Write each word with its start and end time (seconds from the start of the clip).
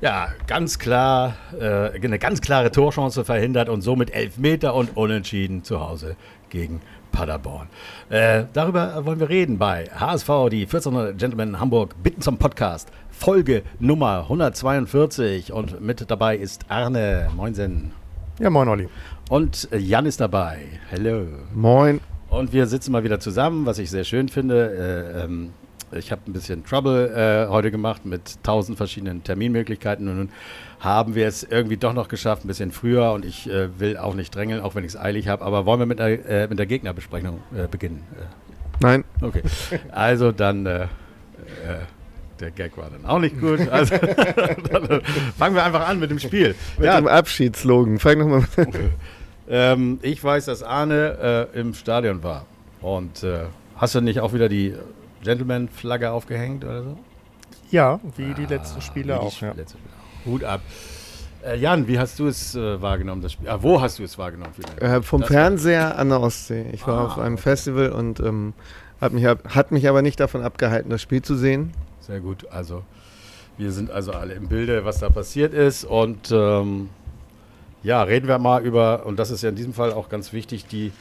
Ja, 0.00 0.28
ganz 0.46 0.78
klar, 0.78 1.34
äh, 1.58 1.90
eine 2.00 2.20
ganz 2.20 2.40
klare 2.40 2.70
Torchance 2.70 3.24
verhindert 3.24 3.68
und 3.68 3.82
somit 3.82 4.14
Elfmeter 4.14 4.76
und 4.76 4.96
Unentschieden 4.96 5.64
zu 5.64 5.80
Hause 5.80 6.14
gegen 6.50 6.80
Paderborn. 7.10 7.66
Äh, 8.08 8.44
darüber 8.52 9.04
wollen 9.04 9.18
wir 9.18 9.28
reden 9.28 9.58
bei 9.58 9.86
HSV, 9.86 10.28
die 10.52 10.62
1400 10.62 11.18
Gentlemen 11.18 11.58
Hamburg 11.58 12.00
bitten 12.00 12.20
zum 12.20 12.38
Podcast. 12.38 12.92
Folge 13.10 13.64
Nummer 13.80 14.20
142 14.20 15.52
und 15.52 15.80
mit 15.80 16.08
dabei 16.08 16.36
ist 16.36 16.66
Arne. 16.68 17.28
Moinsen. 17.34 17.90
Ja, 18.38 18.50
moin 18.50 18.68
Olli. 18.68 18.88
Und 19.30 19.68
Jan 19.76 20.06
ist 20.06 20.20
dabei. 20.20 20.60
Hello. 20.90 21.26
Moin. 21.52 22.00
Und 22.30 22.52
wir 22.52 22.68
sitzen 22.68 22.92
mal 22.92 23.02
wieder 23.02 23.18
zusammen, 23.18 23.66
was 23.66 23.80
ich 23.80 23.90
sehr 23.90 24.04
schön 24.04 24.28
finde. 24.28 25.14
Äh, 25.16 25.24
ähm, 25.24 25.50
ich 25.92 26.12
habe 26.12 26.22
ein 26.26 26.32
bisschen 26.32 26.64
Trouble 26.64 27.08
äh, 27.46 27.50
heute 27.50 27.70
gemacht 27.70 28.04
mit 28.04 28.42
tausend 28.42 28.76
verschiedenen 28.76 29.24
Terminmöglichkeiten 29.24 30.08
und 30.08 30.16
nun 30.16 30.28
haben 30.80 31.14
wir 31.14 31.26
es 31.26 31.42
irgendwie 31.42 31.76
doch 31.76 31.92
noch 31.92 32.08
geschafft, 32.08 32.44
ein 32.44 32.48
bisschen 32.48 32.72
früher 32.72 33.12
und 33.12 33.24
ich 33.24 33.48
äh, 33.48 33.78
will 33.80 33.96
auch 33.96 34.14
nicht 34.14 34.34
drängeln, 34.34 34.60
auch 34.60 34.74
wenn 34.74 34.84
ich 34.84 34.92
es 34.94 34.96
eilig 35.00 35.28
habe. 35.28 35.44
Aber 35.44 35.66
wollen 35.66 35.80
wir 35.80 35.86
mit 35.86 35.98
der, 35.98 36.28
äh, 36.28 36.46
mit 36.48 36.58
der 36.58 36.66
Gegnerbesprechung 36.66 37.40
äh, 37.56 37.66
beginnen? 37.68 38.04
Äh, 38.14 38.24
Nein. 38.80 39.04
Okay. 39.20 39.42
Also 39.90 40.30
dann, 40.30 40.66
äh, 40.66 40.86
der 42.38 42.50
Gag 42.52 42.76
war 42.76 42.90
dann 42.90 43.04
auch 43.06 43.18
nicht 43.18 43.40
gut. 43.40 43.60
Also 43.70 43.96
fangen 45.38 45.56
wir 45.56 45.64
einfach 45.64 45.88
an 45.88 45.98
mit 45.98 46.10
dem 46.10 46.20
Spiel. 46.20 46.54
Mit 46.76 46.86
ja. 46.86 47.00
dem 47.00 47.08
Abschiedslogan. 47.08 47.98
Fang 47.98 48.18
nochmal 48.18 48.44
mit. 48.56 48.68
ähm, 49.48 49.98
Ich 50.02 50.22
weiß, 50.22 50.44
dass 50.44 50.62
Arne 50.62 51.48
im 51.54 51.74
Stadion 51.74 52.22
war. 52.22 52.46
Und 52.80 53.26
hast 53.76 53.96
du 53.96 54.00
nicht 54.00 54.20
auch 54.20 54.32
wieder 54.32 54.48
die 54.48 54.74
Gentleman-Flagge 55.22 56.10
aufgehängt 56.10 56.64
oder 56.64 56.82
so? 56.82 56.98
Ja, 57.70 58.00
wie 58.16 58.34
die 58.34 58.46
letzten 58.46 58.80
Spiele 58.80 59.16
ah, 59.16 59.18
auch. 59.18 59.40
Ja. 59.40 59.52
Letzte 59.52 59.78
Hut 60.24 60.44
ab. 60.44 60.60
Äh, 61.44 61.56
Jan, 61.58 61.86
wie 61.86 61.98
hast 61.98 62.18
du 62.18 62.26
es 62.26 62.54
äh, 62.54 62.80
wahrgenommen? 62.80 63.22
Das 63.22 63.32
Spiel? 63.32 63.48
Ah, 63.48 63.58
wo 63.60 63.80
hast 63.80 63.98
du 63.98 64.04
es 64.04 64.18
wahrgenommen? 64.18 64.52
Äh, 64.80 65.02
vom 65.02 65.20
das 65.20 65.30
Fernseher 65.30 65.98
an 65.98 66.08
der 66.08 66.20
Ostsee. 66.20 66.66
Ich 66.72 66.86
war 66.86 66.98
ah, 66.98 67.04
auf 67.06 67.18
einem 67.18 67.34
okay. 67.34 67.42
Festival 67.42 67.90
und 67.90 68.20
ähm, 68.20 68.54
hat, 69.00 69.12
mich, 69.12 69.24
hat 69.24 69.70
mich 69.70 69.88
aber 69.88 70.02
nicht 70.02 70.18
davon 70.18 70.42
abgehalten, 70.42 70.90
das 70.90 71.02
Spiel 71.02 71.22
zu 71.22 71.36
sehen. 71.36 71.72
Sehr 72.00 72.20
gut. 72.20 72.46
Also, 72.50 72.82
wir 73.56 73.72
sind 73.72 73.90
also 73.90 74.12
alle 74.12 74.34
im 74.34 74.48
Bilde, 74.48 74.84
was 74.84 74.98
da 74.98 75.10
passiert 75.10 75.54
ist. 75.54 75.84
Und 75.84 76.30
ähm, 76.32 76.88
ja, 77.82 78.02
reden 78.02 78.26
wir 78.26 78.38
mal 78.38 78.64
über, 78.64 79.06
und 79.06 79.18
das 79.18 79.30
ist 79.30 79.42
ja 79.42 79.50
in 79.50 79.56
diesem 79.56 79.74
Fall 79.74 79.92
auch 79.92 80.08
ganz 80.08 80.32
wichtig, 80.32 80.66
die 80.66 80.92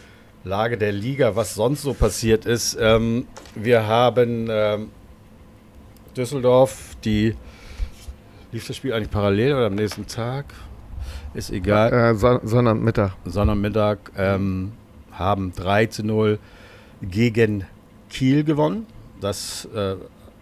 Lage 0.43 0.77
der 0.77 0.91
Liga, 0.91 1.35
was 1.35 1.55
sonst 1.55 1.81
so 1.81 1.93
passiert 1.93 2.45
ist. 2.45 2.77
Ähm, 2.79 3.27
wir 3.55 3.87
haben 3.87 4.47
ähm, 4.49 4.89
Düsseldorf, 6.15 6.95
die 7.03 7.35
Lief 8.51 8.65
das 8.65 8.77
Spiel 8.77 8.93
eigentlich 8.93 9.11
parallel 9.11 9.53
oder 9.55 9.65
am 9.65 9.75
nächsten 9.75 10.07
Tag? 10.07 10.45
Ist 11.33 11.51
egal. 11.51 11.91
Äh, 11.91 12.15
Son 12.15 12.39
Sonnabendmittag. 12.43 13.11
Sonnabendmittag 13.25 13.97
ähm, 14.17 14.71
haben 15.11 15.51
3 15.53 15.87
zu 15.87 16.03
0 16.03 16.39
gegen 17.01 17.65
Kiel 18.09 18.45
gewonnen. 18.45 18.85
Das, 19.19 19.67
äh, 19.75 19.95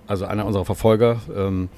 also 0.05 0.25
einer 0.25 0.45
unserer 0.45 0.65
Verfolger. 0.65 1.17
Ähm, 1.35 1.69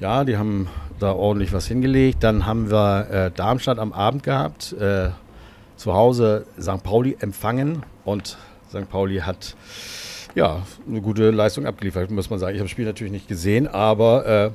ja, 0.00 0.24
die 0.24 0.38
haben 0.38 0.68
da 0.98 1.12
ordentlich 1.12 1.52
was 1.52 1.66
hingelegt. 1.66 2.24
Dann 2.24 2.46
haben 2.46 2.70
wir 2.70 3.10
äh, 3.10 3.30
Darmstadt 3.30 3.78
am 3.78 3.92
Abend 3.92 4.22
gehabt. 4.22 4.72
Äh, 4.72 5.10
zu 5.76 5.94
Hause 5.94 6.46
St. 6.60 6.82
Pauli 6.82 7.16
empfangen 7.20 7.84
und 8.04 8.36
St. 8.68 8.88
Pauli 8.88 9.18
hat 9.18 9.56
ja 10.34 10.62
eine 10.88 11.00
gute 11.00 11.30
Leistung 11.30 11.66
abgeliefert, 11.66 12.10
muss 12.10 12.30
man 12.30 12.38
sagen. 12.38 12.54
Ich 12.54 12.60
habe 12.60 12.66
das 12.66 12.72
Spiel 12.72 12.84
natürlich 12.84 13.12
nicht 13.12 13.28
gesehen, 13.28 13.68
aber 13.68 14.26
äh, 14.26 14.50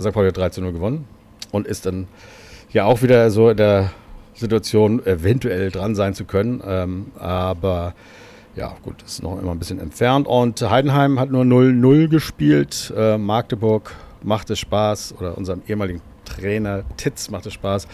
St. 0.00 0.12
Pauli 0.12 0.28
hat 0.28 0.36
13 0.36 0.62
0 0.62 0.72
gewonnen 0.72 1.06
und 1.52 1.66
ist 1.66 1.86
dann 1.86 2.06
ja 2.72 2.84
auch 2.84 3.02
wieder 3.02 3.30
so 3.30 3.50
in 3.50 3.56
der 3.56 3.90
Situation, 4.34 5.04
eventuell 5.06 5.70
dran 5.70 5.94
sein 5.94 6.14
zu 6.14 6.24
können. 6.24 6.62
Ähm, 6.66 7.06
aber 7.18 7.94
ja, 8.56 8.76
gut, 8.82 9.02
ist 9.02 9.22
noch 9.22 9.40
immer 9.40 9.52
ein 9.52 9.58
bisschen 9.58 9.80
entfernt. 9.80 10.26
Und 10.26 10.60
Heidenheim 10.62 11.18
hat 11.18 11.30
nur 11.30 11.44
0-0 11.44 12.08
gespielt. 12.08 12.92
Äh, 12.96 13.18
Magdeburg 13.18 13.94
macht 14.22 14.50
es 14.50 14.58
Spaß, 14.58 15.14
oder 15.18 15.36
unserem 15.36 15.62
ehemaligen 15.68 16.00
Trainer 16.24 16.84
Titz 16.96 17.30
macht 17.30 17.46
es 17.46 17.52
Spaß, 17.52 17.86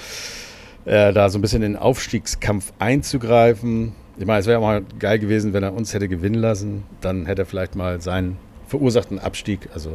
äh, 0.84 1.12
da 1.12 1.28
so 1.28 1.38
ein 1.38 1.42
bisschen 1.42 1.62
in 1.62 1.72
den 1.72 1.80
Aufstiegskampf 1.80 2.72
einzugreifen. 2.78 3.92
Ich 4.18 4.26
meine, 4.26 4.40
es 4.40 4.46
wäre 4.46 4.60
mal 4.60 4.82
geil 4.98 5.18
gewesen, 5.18 5.52
wenn 5.52 5.62
er 5.62 5.74
uns 5.74 5.94
hätte 5.94 6.08
gewinnen 6.08 6.40
lassen. 6.40 6.84
Dann 7.00 7.26
hätte 7.26 7.42
er 7.42 7.46
vielleicht 7.46 7.76
mal 7.76 8.00
seinen 8.00 8.36
verursachten 8.66 9.18
Abstieg, 9.18 9.68
also 9.74 9.92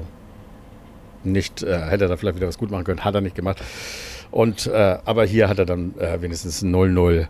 nicht, 1.24 1.64
äh, 1.64 1.80
hätte 1.80 2.06
er 2.06 2.10
da 2.10 2.18
vielleicht 2.18 2.38
wieder 2.38 2.48
was 2.48 2.58
gut 2.58 2.72
machen 2.72 2.84
können, 2.84 3.04
hat 3.04 3.16
er 3.16 3.22
nicht 3.22 3.36
gemacht. 3.36 3.62
Und, 4.32 4.68
äh, 4.68 4.98
aber 5.06 5.26
hier 5.26 5.50
hat 5.50 5.60
er 5.60 5.66
dann 5.66 5.98
äh, 5.98 6.22
wenigstens 6.22 6.64
0-0 6.64 7.28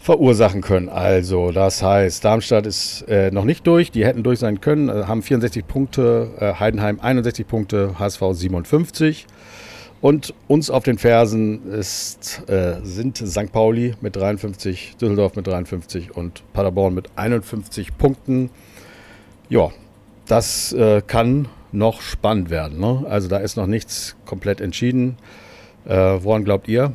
verursachen 0.00 0.60
können. 0.62 0.88
Also, 0.88 1.50
das 1.50 1.82
heißt, 1.82 2.24
Darmstadt 2.24 2.66
ist 2.66 3.02
äh, 3.08 3.30
noch 3.30 3.44
nicht 3.44 3.66
durch. 3.66 3.90
Die 3.90 4.04
hätten 4.04 4.22
durch 4.22 4.38
sein 4.38 4.60
können, 4.60 4.88
äh, 4.88 5.04
haben 5.06 5.22
64 5.22 5.66
Punkte, 5.66 6.30
äh, 6.38 6.54
Heidenheim 6.54 7.00
61 7.00 7.46
Punkte, 7.46 7.98
HSV 7.98 8.22
57. 8.32 9.26
Und 10.00 10.32
uns 10.46 10.70
auf 10.70 10.84
den 10.84 10.96
Fersen 10.96 11.72
ist, 11.72 12.42
sind 12.84 13.18
St. 13.18 13.50
Pauli 13.50 13.94
mit 14.00 14.14
53, 14.14 14.96
Düsseldorf 15.00 15.34
mit 15.34 15.46
53 15.46 16.16
und 16.16 16.42
Paderborn 16.52 16.94
mit 16.94 17.10
51 17.16 17.98
Punkten. 17.98 18.50
Ja, 19.48 19.70
das 20.26 20.74
kann 21.08 21.48
noch 21.72 22.00
spannend 22.00 22.50
werden. 22.50 22.78
Ne? 22.78 23.04
Also 23.08 23.28
da 23.28 23.38
ist 23.38 23.56
noch 23.56 23.66
nichts 23.66 24.16
komplett 24.24 24.60
entschieden. 24.60 25.16
Äh, 25.84 26.18
woran 26.22 26.44
glaubt 26.44 26.68
ihr? 26.68 26.92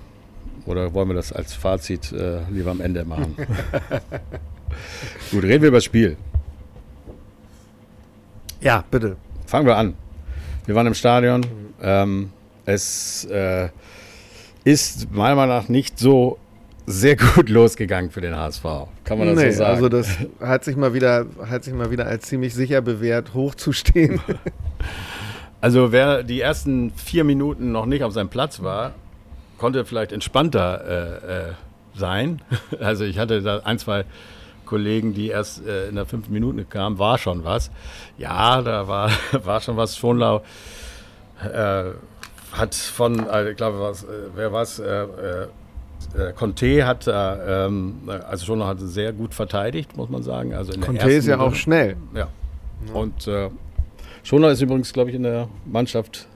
Oder 0.65 0.93
wollen 0.93 1.09
wir 1.09 1.15
das 1.15 1.33
als 1.33 1.53
Fazit 1.53 2.11
äh, 2.11 2.39
lieber 2.49 2.71
am 2.71 2.81
Ende 2.81 3.05
machen? 3.05 3.35
Gut, 5.31 5.43
reden 5.43 5.61
wir 5.61 5.69
über 5.69 5.77
das 5.77 5.83
Spiel. 5.83 6.17
Ja, 8.61 8.83
bitte. 8.89 9.17
Fangen 9.45 9.65
wir 9.65 9.75
an. 9.75 9.95
Wir 10.65 10.75
waren 10.75 10.87
im 10.87 10.93
Stadion. 10.93 11.45
Ähm, 11.81 12.31
es 12.65 13.25
äh, 13.25 13.69
ist 14.63 15.11
meiner 15.11 15.35
Meinung 15.35 15.55
nach 15.55 15.69
nicht 15.69 15.99
so 15.99 16.37
sehr 16.85 17.15
gut 17.15 17.49
losgegangen 17.49 18.11
für 18.11 18.21
den 18.21 18.35
HSV. 18.35 18.63
Kann 19.03 19.17
man 19.17 19.27
das 19.27 19.37
nee, 19.37 19.51
so 19.51 19.57
sagen? 19.57 19.75
Also 19.75 19.89
das 19.89 20.17
hat 20.39 20.63
sich 20.63 20.75
mal 20.75 20.93
wieder, 20.93 21.25
hat 21.45 21.63
sich 21.63 21.73
mal 21.73 21.91
wieder 21.91 22.05
als 22.05 22.27
ziemlich 22.27 22.53
sicher 22.53 22.81
bewährt, 22.81 23.33
hochzustehen. 23.33 24.21
Also 25.61 25.93
wer 25.93 26.23
die 26.23 26.41
ersten 26.41 26.91
vier 26.91 27.23
Minuten 27.23 27.71
noch 27.71 27.85
nicht 27.85 28.03
auf 28.03 28.11
seinem 28.11 28.27
Platz 28.27 28.61
war, 28.61 28.95
konnte 29.57 29.85
vielleicht 29.85 30.11
entspannter 30.11 31.21
äh, 31.23 31.49
äh, 31.51 31.53
sein. 31.95 32.41
Also 32.81 33.05
ich 33.05 33.17
hatte 33.17 33.41
da 33.41 33.59
ein, 33.59 33.79
zwei 33.79 34.03
Kollegen, 34.65 35.13
die 35.13 35.29
erst 35.29 35.65
äh, 35.65 35.87
in 35.87 35.95
der 35.95 36.05
fünften 36.05 36.33
Minute 36.33 36.65
kamen, 36.65 36.99
war 36.99 37.17
schon 37.17 37.45
was. 37.45 37.71
Ja, 38.17 38.61
da 38.61 38.89
war, 38.89 39.09
war 39.31 39.61
schon 39.61 39.77
was. 39.77 39.95
Schonlau 39.95 40.43
äh, 41.41 41.91
hat 42.53 42.75
von, 42.75 43.27
äh, 43.27 43.51
ich 43.51 43.57
glaube, 43.57 43.79
was, 43.79 44.03
äh, 44.03 44.07
wer 44.35 44.51
war 44.51 44.61
es? 44.61 44.79
Äh, 44.79 45.47
Conte 46.35 46.85
hat 46.85 47.05
ähm, 47.07 48.01
also 48.27 48.45
schon 48.45 48.59
noch 48.59 48.75
sehr 48.77 49.13
gut 49.13 49.33
verteidigt, 49.33 49.95
muss 49.95 50.09
man 50.09 50.21
sagen. 50.21 50.53
Also 50.53 50.77
Conte 50.79 51.09
ist 51.09 51.27
ja 51.27 51.39
auch 51.39 51.55
schnell. 51.55 51.95
Ja. 52.13 52.27
ja. 52.87 52.93
Und 52.93 53.25
äh, 53.27 53.49
Schoner 54.23 54.49
ist 54.49 54.61
übrigens, 54.61 54.93
glaube 54.93 55.09
ich, 55.09 55.15
in 55.15 55.23
der 55.23 55.49
Mannschaft 55.65 56.27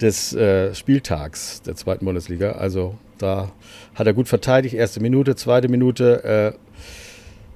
des 0.00 0.34
äh, 0.34 0.74
Spieltags 0.74 1.62
der 1.62 1.76
zweiten 1.76 2.04
Bundesliga. 2.04 2.52
Also 2.52 2.96
da 3.18 3.50
hat 3.94 4.06
er 4.06 4.12
gut 4.12 4.28
verteidigt. 4.28 4.74
Erste 4.74 5.00
Minute, 5.00 5.36
zweite 5.36 5.68
Minute. 5.68 6.54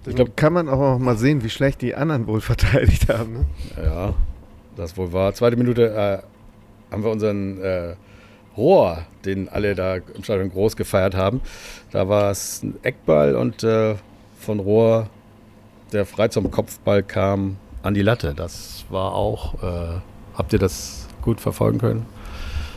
Äh, 0.06 0.08
ich 0.08 0.16
glaub, 0.16 0.36
kann 0.36 0.52
man 0.52 0.68
auch 0.68 0.98
mal 0.98 1.16
sehen, 1.16 1.44
wie 1.44 1.50
schlecht 1.50 1.82
die 1.82 1.94
anderen 1.94 2.26
wohl 2.26 2.41
verteidigt 2.41 3.08
haben. 3.08 3.32
Ne? 3.32 3.47
Ja, 3.84 4.14
das 4.76 4.97
wohl 4.97 5.12
war. 5.12 5.34
Zweite 5.34 5.56
Minute 5.56 5.91
äh, 5.94 6.18
haben 6.91 7.05
wir 7.05 7.11
unseren 7.11 7.61
äh, 7.61 7.95
Rohr, 8.57 9.04
den 9.25 9.48
alle 9.48 9.75
da 9.75 9.97
im 9.97 10.25
Stadion 10.25 10.51
groß 10.51 10.77
gefeiert 10.77 11.15
haben. 11.15 11.41
Da 11.91 12.09
war 12.09 12.31
es 12.31 12.63
ein 12.63 12.75
Eckball 12.83 13.34
und 13.34 13.63
äh, 13.63 13.97
von 14.39 14.59
Rohr, 14.60 15.09
der 15.92 16.07
frei 16.07 16.28
zum 16.28 16.51
Kopfball 16.51 17.03
kam, 17.03 17.57
an 17.83 17.95
die 17.95 18.03
Latte. 18.03 18.34
Das 18.34 18.84
war 18.91 19.15
auch, 19.15 19.63
äh, 19.63 20.01
habt 20.34 20.53
ihr 20.53 20.59
das 20.59 21.09
gut 21.22 21.41
verfolgen 21.41 21.78
können? 21.78 22.07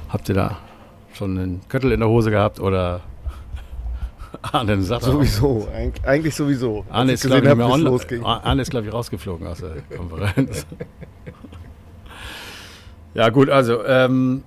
Habt 0.09 0.29
ihr 0.29 0.35
da 0.35 0.57
schon 1.13 1.37
einen 1.37 1.61
Köttel 1.67 1.91
in 1.91 1.99
der 1.99 2.09
Hose 2.09 2.31
gehabt 2.31 2.59
oder 2.59 3.01
Arne 4.41 4.81
sagt 4.81 5.03
Sowieso, 5.03 5.67
Eig 5.73 5.93
eigentlich 6.05 6.35
sowieso. 6.35 6.85
Arne 6.89 7.13
ist, 7.13 7.25
glaube 7.25 7.45
ich, 7.45 8.25
Arne 8.25 8.61
ist, 8.61 8.71
glaub 8.71 8.85
ich, 8.85 8.93
rausgeflogen 8.93 9.47
aus 9.47 9.59
der 9.59 9.97
Konferenz. 9.97 10.65
ja, 13.13 13.29
gut, 13.29 13.49
also 13.49 13.85
ähm, 13.85 14.43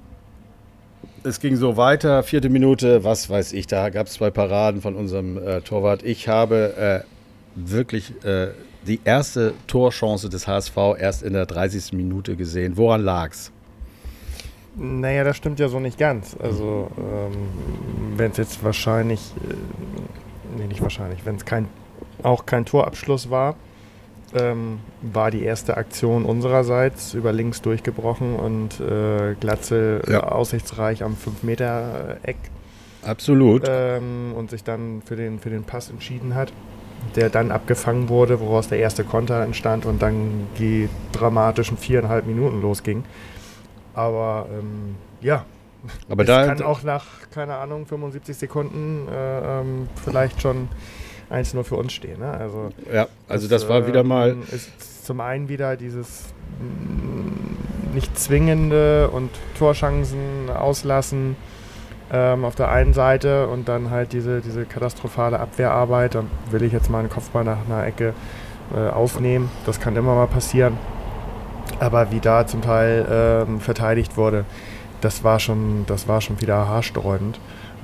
es 1.22 1.40
ging 1.40 1.56
so 1.56 1.76
weiter, 1.76 2.22
vierte 2.22 2.48
Minute, 2.48 3.04
was 3.04 3.28
weiß 3.28 3.52
ich, 3.52 3.66
da 3.66 3.90
gab 3.90 4.06
es 4.06 4.14
zwei 4.14 4.30
Paraden 4.30 4.80
von 4.80 4.94
unserem 4.94 5.38
äh, 5.38 5.60
Torwart. 5.60 6.02
Ich 6.02 6.28
habe 6.28 7.04
äh, 7.04 7.06
wirklich 7.54 8.12
äh, 8.24 8.48
die 8.86 9.00
erste 9.04 9.54
Torchance 9.66 10.28
des 10.28 10.46
HSV 10.46 10.76
erst 10.98 11.22
in 11.22 11.32
der 11.32 11.46
30. 11.46 11.92
Minute 11.92 12.36
gesehen. 12.36 12.76
Woran 12.76 13.02
lag's? 13.02 13.50
Naja, 14.76 15.24
das 15.24 15.36
stimmt 15.36 15.58
ja 15.58 15.68
so 15.68 15.80
nicht 15.80 15.98
ganz. 15.98 16.36
Also, 16.40 16.90
ähm, 16.98 17.32
wenn 18.16 18.30
es 18.30 18.36
jetzt 18.36 18.62
wahrscheinlich, 18.62 19.20
äh, 19.48 20.58
nee, 20.58 20.66
nicht 20.66 20.82
wahrscheinlich, 20.82 21.24
wenn 21.24 21.36
es 21.36 21.44
kein, 21.44 21.68
auch 22.22 22.46
kein 22.46 22.66
Torabschluss 22.66 23.30
war, 23.30 23.56
ähm, 24.34 24.80
war 25.02 25.30
die 25.30 25.42
erste 25.42 25.76
Aktion 25.76 26.24
unsererseits 26.24 27.14
über 27.14 27.32
links 27.32 27.62
durchgebrochen 27.62 28.36
und 28.36 28.80
äh, 28.80 29.34
Glatzel 29.38 30.02
ja. 30.08 30.24
aussichtsreich 30.24 31.02
am 31.02 31.14
5-Meter-Eck. 31.14 32.36
Absolut. 33.02 33.64
Ähm, 33.68 34.32
und 34.36 34.50
sich 34.50 34.64
dann 34.64 35.02
für 35.04 35.16
den, 35.16 35.38
für 35.38 35.50
den 35.50 35.64
Pass 35.64 35.90
entschieden 35.90 36.34
hat, 36.34 36.52
der 37.14 37.30
dann 37.30 37.52
abgefangen 37.52 38.08
wurde, 38.08 38.40
woraus 38.40 38.68
der 38.68 38.78
erste 38.78 39.04
Konter 39.04 39.42
entstand 39.42 39.86
und 39.86 40.02
dann 40.02 40.48
die 40.58 40.88
dramatischen 41.12 41.76
viereinhalb 41.76 42.26
Minuten 42.26 42.60
losging. 42.60 43.04
Aber 43.94 44.46
ähm, 44.50 44.96
ja, 45.20 45.44
aber 46.08 46.22
es 46.22 46.26
da 46.26 46.46
kann 46.46 46.62
auch 46.62 46.82
nach, 46.82 47.04
keine 47.30 47.56
Ahnung, 47.56 47.86
75 47.86 48.36
Sekunden 48.36 49.08
äh, 49.08 49.60
ähm, 49.60 49.88
vielleicht 50.04 50.42
schon 50.42 50.68
1-0 51.30 51.62
für 51.64 51.76
uns 51.76 51.92
stehen. 51.92 52.20
Ne? 52.20 52.30
Also, 52.30 52.70
ja, 52.92 53.08
also 53.28 53.48
das, 53.48 53.62
das 53.62 53.70
war 53.70 53.86
wieder 53.86 54.04
mal. 54.04 54.30
Ähm, 54.30 54.42
ist 54.52 55.04
zum 55.06 55.20
einen 55.20 55.48
wieder 55.48 55.76
dieses 55.76 56.24
mm, 56.60 57.94
nicht 57.94 58.18
zwingende 58.18 59.08
und 59.08 59.30
Torchancen 59.58 60.50
auslassen 60.50 61.36
ähm, 62.12 62.44
auf 62.44 62.54
der 62.54 62.70
einen 62.70 62.92
Seite 62.92 63.48
und 63.48 63.68
dann 63.68 63.90
halt 63.90 64.12
diese, 64.12 64.40
diese 64.40 64.64
katastrophale 64.64 65.40
Abwehrarbeit. 65.40 66.14
Dann 66.14 66.30
will 66.50 66.62
ich 66.62 66.72
jetzt 66.72 66.90
mal 66.90 67.00
einen 67.00 67.10
Kopfball 67.10 67.44
nach 67.44 67.58
einer 67.66 67.84
Ecke 67.84 68.14
äh, 68.74 68.88
aufnehmen. 68.90 69.50
Das 69.64 69.80
kann 69.80 69.96
immer 69.96 70.14
mal 70.14 70.26
passieren. 70.26 70.78
Aber 71.80 72.10
wie 72.12 72.20
da 72.20 72.46
zum 72.46 72.62
Teil 72.62 73.06
ähm, 73.10 73.60
verteidigt 73.60 74.16
wurde, 74.16 74.44
das 75.00 75.24
war 75.24 75.40
schon, 75.40 75.84
das 75.86 76.08
war 76.08 76.20
schon 76.20 76.40
wieder 76.40 76.68
haarsträubend. 76.68 77.38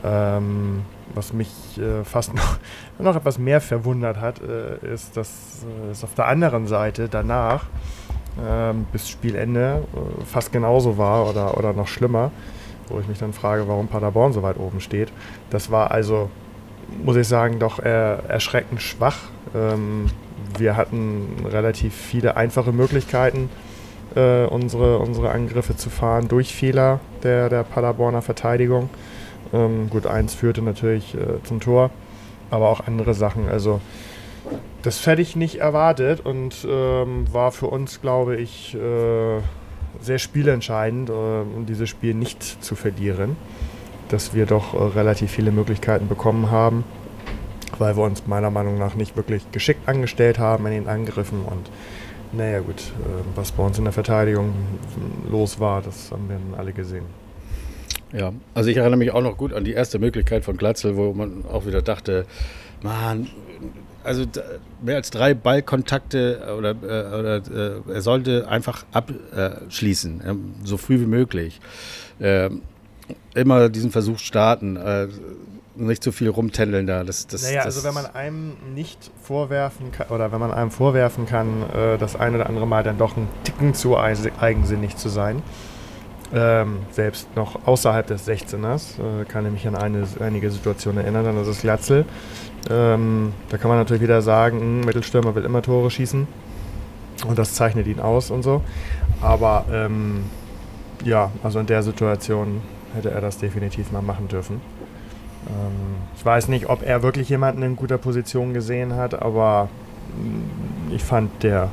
Ähm, 0.05 0.83
was 1.15 1.33
mich 1.33 1.51
äh, 1.79 2.05
fast 2.05 2.35
noch, 2.35 2.59
noch 2.99 3.17
etwas 3.17 3.39
mehr 3.39 3.61
verwundert 3.61 4.21
hat, 4.21 4.41
äh, 4.41 4.93
ist, 4.93 5.17
dass 5.17 5.65
äh, 5.65 5.91
es 5.91 6.05
auf 6.05 6.15
der 6.15 6.27
anderen 6.27 6.67
Seite 6.67 7.09
danach 7.09 7.67
ähm, 8.43 8.87
bis 8.93 9.09
Spielende 9.09 9.85
äh, 9.95 10.25
fast 10.25 10.53
genauso 10.53 10.99
war 10.99 11.29
oder, 11.29 11.57
oder 11.59 11.73
noch 11.73 11.89
schlimmer, 11.89 12.31
wo 12.89 12.99
ich 12.99 13.09
mich 13.09 13.19
dann 13.19 13.33
frage, 13.33 13.69
warum 13.69 13.89
Paderborn 13.89 14.33
so 14.33 14.43
weit 14.43 14.59
oben 14.59 14.81
steht. 14.81 15.13
Das 15.51 15.71
war 15.71 15.91
also, 15.91 16.31
muss 17.05 17.17
ich 17.17 17.29
sagen, 17.29 17.59
doch 17.59 17.79
erschreckend 17.79 18.81
schwach. 18.81 19.19
Ähm, 19.55 20.07
wir 20.59 20.77
hatten 20.77 21.47
relativ 21.51 21.95
viele 21.95 22.37
einfache 22.37 22.73
Möglichkeiten, 22.73 23.49
äh, 24.15 24.45
unsere, 24.45 24.99
unsere 24.99 25.31
Angriffe 25.31 25.77
zu 25.77 25.91
fahren 25.91 26.29
durch 26.29 26.55
Fehler 26.55 27.01
der, 27.23 27.49
der 27.49 27.63
Paderborner 27.65 28.23
Verteidigung. 28.23 28.91
Ähm, 29.53 29.91
gut, 29.91 30.07
eins 30.07 30.35
führte 30.35 30.63
natürlich 30.63 31.15
äh, 31.15 31.43
zum 31.45 31.61
Tor, 31.61 31.91
aber 32.51 32.69
auch 32.69 32.87
andere 32.87 33.15
Sachen. 33.15 33.49
Also 33.49 33.81
das 34.83 35.07
hätte 35.07 35.23
ich 35.23 35.37
nicht 35.37 35.57
erwartet 35.57 36.21
und 36.21 36.67
ähm, 36.69 37.33
war 37.33 37.53
für 37.53 37.67
uns, 37.67 38.01
glaube 38.01 38.37
ich, 38.37 38.75
äh, 38.75 39.41
sehr 40.01 40.19
spielentscheidend, 40.19 41.11
äh, 41.11 41.13
um 41.13 41.67
dieses 41.67 41.89
Spiel 41.89 42.15
nicht 42.15 42.43
zu 42.43 42.75
verlieren. 42.75 43.37
Dass 44.09 44.35
wir 44.35 44.47
doch 44.47 44.75
äh, 44.75 44.99
relativ 44.99 45.31
viele 45.31 45.53
Möglichkeiten 45.53 46.09
bekommen 46.09 46.51
haben, 46.51 46.85
weil 47.79 47.97
wir 47.97 48.03
uns 48.03 48.27
meiner 48.27 48.51
Meinung 48.51 48.79
nach 48.79 48.95
nicht 48.95 49.17
wirklich 49.17 49.51
geschickt 49.53 49.89
angestellt 49.89 50.39
haben 50.39 50.67
in 50.67 50.73
den 50.73 50.89
Angriffen 50.89 51.45
und 51.45 51.71
naja 52.33 52.61
gut, 52.61 52.81
äh, 52.81 53.37
was 53.37 53.53
bei 53.53 53.63
uns 53.63 53.79
in 53.79 53.85
der 53.85 53.93
Verteidigung 53.93 54.53
los 55.31 55.61
war, 55.61 55.83
das 55.83 56.11
haben 56.11 56.29
wir 56.29 56.59
alle 56.59 56.73
gesehen. 56.73 57.22
Ja, 58.13 58.33
also 58.55 58.69
ich 58.69 58.77
erinnere 58.77 58.99
mich 58.99 59.11
auch 59.13 59.23
noch 59.23 59.37
gut 59.37 59.53
an 59.53 59.65
die 59.65 59.73
erste 59.73 59.99
Möglichkeit 59.99 60.45
von 60.45 60.57
Glatzel, 60.57 60.97
wo 60.97 61.13
man 61.15 61.45
auch 61.51 61.67
wieder 61.67 61.81
dachte, 61.81 62.27
man, 62.83 63.29
also 64.05 64.25
mehr 64.83 64.97
als 64.97 65.11
drei 65.11 65.35
Ballkontakte 65.35 66.55
oder, 66.59 66.71
äh, 66.71 67.19
oder 67.19 67.37
äh, 67.37 67.93
er 67.93 68.03
sollte 68.03 68.49
einfach 68.49 68.85
abschließen, 68.93 70.55
so 70.65 70.77
früh 70.77 71.01
wie 71.01 71.07
möglich. 71.07 71.61
Ähm, 72.21 72.63
immer 73.35 73.69
diesen 73.69 73.91
Versuch 73.91 74.19
starten, 74.19 74.77
äh, 74.77 75.09
nicht 75.75 76.03
zu 76.03 76.13
viel 76.13 76.29
rumtändeln 76.29 76.87
da. 76.87 77.05
Das, 77.05 77.27
das, 77.27 77.45
naja, 77.45 77.65
das 77.65 77.77
also 77.77 77.89
wenn 77.89 77.95
man 77.95 78.07
einem 78.15 78.57
nicht 78.75 79.11
vorwerfen 79.23 79.91
kann, 79.91 80.09
oder 80.09 80.31
wenn 80.31 80.41
man 80.41 80.53
einem 80.53 80.71
vorwerfen 80.71 81.25
kann, 81.25 81.65
das 81.99 82.15
eine 82.15 82.37
oder 82.37 82.47
andere 82.47 82.67
Mal 82.67 82.83
dann 82.83 82.99
doch 82.99 83.17
ein 83.17 83.27
Ticken 83.43 83.73
zu 83.73 83.97
eigensinnig 83.97 84.99
zu 84.99 85.09
sein, 85.09 85.43
ähm, 86.35 86.79
selbst 86.91 87.35
noch 87.37 87.67
außerhalb 87.67 88.07
des 88.07 88.27
16ers, 88.27 88.99
äh, 88.99 89.25
kann 89.25 89.45
ich 89.47 89.53
mich 89.53 89.69
an 89.69 89.77
eine, 89.77 90.07
einige 90.21 90.51
Situationen 90.51 91.03
erinnern, 91.03 91.25
dann 91.25 91.41
ist 91.41 91.49
es 91.49 91.61
Glatzel. 91.61 92.07
Ähm, 92.71 93.33
da 93.51 93.59
kann 93.59 93.69
man 93.69 93.79
natürlich 93.79 94.03
wieder 94.03 94.23
sagen, 94.23 94.59
ein 94.59 94.81
hm, 94.81 94.87
Mittelstürmer 94.87 95.35
will 95.35 95.45
immer 95.45 95.63
Tore 95.63 95.91
schießen 95.91 96.27
und 97.27 97.39
das 97.39 97.55
zeichnet 97.55 97.87
ihn 97.87 98.01
aus 98.01 98.31
und 98.31 98.43
so. 98.43 98.63
Aber 99.21 99.65
ähm, 99.71 100.25
ja, 101.05 101.31
also 101.43 101.59
in 101.59 101.67
der 101.67 101.83
Situation 101.83 102.63
hätte 102.95 103.11
er 103.11 103.21
das 103.21 103.39
definitiv 103.39 103.93
mal 103.93 104.03
machen 104.03 104.29
dürfen. 104.29 104.61
Ähm, 105.49 105.97
ich 106.17 106.25
weiß 106.25 106.49
nicht, 106.49 106.69
ob 106.69 106.83
er 106.83 107.03
wirklich 107.03 107.29
jemanden 107.29 107.63
in 107.63 107.77
guter 107.77 107.99
Position 107.99 108.55
gesehen 108.55 108.95
hat, 108.97 109.21
aber 109.21 109.69
hm, 110.17 110.95
ich 110.95 111.03
fand 111.03 111.43
der 111.43 111.71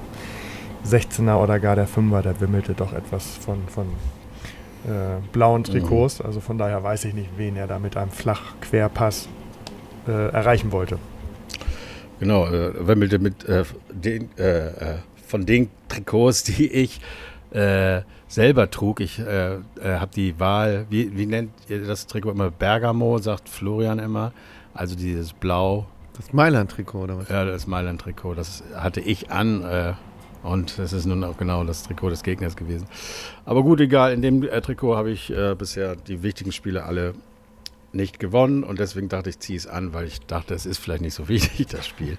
16er 0.86 1.36
oder 1.36 1.60
gar 1.60 1.76
der 1.76 1.88
5er, 1.88 2.22
der 2.22 2.42
wimmelte 2.42 2.74
doch 2.74 2.94
etwas 2.94 3.26
von, 3.38 3.68
von 3.68 3.88
äh, 4.90 5.22
blauen 5.32 5.64
Trikots. 5.64 6.20
Mhm. 6.20 6.26
Also 6.26 6.40
von 6.40 6.58
daher 6.58 6.84
weiß 6.84 7.06
ich 7.06 7.14
nicht, 7.14 7.30
wen 7.38 7.56
er 7.56 7.68
da 7.68 7.80
mit 7.80 7.96
einem 7.96 8.12
Flach-Querpass 8.12 9.30
äh, 10.08 10.12
erreichen 10.32 10.72
wollte. 10.72 10.98
Genau, 12.20 12.48
äh, 12.48 12.88
wimmelte 12.88 13.20
mit 13.20 13.46
äh, 13.46 13.64
den, 13.92 14.30
äh, 14.38 14.68
äh, 14.68 14.98
von 15.26 15.46
den 15.46 15.70
Trikots, 15.88 16.44
die 16.44 16.68
ich 16.72 17.00
selber 18.28 18.70
trug. 18.70 19.00
Ich 19.00 19.20
habe 19.20 20.12
die 20.16 20.40
Wahl, 20.40 20.86
wie, 20.92 21.18
wie 21.18 21.26
nennt 21.26 21.50
ihr 21.68 21.84
das 21.84 22.06
Trikot 22.06 22.30
immer? 22.30 22.52
Bergamo, 22.52 23.18
sagt 23.18 23.50
Florian 23.50 23.98
immer. 23.98 24.34
Also 24.76 24.96
dieses 24.96 25.34
Blau. 25.34 25.88
Das 26.16 26.32
Mailand-Trikot, 26.32 27.00
oder 27.00 27.18
was? 27.18 27.30
Ja, 27.30 27.44
das 27.46 27.66
Mailand-Trikot. 27.66 28.36
Das 28.36 28.62
hatte 28.76 29.02
ich 29.02 29.32
an 29.32 29.64
und 30.44 30.80
es 30.80 30.94
ist 30.94 31.06
nun 31.06 31.24
auch 31.24 31.38
genau 31.38 31.64
das 31.64 31.84
Trikot 31.84 32.10
des 32.10 32.24
Gegners 32.24 32.56
gewesen. 32.56 32.88
Aber 33.46 33.64
gut, 33.64 33.82
egal. 33.82 34.14
In 34.14 34.22
dem 34.22 34.44
äh, 34.44 34.62
Trikot 34.62 34.96
habe 34.96 35.12
ich 35.12 35.30
äh, 35.30 35.56
bisher 35.56 35.96
die 35.96 36.24
wichtigen 36.24 36.52
Spiele 36.52 36.84
alle 36.84 37.14
nicht 37.92 38.20
gewonnen 38.20 38.64
und 38.64 38.80
deswegen 38.80 39.10
dachte 39.10 39.30
ich, 39.30 39.40
ziehe 39.40 39.58
es 39.58 39.68
an, 39.68 39.94
weil 39.94 40.06
ich 40.06 40.20
dachte, 40.22 40.54
es 40.54 40.66
ist 40.66 40.78
vielleicht 40.78 41.02
nicht 41.02 41.14
so 41.14 41.28
wichtig, 41.28 41.68
das 41.68 41.88
Spiel. 41.88 42.18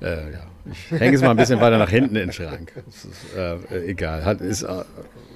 Äh, 0.00 0.32
ja. 0.32 0.40
Ich 0.70 0.90
hänge 0.90 1.16
es 1.16 1.22
mal 1.22 1.30
ein 1.30 1.36
bisschen 1.36 1.60
weiter 1.60 1.78
nach 1.78 1.88
hinten 1.90 2.16
in 2.16 2.28
den 2.28 2.32
Schrank. 2.32 2.72
Ist, 2.88 3.08
äh, 3.36 3.88
egal, 3.88 4.24
hat, 4.24 4.40
ist 4.40 4.62
äh, 4.62 4.84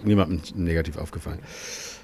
niemandem 0.04 0.40
negativ 0.54 0.98
aufgefallen. 0.98 1.38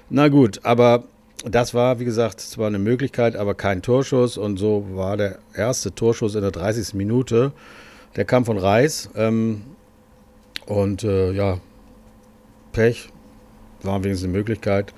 Na 0.09 0.29
gut, 0.29 0.61
aber 0.63 1.03
das 1.45 1.73
war, 1.73 1.99
wie 1.99 2.05
gesagt, 2.05 2.39
zwar 2.39 2.67
eine 2.67 2.79
Möglichkeit, 2.79 3.35
aber 3.35 3.53
kein 3.53 3.81
Torschuss 3.81 4.37
und 4.37 4.57
so 4.57 4.87
war 4.93 5.17
der 5.17 5.39
erste 5.53 5.93
Torschuss 5.93 6.35
in 6.35 6.41
der 6.41 6.51
30. 6.51 6.95
Minute. 6.95 7.51
Der 8.15 8.25
kam 8.25 8.45
von 8.45 8.57
Reis. 8.57 9.09
Ähm, 9.15 9.61
und 10.67 11.03
äh, 11.03 11.31
ja, 11.31 11.59
Pech, 12.71 13.09
war 13.83 14.03
wenigstens 14.03 14.25
eine 14.25 14.37
Möglichkeit, 14.37 14.93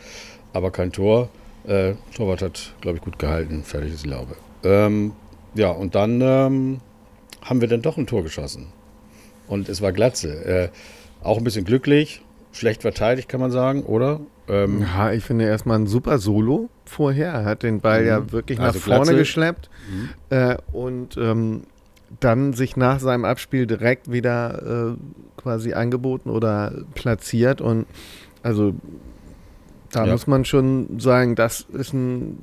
aber 0.53 0.71
kein 0.71 0.91
Tor. 0.91 1.29
Äh, 1.65 1.93
Torwart 2.15 2.41
hat, 2.41 2.73
glaube 2.81 2.97
ich, 2.97 3.03
gut 3.03 3.19
gehalten. 3.19 3.63
Fertig 3.63 3.93
ist 3.93 4.05
die 4.05 4.09
Laube. 4.09 4.35
Ähm, 4.63 5.13
ja, 5.53 5.69
und 5.71 5.95
dann 5.95 6.21
ähm, 6.21 6.79
haben 7.41 7.61
wir 7.61 7.67
dann 7.67 7.81
doch 7.81 7.97
ein 7.97 8.07
Tor 8.07 8.23
geschossen. 8.23 8.67
Und 9.47 9.69
es 9.69 9.81
war 9.81 9.91
Glatze. 9.91 10.45
Äh, 10.45 10.69
auch 11.21 11.37
ein 11.37 11.43
bisschen 11.43 11.65
glücklich, 11.65 12.21
schlecht 12.51 12.81
verteidigt, 12.81 13.29
kann 13.29 13.39
man 13.39 13.51
sagen, 13.51 13.83
oder? 13.83 14.21
Ähm, 14.47 14.81
ja, 14.81 15.11
ich 15.11 15.23
finde 15.23 15.45
erstmal 15.45 15.77
ein 15.79 15.87
super 15.87 16.17
Solo 16.17 16.69
vorher. 16.85 17.31
Er 17.33 17.45
hat 17.45 17.63
den 17.63 17.81
Ball 17.81 18.05
ja 18.05 18.19
mhm. 18.19 18.31
wirklich 18.31 18.59
also 18.59 18.77
nach 18.77 18.83
vorne 18.83 19.03
Glatze. 19.03 19.17
geschleppt. 19.17 19.69
Mhm. 19.89 20.09
Äh, 20.29 20.57
und 20.71 21.17
ähm, 21.17 21.63
dann 22.19 22.53
sich 22.53 22.75
nach 22.75 22.99
seinem 22.99 23.25
Abspiel 23.25 23.67
direkt 23.67 24.11
wieder 24.11 24.93
äh, 24.93 25.41
quasi 25.41 25.73
angeboten 25.73 26.29
oder 26.29 26.73
platziert. 26.95 27.61
Und 27.61 27.85
also 28.43 28.73
da 29.91 30.05
ja. 30.05 30.11
muss 30.11 30.27
man 30.27 30.45
schon 30.45 30.99
sagen, 30.99 31.35
das 31.35 31.61
ist 31.61 31.93
ein. 31.93 32.37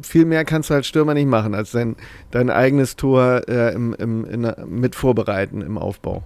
Viel 0.00 0.24
mehr 0.24 0.44
kannst 0.44 0.70
du 0.70 0.74
als 0.74 0.86
Stürmer 0.86 1.14
nicht 1.14 1.28
machen, 1.28 1.54
als 1.54 1.70
dein, 1.70 1.96
dein 2.30 2.50
eigenes 2.50 2.96
Tor 2.96 3.42
äh, 3.46 3.72
im, 3.74 3.94
im, 3.94 4.24
in, 4.24 4.52
mit 4.66 4.94
vorbereiten 4.94 5.60
im 5.60 5.78
Aufbau. 5.78 6.24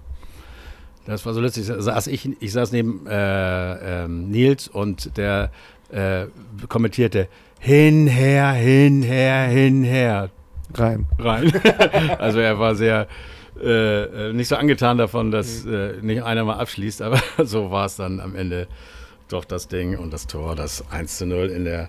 Das 1.05 1.27
war 1.27 1.35
so 1.35 1.41
lustig. 1.41 1.65
Saß 1.67 2.07
ich, 2.07 2.31
ich 2.41 2.53
saß 2.53 2.73
neben 2.73 3.07
äh, 3.07 4.05
ähm, 4.05 4.31
Nils 4.31 4.69
und 4.69 5.17
der 5.19 5.51
äh, 5.91 6.27
kommentierte 6.69 7.29
hinher, 7.59 8.53
hinher, 8.53 9.49
hinher. 9.49 10.31
Rein. 10.79 11.07
Rein. 11.19 11.53
also 12.19 12.39
er 12.39 12.59
war 12.59 12.75
sehr 12.75 13.07
äh, 13.61 14.29
äh, 14.29 14.33
nicht 14.33 14.49
so 14.49 14.57
angetan 14.57 14.99
davon, 14.99 15.31
dass 15.31 15.65
mhm. 15.65 15.75
äh, 15.75 15.93
nicht 16.03 16.23
einer 16.23 16.45
mal 16.45 16.57
abschließt, 16.57 17.03
aber 17.03 17.21
so 17.45 17.71
war 17.71 17.87
es 17.87 17.97
dann 17.97 18.21
am 18.21 18.35
Ende 18.35 18.67
doch 19.29 19.45
das 19.45 19.69
Ding 19.69 19.97
und 19.99 20.13
das 20.13 20.27
Tor, 20.27 20.55
das 20.55 20.85
1 20.91 21.19
zu 21.19 21.27
0 21.27 21.49
in 21.49 21.65
der 21.65 21.89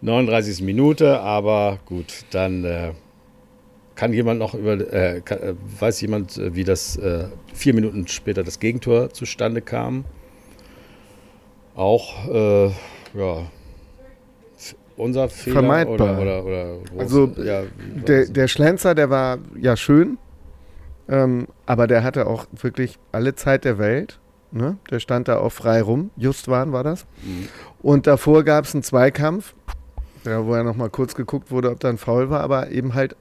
39. 0.00 0.62
Minute. 0.62 1.20
Aber 1.20 1.78
gut, 1.86 2.24
dann 2.30 2.64
äh, 2.64 2.92
kann 3.94 4.12
jemand 4.12 4.38
noch 4.38 4.54
über, 4.54 4.74
äh, 4.92 5.20
kann, 5.22 5.38
äh, 5.38 5.54
weiß 5.80 6.00
jemand, 6.02 6.40
wie 6.54 6.64
das 6.64 6.96
äh, 6.96 7.28
vier 7.52 7.74
Minuten 7.74 8.06
später 8.06 8.44
das 8.44 8.60
Gegentor 8.60 9.10
zustande 9.10 9.62
kam? 9.62 10.04
Auch, 11.74 12.28
äh, 12.28 12.66
ja, 13.14 13.46
unser 14.98 15.28
Fehler 15.28 15.60
Vermeidbar. 15.60 16.18
oder, 16.20 16.44
oder, 16.44 16.44
oder 16.44 16.76
Also, 16.98 17.32
ja, 17.36 17.62
Der, 18.06 18.26
der 18.26 18.48
Schlenzer, 18.48 18.94
der 18.94 19.10
war 19.10 19.38
ja 19.58 19.76
schön, 19.76 20.18
ähm, 21.08 21.46
aber 21.66 21.86
der 21.86 22.04
hatte 22.04 22.26
auch 22.26 22.46
wirklich 22.52 22.98
alle 23.12 23.34
Zeit 23.34 23.64
der 23.64 23.78
Welt. 23.78 24.18
Ne? 24.50 24.76
Der 24.90 25.00
stand 25.00 25.28
da 25.28 25.38
auch 25.38 25.52
frei 25.52 25.82
rum. 25.82 26.10
Justwan 26.16 26.72
war 26.72 26.82
das. 26.82 27.06
Mhm. 27.22 27.48
Und 27.82 28.06
davor 28.06 28.44
gab 28.44 28.64
es 28.64 28.74
einen 28.74 28.82
Zweikampf, 28.82 29.54
da 30.24 30.44
wo 30.44 30.56
ja 30.56 30.62
noch 30.62 30.76
mal 30.76 30.90
kurz 30.90 31.14
geguckt 31.14 31.50
wurde, 31.50 31.70
ob 31.70 31.80
da 31.80 31.88
ein 31.88 31.98
Foul 31.98 32.30
war, 32.30 32.40
aber 32.40 32.70
eben 32.70 32.94
halt 32.94 33.14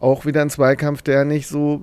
auch 0.00 0.26
wieder 0.26 0.42
ein 0.42 0.50
Zweikampf, 0.50 1.02
der 1.02 1.24
nicht 1.24 1.48
so 1.48 1.82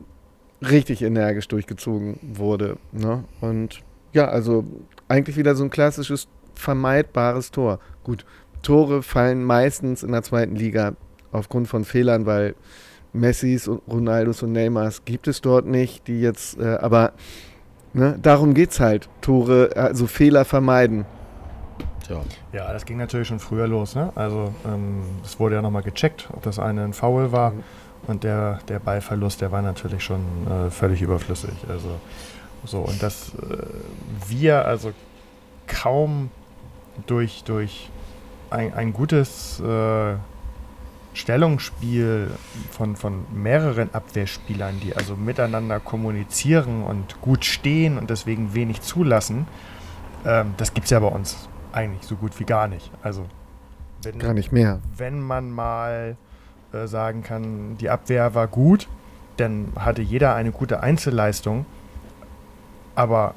richtig 0.61 1.01
energisch 1.01 1.47
durchgezogen 1.47 2.19
wurde. 2.21 2.77
Ne? 2.91 3.23
Und 3.41 3.81
ja, 4.13 4.27
also 4.27 4.65
eigentlich 5.07 5.37
wieder 5.37 5.55
so 5.55 5.63
ein 5.63 5.69
klassisches 5.69 6.27
vermeidbares 6.55 7.51
Tor. 7.51 7.79
Gut, 8.03 8.25
Tore 8.65 9.03
fallen 9.03 9.43
meistens 9.43 10.01
in 10.01 10.11
der 10.11 10.23
zweiten 10.23 10.55
Liga 10.55 10.93
aufgrund 11.31 11.67
von 11.67 11.85
Fehlern, 11.85 12.25
weil 12.25 12.55
Messis 13.13 13.67
und 13.67 13.81
Ronaldos 13.87 14.41
und 14.41 14.53
Neymars 14.53 15.05
gibt 15.05 15.27
es 15.27 15.41
dort 15.41 15.67
nicht, 15.67 16.07
die 16.07 16.19
jetzt, 16.19 16.59
äh, 16.59 16.77
aber 16.81 17.13
ne, 17.93 18.17
darum 18.21 18.55
geht 18.55 18.71
es 18.71 18.79
halt. 18.79 19.07
Tore, 19.21 19.69
also 19.75 20.07
Fehler 20.07 20.45
vermeiden. 20.45 21.05
Tja. 22.05 22.21
Ja, 22.53 22.73
das 22.73 22.85
ging 22.85 22.97
natürlich 22.97 23.27
schon 23.27 23.39
früher 23.39 23.67
los. 23.67 23.93
Ne? 23.95 24.11
Also 24.15 24.51
ähm, 24.65 25.03
es 25.23 25.39
wurde 25.39 25.55
ja 25.55 25.61
nochmal 25.61 25.83
gecheckt, 25.83 26.27
ob 26.33 26.41
das 26.41 26.57
eine 26.57 26.83
ein 26.83 26.93
Foul 26.93 27.31
war. 27.31 27.53
Und 28.07 28.23
der, 28.23 28.59
der 28.67 28.79
Ballverlust, 28.79 29.41
der 29.41 29.51
war 29.51 29.61
natürlich 29.61 30.03
schon 30.03 30.21
äh, 30.47 30.71
völlig 30.71 31.03
überflüssig. 31.03 31.53
Also 31.69 31.89
so, 32.63 32.79
und 32.79 33.01
dass 33.03 33.29
äh, 33.35 33.57
wir 34.27 34.65
also 34.65 34.91
kaum 35.67 36.31
durch, 37.05 37.43
durch 37.43 37.89
ein, 38.55 38.73
ein 38.73 38.93
gutes 38.93 39.59
äh, 39.59 40.15
Stellungsspiel 41.13 42.31
von, 42.71 42.95
von 42.95 43.25
mehreren 43.33 43.93
Abwehrspielern, 43.93 44.79
die 44.81 44.95
also 44.95 45.15
miteinander 45.15 45.79
kommunizieren 45.79 46.83
und 46.83 47.21
gut 47.21 47.45
stehen 47.45 47.97
und 47.97 48.09
deswegen 48.09 48.53
wenig 48.53 48.81
zulassen, 48.81 49.47
ähm, 50.25 50.53
das 50.57 50.73
gibt 50.73 50.85
es 50.85 50.91
ja 50.91 50.99
bei 50.99 51.07
uns 51.07 51.47
eigentlich 51.71 52.03
so 52.03 52.15
gut 52.15 52.39
wie 52.39 52.45
gar 52.45 52.67
nicht. 52.67 52.91
Also 53.01 53.25
wenn, 54.03 54.19
Gar 54.19 54.33
nicht 54.33 54.51
mehr. 54.51 54.79
wenn 54.97 55.19
man 55.19 55.51
mal 55.51 56.17
äh, 56.73 56.87
sagen 56.87 57.23
kann, 57.23 57.77
die 57.77 57.89
Abwehr 57.89 58.35
war 58.35 58.47
gut, 58.47 58.87
dann 59.37 59.73
hatte 59.77 60.01
jeder 60.01 60.35
eine 60.35 60.51
gute 60.51 60.81
Einzelleistung. 60.81 61.65
Aber 62.95 63.35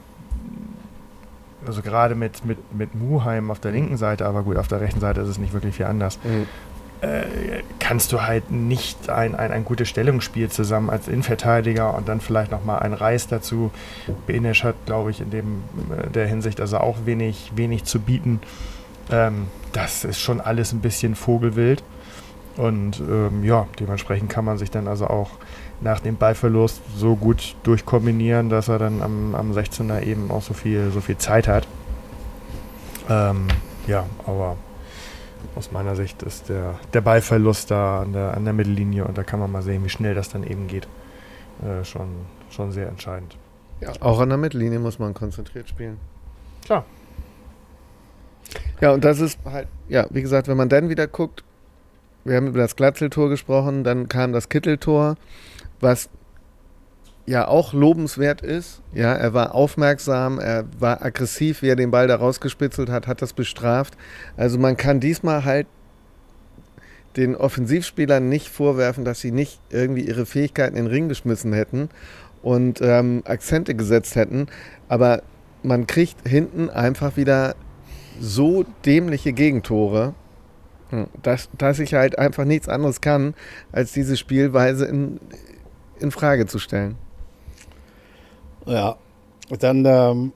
also 1.69 1.83
gerade 1.83 2.15
mit, 2.15 2.45
mit, 2.45 2.59
mit 2.75 2.95
Muheim 2.95 3.51
auf 3.51 3.61
der 3.61 3.73
linken 3.73 3.99
Seite, 3.99 4.27
aber 4.27 4.43
gut, 4.43 4.57
auf 4.57 4.69
der 4.69 4.81
rechten 4.81 5.01
Seite 5.01 5.21
ist 5.21 5.29
es 5.29 5.39
nicht 5.39 5.53
wirklich 5.53 5.77
viel 5.77 5.87
anders, 5.87 6.19
äh, 7.03 7.63
kannst 7.79 8.11
du 8.13 8.23
halt 8.23 8.51
nicht 8.51 9.09
ein, 9.11 9.37
ein, 9.37 9.53
ein 9.53 9.65
gutes 9.65 9.89
Stellungsspiel 9.89 10.49
zusammen 10.49 10.91
als 10.91 11.07
Innenverteidiger 11.07 11.95
und 11.95 12.09
dann 12.09 12.21
vielleicht 12.21 12.51
nochmal 12.51 12.81
ein 12.81 12.93
Reis 12.95 13.29
dazu. 13.29 13.71
Benesch 14.27 14.65
hat, 14.65 14.75
glaube 14.87 15.11
ich, 15.11 15.21
in 15.21 15.31
dem, 15.31 15.63
äh, 15.97 16.09
der 16.11 16.27
Hinsicht 16.27 16.61
also 16.61 16.79
auch 16.79 16.97
wenig, 17.05 17.53
wenig 17.55 17.85
zu 17.85 18.01
bieten. 18.01 18.41
Ähm, 19.11 19.47
das 19.73 20.05
ist 20.05 20.19
schon 20.19 20.41
alles 20.41 20.73
ein 20.73 20.81
bisschen 20.81 21.15
vogelwild. 21.15 21.85
Und 22.57 22.99
ähm, 22.99 23.45
ja, 23.45 23.69
dementsprechend 23.79 24.31
kann 24.31 24.45
man 24.45 24.59
sich 24.59 24.71
dann 24.71 24.89
also 24.89 25.07
auch 25.07 25.31
nach 25.81 26.01
dem 26.01 26.17
Ballverlust 26.17 26.81
so 26.97 27.17
gut 27.17 27.55
durchkombinieren, 27.63 28.49
dass 28.49 28.69
er 28.69 28.79
dann 28.79 29.03
am, 29.03 29.35
am 29.35 29.53
16er 29.53 30.03
eben 30.03 30.31
auch 30.31 30.43
so 30.43 30.55
viel, 30.55 30.91
so 30.91 31.01
viel 31.01 31.19
Zeit 31.19 31.47
hat. 31.47 31.67
Ähm, 33.09 33.47
ja, 33.87 34.05
aber 34.27 34.57
aus 35.55 35.73
meiner 35.73 35.97
Sicht 35.97 36.23
ist 36.23 36.49
der, 36.49 36.75
der 36.93 37.01
Ballverlust 37.01 37.71
da 37.71 38.03
an 38.03 38.13
der, 38.13 38.35
an 38.35 38.45
der 38.45 38.53
Mittellinie 38.53 39.05
und 39.05 39.17
da 39.17 39.23
kann 39.23 39.41
man 39.41 39.51
mal 39.51 39.63
sehen, 39.63 39.85
wie 39.85 39.89
schnell 39.89 40.15
das 40.15 40.29
dann 40.29 40.45
eben 40.45 40.67
geht. 40.67 40.89
Äh, 41.63 41.85
schon, 41.85 42.09
schon 42.51 42.73
sehr 42.73 42.89
entscheidend. 42.89 43.37
Auch 44.01 44.21
an 44.21 44.29
der 44.29 44.39
Mittellinie 44.39 44.81
muss 44.81 44.99
man 44.99 45.15
konzentriert 45.15 45.69
spielen. 45.69 45.99
Klar. 46.65 46.85
Ja, 48.81 48.93
und 48.93 49.05
das 49.05 49.21
ist 49.21 49.39
halt, 49.45 49.69
ja, 49.89 50.07
wie 50.11 50.23
gesagt, 50.23 50.49
wenn 50.49 50.57
man 50.57 50.69
dann 50.69 50.89
wieder 50.89 51.07
guckt, 51.07 51.45
wir 52.25 52.37
haben 52.37 52.49
über 52.49 52.59
das 52.59 52.77
Glatzeltor 52.77 53.29
gesprochen, 53.29 53.85
dann 53.85 54.09
kam 54.09 54.33
das 54.33 54.49
Kitteltor, 54.49 55.17
was 55.81 56.09
ja 57.27 57.47
auch 57.47 57.73
lobenswert 57.73 58.41
ist. 58.41 58.81
Ja, 58.95 59.13
er 59.13 59.35
war 59.35 59.55
aufmerksam, 59.55 60.39
er 60.39 60.65
war 60.79 61.05
aggressiv, 61.05 61.63
wie 61.63 61.69
er 61.69 61.77
den 61.77 61.91
Ball 61.91 62.09
da 62.09 62.17
rausgespitzelt 62.17 62.89
hat, 62.89 63.07
hat 63.07 63.21
das 63.21 63.35
bestraft. 63.35 63.97
Also 64.37 64.59
man 64.59 64.77
kann 64.77 64.99
diesmal 64.99 65.45
halt 65.45 65.67
den 67.17 67.37
Offensivspielern 67.37 68.29
nicht 68.29 68.49
vorwerfen, 68.49 69.05
dass 69.05 69.21
sie 69.21 69.31
nicht 69.31 69.61
irgendwie 69.71 70.03
ihre 70.03 70.25
Fähigkeiten 70.25 70.77
in 70.77 70.85
den 70.87 70.91
Ring 70.91 71.09
geschmissen 71.09 71.53
hätten 71.53 71.91
und 72.43 72.81
ähm, 72.81 73.23
Akzente 73.27 73.75
gesetzt 73.75 74.17
hätten. 74.17 74.47
Aber 74.89 75.23
man 75.63 75.87
kriegt 75.87 76.27
hinten 76.27 76.71
einfach 76.71 77.17
wieder 77.17 77.57
so 78.21 78.65
dämliche 78.87 79.33
Gegentore, 79.33 80.15
hm, 80.91 81.09
dass, 81.23 81.51
dass 81.59 81.79
ich 81.79 81.95
halt 81.95 82.19
einfach 82.19 82.45
nichts 82.45 82.69
anderes 82.69 83.01
kann, 83.01 83.35
als 83.73 83.93
diese 83.93 84.17
Spielweise 84.17 84.87
in, 84.87 85.21
in 86.01 86.11
Frage 86.11 86.47
zu 86.47 86.59
stellen. 86.59 86.97
Ja, 88.67 88.97
dann 89.61 89.85
ähm, 89.87 90.33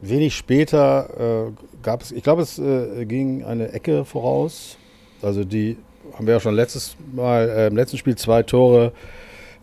wenig 0.00 0.36
später 0.36 1.48
äh, 1.48 1.52
gab 1.82 2.02
es, 2.02 2.12
ich 2.12 2.22
glaube, 2.22 2.42
es 2.42 2.58
äh, 2.58 3.04
ging 3.06 3.44
eine 3.44 3.72
Ecke 3.72 4.04
voraus. 4.04 4.76
Also 5.22 5.44
die 5.44 5.78
haben 6.14 6.26
wir 6.26 6.34
ja 6.34 6.40
schon 6.40 6.54
letztes 6.54 6.96
Mal, 7.14 7.48
äh, 7.48 7.66
im 7.68 7.76
letzten 7.76 7.96
Spiel 7.96 8.16
zwei 8.16 8.42
Tore, 8.42 8.92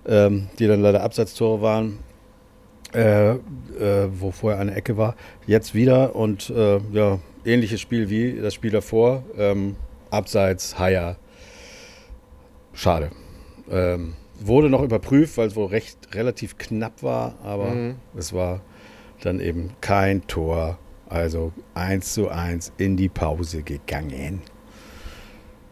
ähm, 0.08 0.48
die 0.58 0.68
dann 0.68 0.82
leider 0.82 1.04
Abseitstore 1.04 1.62
waren, 1.62 2.00
äh, 2.94 3.32
äh, 3.32 3.38
wo 4.12 4.32
vorher 4.32 4.60
eine 4.60 4.74
Ecke 4.74 4.98
war. 4.98 5.16
Jetzt 5.46 5.76
wieder 5.76 6.16
und 6.16 6.50
äh, 6.50 6.80
ja, 6.92 7.20
ähnliches 7.46 7.82
Spiel 7.82 8.10
wie 8.10 8.40
das 8.42 8.54
Spiel 8.54 8.72
davor. 8.72 9.24
Ähm, 9.38 9.76
Abseits, 10.10 10.80
Haier. 10.80 11.18
Schade. 12.74 13.12
Ähm, 13.70 14.16
wurde 14.42 14.70
noch 14.70 14.82
überprüft, 14.82 15.38
weil 15.38 15.48
es 15.48 15.56
wohl 15.56 15.68
recht 15.68 15.98
relativ 16.14 16.58
knapp 16.58 17.04
war, 17.04 17.36
aber 17.44 17.72
Mhm. 17.72 17.96
es 18.18 18.34
war 18.34 18.62
dann 19.22 19.40
eben 19.40 19.72
kein 19.82 20.26
Tor. 20.28 20.78
Also 21.08 21.52
1 21.74 22.14
zu 22.14 22.30
1 22.30 22.72
in 22.78 22.96
die 22.96 23.10
Pause 23.10 23.64
gegangen. 23.64 24.42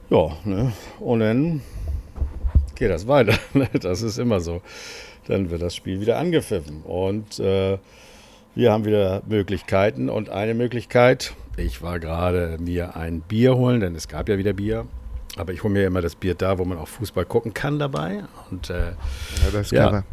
Ja, 0.10 0.36
ne? 0.46 0.72
und 1.00 1.20
dann 1.20 1.62
geht 2.76 2.90
das 2.90 3.08
weiter. 3.08 3.38
ne? 3.54 3.68
Das 3.82 4.02
ist 4.02 4.18
immer 4.18 4.40
so. 4.40 4.62
Dann 5.28 5.50
wird 5.52 5.62
das 5.62 5.76
Spiel 5.76 6.00
wieder 6.02 6.18
angepfiffen. 6.18 6.82
Und 6.84 7.40
äh, 7.40 7.78
wir 8.56 8.72
haben 8.72 8.86
wieder 8.86 9.22
Möglichkeiten. 9.28 10.10
Und 10.10 10.30
eine 10.30 10.54
Möglichkeit, 10.54 11.34
ich 11.58 11.82
war 11.82 12.00
gerade 12.00 12.58
mir 12.60 12.96
ein 12.96 13.20
Bier 13.22 13.56
holen, 13.58 13.80
denn 13.82 13.94
es 13.94 14.08
gab 14.08 14.30
ja 14.30 14.38
wieder 14.38 14.54
Bier. 14.54 14.88
Aber 15.38 15.54
ich 15.54 15.64
hole 15.64 15.74
mir 15.74 15.86
immer 15.86 16.02
das 16.02 16.16
Bier 16.16 16.36
da, 16.36 16.58
wo 16.58 16.66
man 16.66 16.78
auch 16.78 16.88
Fußball 16.88 17.26
gucken 17.26 17.54
kann 17.54 17.80
dabei. 17.80 18.24
Und 18.52 18.70
äh, 18.70 18.74
Ja, 18.92 18.96
das 19.52 19.54
ist 19.68 19.72
Ja. 19.72 19.88
clever. 19.90 20.04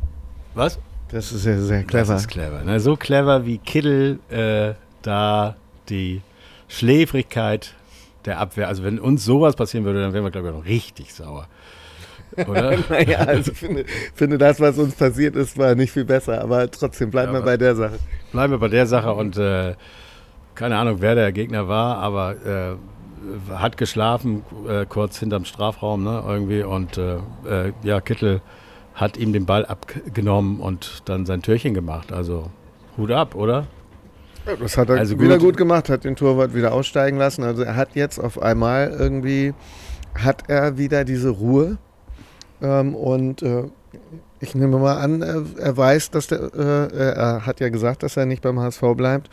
was? 0.54 0.78
Das 1.10 1.32
ist 1.32 1.42
sehr, 1.42 1.60
sehr 1.60 1.84
clever. 1.84 2.12
Das 2.12 2.22
ist 2.22 2.28
clever. 2.28 2.62
Ne? 2.64 2.80
So 2.80 2.96
clever 2.96 3.46
wie 3.46 3.58
Kittel 3.58 4.18
äh, 4.30 4.74
da 5.02 5.56
die 5.88 6.22
Schläfrigkeit 6.68 7.74
der 8.24 8.38
Abwehr. 8.40 8.68
Also 8.68 8.82
wenn 8.84 8.98
uns 8.98 9.24
sowas 9.24 9.54
passieren 9.56 9.84
würde, 9.84 10.00
dann 10.02 10.12
wären 10.12 10.24
wir, 10.24 10.30
glaube 10.30 10.48
ich, 10.48 10.54
noch 10.54 10.64
richtig 10.64 11.14
sauer. 11.14 11.46
Oder? 12.48 12.76
naja, 12.88 13.18
also 13.20 13.54
finde, 13.54 13.84
finde 14.14 14.38
das, 14.38 14.58
was 14.60 14.76
uns 14.78 14.94
passiert 14.94 15.36
ist, 15.36 15.56
war 15.56 15.74
nicht 15.74 15.92
viel 15.92 16.04
besser, 16.04 16.40
aber 16.40 16.68
trotzdem 16.70 17.10
bleiben 17.10 17.32
Ja, 17.32 17.38
wir 17.40 17.44
bei 17.44 17.56
der 17.56 17.76
Sache. 17.76 17.98
Bleiben 18.32 18.52
wir 18.52 18.58
bei 18.58 18.68
der 18.68 18.86
Sache 18.86 19.12
und 19.12 19.36
äh, 19.36 19.74
keine 20.54 20.76
Ahnung, 20.76 20.96
wer 21.00 21.14
der 21.14 21.32
Gegner 21.32 21.68
war, 21.68 21.98
aber 21.98 22.32
äh, 22.44 22.74
hat 23.50 23.76
geschlafen 23.76 24.42
äh, 24.68 24.86
kurz 24.86 25.18
hinterm 25.18 25.44
Strafraum 25.44 26.04
ne, 26.04 26.22
irgendwie 26.26 26.62
und 26.62 26.98
äh, 26.98 27.16
äh, 27.46 27.72
ja, 27.82 28.00
Kittel 28.00 28.40
hat 28.94 29.16
ihm 29.16 29.32
den 29.32 29.44
Ball 29.46 29.66
abgenommen 29.66 30.60
und 30.60 31.02
dann 31.06 31.26
sein 31.26 31.42
Türchen 31.42 31.74
gemacht. 31.74 32.12
Also 32.12 32.50
Hut 32.96 33.10
ab, 33.10 33.34
oder? 33.34 33.66
Ja, 34.46 34.56
das 34.56 34.76
hat 34.76 34.88
er 34.88 34.98
Also 34.98 35.18
wieder 35.18 35.38
gut. 35.38 35.48
gut 35.48 35.56
gemacht, 35.56 35.88
hat 35.88 36.04
den 36.04 36.16
Torwart 36.16 36.54
wieder 36.54 36.72
aussteigen 36.72 37.18
lassen. 37.18 37.42
Also 37.44 37.62
er 37.62 37.76
hat 37.76 37.94
jetzt 37.94 38.18
auf 38.18 38.40
einmal 38.40 38.90
irgendwie, 38.90 39.54
hat 40.14 40.44
er 40.48 40.78
wieder 40.78 41.04
diese 41.04 41.30
Ruhe. 41.30 41.78
Ähm, 42.62 42.94
und 42.94 43.42
äh, 43.42 43.64
ich 44.40 44.54
nehme 44.54 44.78
mal 44.78 44.98
an, 44.98 45.22
er, 45.22 45.42
er 45.58 45.76
weiß, 45.76 46.10
dass 46.10 46.28
der, 46.28 46.54
äh, 46.54 46.96
er 46.96 47.46
hat 47.46 47.60
ja 47.60 47.68
gesagt, 47.70 48.02
dass 48.02 48.16
er 48.16 48.26
nicht 48.26 48.42
beim 48.42 48.60
HSV 48.60 48.82
bleibt. 48.96 49.30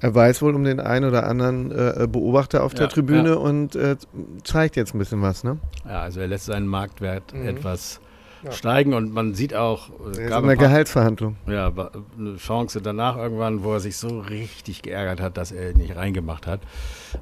Er 0.00 0.14
weiß 0.14 0.42
wohl 0.42 0.54
um 0.54 0.64
den 0.64 0.80
einen 0.80 1.04
oder 1.08 1.26
anderen 1.26 1.70
äh, 1.70 2.06
Beobachter 2.10 2.64
auf 2.64 2.72
Ja, 2.72 2.78
der 2.80 2.88
Tribüne 2.88 3.30
ja. 3.30 3.34
und 3.36 3.76
äh, 3.76 3.96
zeigt 4.44 4.76
jetzt 4.76 4.94
ein 4.94 4.98
bisschen 4.98 5.22
was, 5.22 5.44
ne? 5.44 5.58
Ja, 5.86 6.02
also 6.02 6.20
er 6.20 6.26
lässt 6.28 6.46
seinen 6.46 6.66
Marktwert 6.66 7.32
Mhm. 7.34 7.46
etwas 7.48 8.00
Ja. 8.42 8.52
steigen 8.52 8.94
und 8.94 9.12
man 9.12 9.34
sieht 9.34 9.54
auch, 9.54 9.90
es 10.10 10.16
Er 10.18 10.24
ist 10.24 10.30
gab 10.30 10.40
in 10.42 10.48
der 10.48 10.56
ein 10.56 10.58
paar- 10.58 10.68
Gehaltsverhandlung. 10.68 11.36
ja, 11.46 11.70
eine 12.18 12.36
Chance 12.38 12.80
danach 12.80 13.16
irgendwann, 13.18 13.62
wo 13.62 13.74
er 13.74 13.80
sich 13.80 13.98
so 13.98 14.20
richtig 14.20 14.80
geärgert 14.82 15.20
hat, 15.20 15.36
dass 15.36 15.52
er 15.52 15.74
nicht 15.76 15.94
reingemacht 15.94 16.46
hat. 16.46 16.60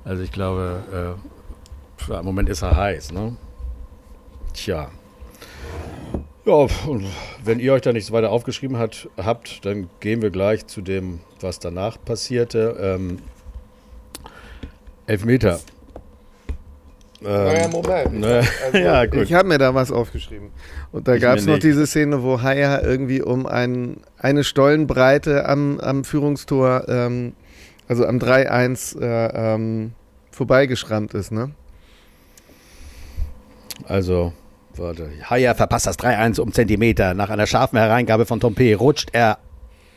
Also 0.04 0.22
ich 0.22 0.30
glaube, 0.30 1.16
äh, 2.08 2.12
im 2.18 2.24
Moment 2.24 2.48
ist 2.48 2.62
er 2.62 2.76
heiß, 2.76 3.10
ne? 3.12 3.36
Tja. 4.54 4.88
Ja, 6.48 6.66
und 6.86 7.04
wenn 7.44 7.60
ihr 7.60 7.74
euch 7.74 7.82
da 7.82 7.92
nichts 7.92 8.10
weiter 8.10 8.30
aufgeschrieben 8.30 8.78
hat, 8.78 9.10
habt, 9.18 9.66
dann 9.66 9.90
gehen 10.00 10.22
wir 10.22 10.30
gleich 10.30 10.66
zu 10.66 10.80
dem, 10.80 11.20
was 11.42 11.58
danach 11.58 12.02
passierte. 12.02 12.74
Ähm, 12.80 13.18
Elfmeter. 15.06 15.60
Ähm, 17.22 17.70
Moment. 17.70 18.14
ne, 18.14 18.42
ja, 18.72 19.04
gut. 19.04 19.24
Ich 19.24 19.34
habe 19.34 19.46
mir 19.46 19.58
da 19.58 19.74
was 19.74 19.92
aufgeschrieben. 19.92 20.48
Und 20.90 21.06
da 21.06 21.18
gab 21.18 21.36
es 21.36 21.44
noch 21.44 21.54
nicht. 21.54 21.64
diese 21.64 21.86
Szene, 21.86 22.22
wo 22.22 22.40
Haya 22.40 22.80
irgendwie 22.80 23.20
um 23.20 23.44
ein, 23.44 23.98
eine 24.16 24.42
Stollenbreite 24.42 25.46
am, 25.46 25.78
am 25.80 26.02
Führungstor, 26.02 26.88
ähm, 26.88 27.34
also 27.88 28.06
am 28.06 28.16
3-1 28.16 28.98
äh, 28.98 29.54
ähm, 29.54 29.92
vorbeigeschrammt 30.30 31.12
ist, 31.12 31.30
ne? 31.30 31.50
Also, 33.86 34.32
warte. 34.78 35.10
Haier 35.28 35.54
verpasst 35.54 35.86
das 35.86 35.98
3-1 35.98 36.40
um 36.40 36.52
Zentimeter. 36.52 37.14
Nach 37.14 37.30
einer 37.30 37.46
scharfen 37.46 37.78
Hereingabe 37.78 38.26
von 38.26 38.40
Tompe 38.40 38.74
rutscht 38.76 39.10
er 39.12 39.38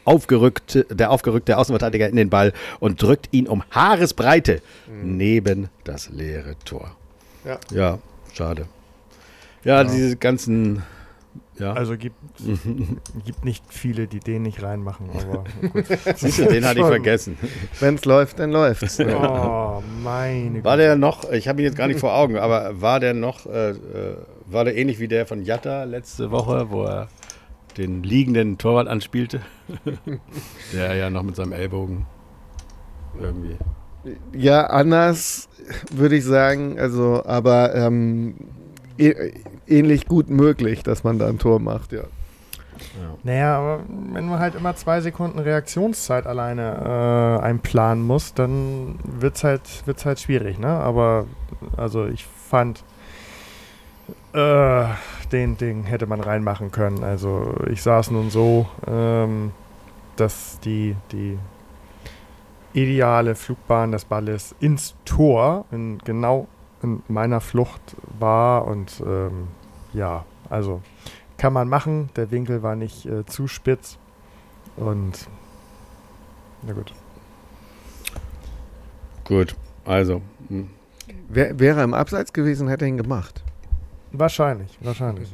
aufgerückt, 0.03 0.85
der 0.89 1.11
aufgerückte 1.11 1.57
Außenverteidiger 1.57 2.09
in 2.09 2.15
den 2.15 2.29
Ball 2.29 2.53
und 2.79 3.01
drückt 3.01 3.29
ihn 3.31 3.47
um 3.47 3.63
Haaresbreite 3.71 4.61
neben 5.03 5.69
das 5.83 6.09
leere 6.09 6.55
Tor. 6.65 6.95
Ja. 7.45 7.59
Ja, 7.71 7.99
schade. 8.33 8.65
Ja, 9.63 9.83
diese 9.83 10.15
ganzen. 10.15 10.83
Ja, 11.59 11.73
Also 11.73 11.95
gibt, 11.95 12.15
gibt 13.25 13.45
nicht 13.45 13.63
viele, 13.69 14.07
die 14.07 14.19
den 14.19 14.41
nicht 14.41 14.63
reinmachen, 14.63 15.09
aber 15.11 15.43
gut. 15.71 15.85
siehst 16.15 16.39
du, 16.39 16.45
den 16.45 16.65
hatte 16.65 16.79
ich 16.79 16.85
vergessen. 16.85 17.37
Wenn 17.79 17.95
es 17.95 18.05
läuft, 18.05 18.39
dann 18.39 18.51
läuft's. 18.51 18.99
Oh, 18.99 19.83
meine 20.01 20.63
War 20.63 20.77
der 20.77 20.95
noch, 20.95 21.29
ich 21.31 21.47
habe 21.47 21.61
ihn 21.61 21.65
jetzt 21.65 21.77
gar 21.77 21.87
nicht 21.87 21.99
vor 21.99 22.15
Augen, 22.15 22.37
aber 22.37 22.81
war 22.81 22.99
der 22.99 23.13
noch, 23.13 23.45
äh, 23.45 23.69
äh, 23.69 23.75
war 24.51 24.65
der 24.65 24.75
ähnlich 24.75 24.99
wie 24.99 25.07
der 25.07 25.25
von 25.25 25.43
Jatta 25.43 25.83
letzte 25.83 26.31
Woche, 26.31 26.71
wo 26.71 26.83
er 26.83 27.07
den 27.77 28.03
liegenden 28.03 28.57
Torwart 28.57 28.87
anspielte? 28.87 29.41
der 30.73 30.95
ja 30.95 31.09
noch 31.09 31.23
mit 31.23 31.35
seinem 31.35 31.53
Ellbogen 31.53 32.05
irgendwie. 33.19 33.57
Ja, 34.33 34.67
anders 34.67 35.47
würde 35.91 36.15
ich 36.15 36.25
sagen, 36.25 36.79
also, 36.79 37.23
aber 37.25 37.75
ähm, 37.75 38.35
ähnlich 38.97 40.07
gut 40.07 40.29
möglich, 40.29 40.83
dass 40.83 41.03
man 41.03 41.19
da 41.19 41.27
ein 41.27 41.39
Tor 41.39 41.59
macht, 41.59 41.91
ja. 41.91 42.03
Naja, 43.23 43.57
aber 43.57 43.83
wenn 43.87 44.27
man 44.27 44.39
halt 44.39 44.55
immer 44.55 44.75
zwei 44.75 45.01
Sekunden 45.01 45.37
Reaktionszeit 45.37 46.25
alleine 46.25 47.39
äh, 47.39 47.43
einplanen 47.43 48.03
muss, 48.03 48.33
dann 48.33 48.97
wird 49.03 49.35
es 49.35 49.43
halt, 49.43 49.61
wird's 49.85 50.05
halt 50.05 50.19
schwierig, 50.19 50.57
ne? 50.57 50.67
Aber 50.67 51.27
also 51.77 52.07
ich 52.07 52.25
fand, 52.25 52.83
äh, 54.33 54.85
den, 55.31 55.57
den 55.57 55.83
hätte 55.83 56.07
man 56.07 56.19
reinmachen 56.21 56.71
können. 56.71 57.03
Also 57.03 57.55
ich 57.69 57.81
sah 57.81 57.99
es 57.99 58.11
nun 58.11 58.29
so, 58.29 58.67
ähm, 58.87 59.51
dass 60.15 60.59
die, 60.61 60.95
die 61.11 61.37
ideale 62.73 63.35
Flugbahn 63.35 63.91
des 63.91 64.05
Balles 64.05 64.55
ins 64.59 64.95
Tor 65.05 65.65
in, 65.71 65.99
genau 65.99 66.47
in 66.81 67.03
meiner 67.07 67.41
Flucht 67.41 67.95
war 68.19 68.65
und 68.65 69.03
ähm, 69.05 69.47
ja, 69.93 70.25
also 70.49 70.81
kann 71.37 71.53
man 71.53 71.67
machen. 71.67 72.09
Der 72.15 72.31
Winkel 72.31 72.63
war 72.63 72.75
nicht 72.75 73.05
äh, 73.05 73.25
zu 73.25 73.47
spitz. 73.47 73.97
Und 74.77 75.27
na 76.61 76.73
gut. 76.73 76.93
Gut, 79.25 79.55
also. 79.85 80.21
hm. 80.47 80.69
Wär, 81.29 81.59
wäre 81.59 81.79
er 81.79 81.83
im 81.83 81.93
Abseits 81.93 82.33
gewesen, 82.33 82.67
hätte 82.67 82.85
er 82.85 82.89
ihn 82.89 82.97
gemacht. 82.97 83.43
Wahrscheinlich, 84.11 84.77
wahrscheinlich. 84.81 85.33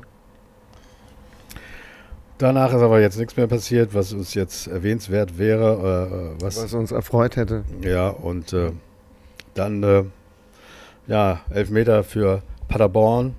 Danach 2.38 2.72
ist 2.72 2.82
aber 2.82 3.02
jetzt 3.02 3.18
nichts 3.18 3.36
mehr 3.36 3.48
passiert, 3.48 3.96
was 3.96 4.14
uns 4.14 4.36
jetzt 4.36 4.68
erwähnenswert 4.68 5.40
wäre. 5.40 6.36
Äh, 6.38 6.44
was, 6.44 6.62
Was 6.62 6.74
uns 6.74 6.92
erfreut 6.92 7.36
hätte. 7.36 7.64
Ja, 7.82 8.10
und 8.10 8.54
äh, 8.54 8.72
dann, 9.56 9.82
äh, 9.82 10.04
ja, 11.08 11.40
Elfmeter 11.50 12.04
für 12.04 12.44
Paderborn. 12.68 13.36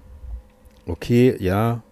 Okay, 0.87 1.37
ja. 1.39 1.83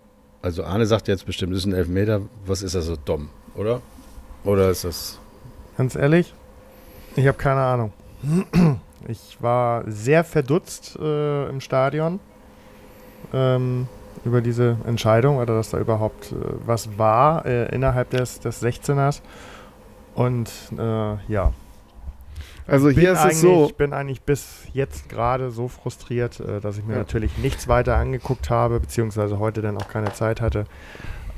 Also 0.42 0.64
Arne 0.64 0.86
sagt 0.86 1.06
jetzt 1.06 1.26
bestimmt, 1.26 1.52
das 1.52 1.60
ist 1.60 1.66
ein 1.66 1.74
Elfmeter. 1.74 2.22
Was 2.44 2.62
ist 2.62 2.74
das 2.74 2.86
so 2.86 2.96
dumm, 2.96 3.28
oder? 3.54 3.82
Oder 4.42 4.70
ist 4.70 4.84
das... 4.84 5.20
Ganz 5.76 5.94
ehrlich, 5.94 6.34
ich 7.16 7.26
habe 7.26 7.36
keine 7.36 7.60
Ahnung. 7.60 7.92
Ich 9.08 9.36
war 9.40 9.84
sehr 9.86 10.24
verdutzt 10.24 10.96
äh, 10.98 11.48
im 11.48 11.60
Stadion 11.60 12.18
ähm, 13.32 13.88
über 14.24 14.40
diese 14.40 14.76
Entscheidung 14.86 15.36
oder 15.38 15.54
dass 15.54 15.70
da 15.70 15.78
überhaupt 15.78 16.32
äh, 16.32 16.36
was 16.64 16.98
war 16.98 17.44
äh, 17.46 17.74
innerhalb 17.74 18.10
des, 18.10 18.40
des 18.40 18.62
16ers. 18.62 19.20
Und 20.14 20.50
äh, 20.78 21.16
ja, 21.28 21.52
Also 22.66 22.88
hier 22.88 23.12
ist 23.12 23.24
es 23.24 23.40
so, 23.40 23.66
Ich 23.66 23.76
bin 23.76 23.92
eigentlich 23.92 24.22
bis 24.22 24.62
jetzt 24.72 25.08
gerade 25.08 25.50
so 25.50 25.68
frustriert, 25.68 26.40
äh, 26.40 26.60
dass 26.60 26.78
ich 26.78 26.84
mir 26.84 26.94
Ja. 26.94 26.98
natürlich 27.00 27.36
nichts 27.38 27.68
weiter 27.68 27.96
angeguckt 27.96 28.48
habe, 28.50 28.80
beziehungsweise 28.80 29.38
heute 29.38 29.60
dann 29.62 29.76
auch 29.76 29.88
keine 29.88 30.12
Zeit 30.14 30.40
hatte. 30.40 30.64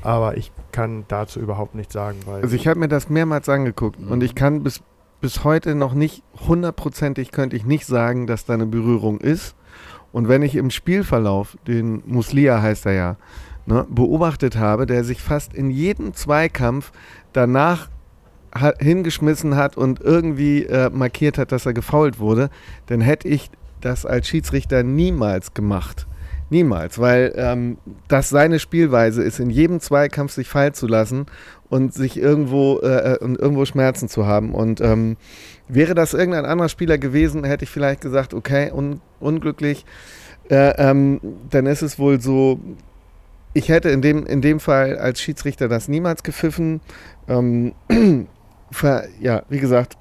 Aber 0.01 0.37
ich 0.37 0.51
kann 0.71 1.03
dazu 1.09 1.41
überhaupt 1.41 1.75
nichts 1.75 1.93
sagen, 1.93 2.19
weil 2.25 2.41
also 2.41 2.55
ich 2.55 2.67
habe 2.67 2.79
mir 2.79 2.87
das 2.87 3.09
mehrmals 3.09 3.49
angeguckt 3.49 3.99
Mhm. 3.99 4.11
und 4.11 4.23
ich 4.23 4.33
kann 4.33 4.63
bis, 4.63 4.81
bis 5.19 5.43
heute 5.43 5.75
noch 5.75 5.93
nicht 5.93 6.23
hundertprozentig 6.47 7.31
könnte 7.31 7.57
ich 7.57 7.65
nicht 7.65 7.85
sagen, 7.85 8.25
dass 8.25 8.45
da 8.45 8.53
eine 8.53 8.65
Berührung 8.65 9.19
ist. 9.19 9.55
Und 10.11 10.27
wenn 10.27 10.41
ich 10.41 10.55
im 10.55 10.71
Spielverlauf, 10.71 11.57
den 11.67 12.01
Muslia 12.05 12.61
heißt 12.61 12.85
er 12.85 12.93
ja, 12.93 13.15
ne, 13.65 13.85
beobachtet 13.89 14.57
habe, 14.57 14.85
der 14.85 15.03
sich 15.03 15.21
fast 15.21 15.53
in 15.53 15.69
jedem 15.69 16.13
Zweikampf 16.13 16.91
danach 17.33 17.89
hingeschmissen 18.79 19.55
hat 19.55 19.77
und 19.77 20.01
irgendwie 20.01 20.63
äh, 20.63 20.89
markiert 20.89 21.37
hat, 21.37 21.51
dass 21.51 21.67
er 21.67 21.73
gefault 21.73 22.19
wurde, 22.19 22.49
dann 22.87 22.99
hätte 22.99 23.27
ich 23.27 23.51
das 23.81 24.05
als 24.05 24.27
Schiedsrichter 24.27 24.83
niemals 24.83 25.53
gemacht. 25.53 26.07
Niemals, 26.51 26.97
weil 26.97 27.31
ähm, 27.35 27.77
das 28.07 28.29
seine 28.29 28.57
Spielweise 28.57 29.21
ist, 29.21 29.39
in 29.39 29.51
jedem 29.51 29.79
Zweikampf 29.79 30.31
sich 30.31 30.47
fallen 30.47 30.73
zu 30.73 30.87
lassen 30.87 31.27
und 31.69 31.93
sich 31.93 32.17
irgendwo 32.17 32.79
äh, 32.79 33.13
äh, 33.13 33.17
und 33.19 33.39
irgendwo 33.39 33.65
Schmerzen 33.65 34.09
zu 34.09 34.25
haben. 34.25 34.53
Und 34.53 34.81
ähm, 34.81 35.17
wäre 35.67 35.95
das 35.95 36.13
irgendein 36.13 36.45
anderer 36.45 36.69
Spieler 36.69 36.97
gewesen, 36.97 37.43
hätte 37.43 37.63
ich 37.63 37.69
vielleicht 37.69 38.01
gesagt, 38.01 38.33
okay, 38.33 38.71
un 38.71 39.01
unglücklich. 39.19 39.85
Äh, 40.49 40.73
ähm, 40.77 41.19
dann 41.49 41.67
ist 41.67 41.83
es 41.83 41.99
wohl 41.99 42.19
so, 42.19 42.59
ich 43.53 43.69
hätte 43.69 43.89
in 43.89 44.01
dem, 44.01 44.25
in 44.25 44.41
dem 44.41 44.59
Fall 44.59 44.97
als 44.97 45.21
Schiedsrichter 45.21 45.67
das 45.67 45.87
niemals 45.87 46.23
gepfiffen. 46.23 46.81
Ähm, 47.27 47.73
ja, 49.19 49.43
wie 49.49 49.59
gesagt, 49.59 49.97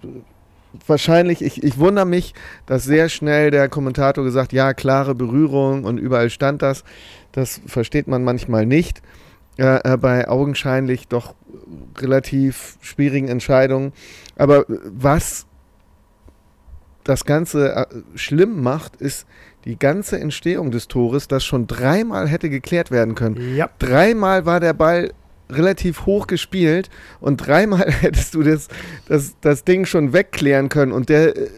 wahrscheinlich, 0.86 1.42
ich, 1.42 1.62
ich 1.62 1.78
wundere 1.78 2.06
mich, 2.06 2.34
dass 2.66 2.84
sehr 2.84 3.08
schnell 3.08 3.50
der 3.50 3.68
Kommentator 3.68 4.24
gesagt, 4.24 4.52
ja, 4.52 4.72
klare 4.72 5.14
Berührung 5.14 5.84
und 5.84 5.98
überall 5.98 6.30
stand 6.30 6.62
das. 6.62 6.84
Das 7.32 7.60
versteht 7.66 8.08
man 8.08 8.24
manchmal 8.24 8.64
nicht. 8.64 9.02
Äh, 9.58 9.96
bei 9.96 10.28
augenscheinlich 10.28 11.08
doch 11.08 11.34
relativ 11.98 12.78
schwierigen 12.80 13.26
Entscheidungen. 13.26 13.92
Aber 14.36 14.64
was 14.68 15.46
das 17.02 17.24
Ganze 17.24 17.74
äh, 17.74 17.86
schlimm 18.14 18.62
macht, 18.62 18.94
ist 18.96 19.26
die 19.64 19.76
ganze 19.76 20.20
Entstehung 20.20 20.70
des 20.70 20.86
Tores, 20.86 21.26
das 21.26 21.44
schon 21.44 21.66
dreimal 21.66 22.28
hätte 22.28 22.50
geklärt 22.50 22.92
werden 22.92 23.16
können. 23.16 23.56
ja, 23.56 23.68
Dreimal 23.80 24.46
war 24.46 24.60
der 24.60 24.74
Ball 24.74 25.12
relativ 25.50 26.06
hoch 26.06 26.28
gespielt 26.28 26.88
und 27.18 27.38
dreimal 27.38 27.90
hättest 28.00 28.34
du 28.34 28.44
das, 28.44 28.68
das, 29.08 29.34
das 29.40 29.64
Ding 29.64 29.86
schon 29.86 30.12
wegklären 30.12 30.68
können 30.68 30.92
und 30.92 31.08
der 31.08 31.36
äh, 31.36 31.48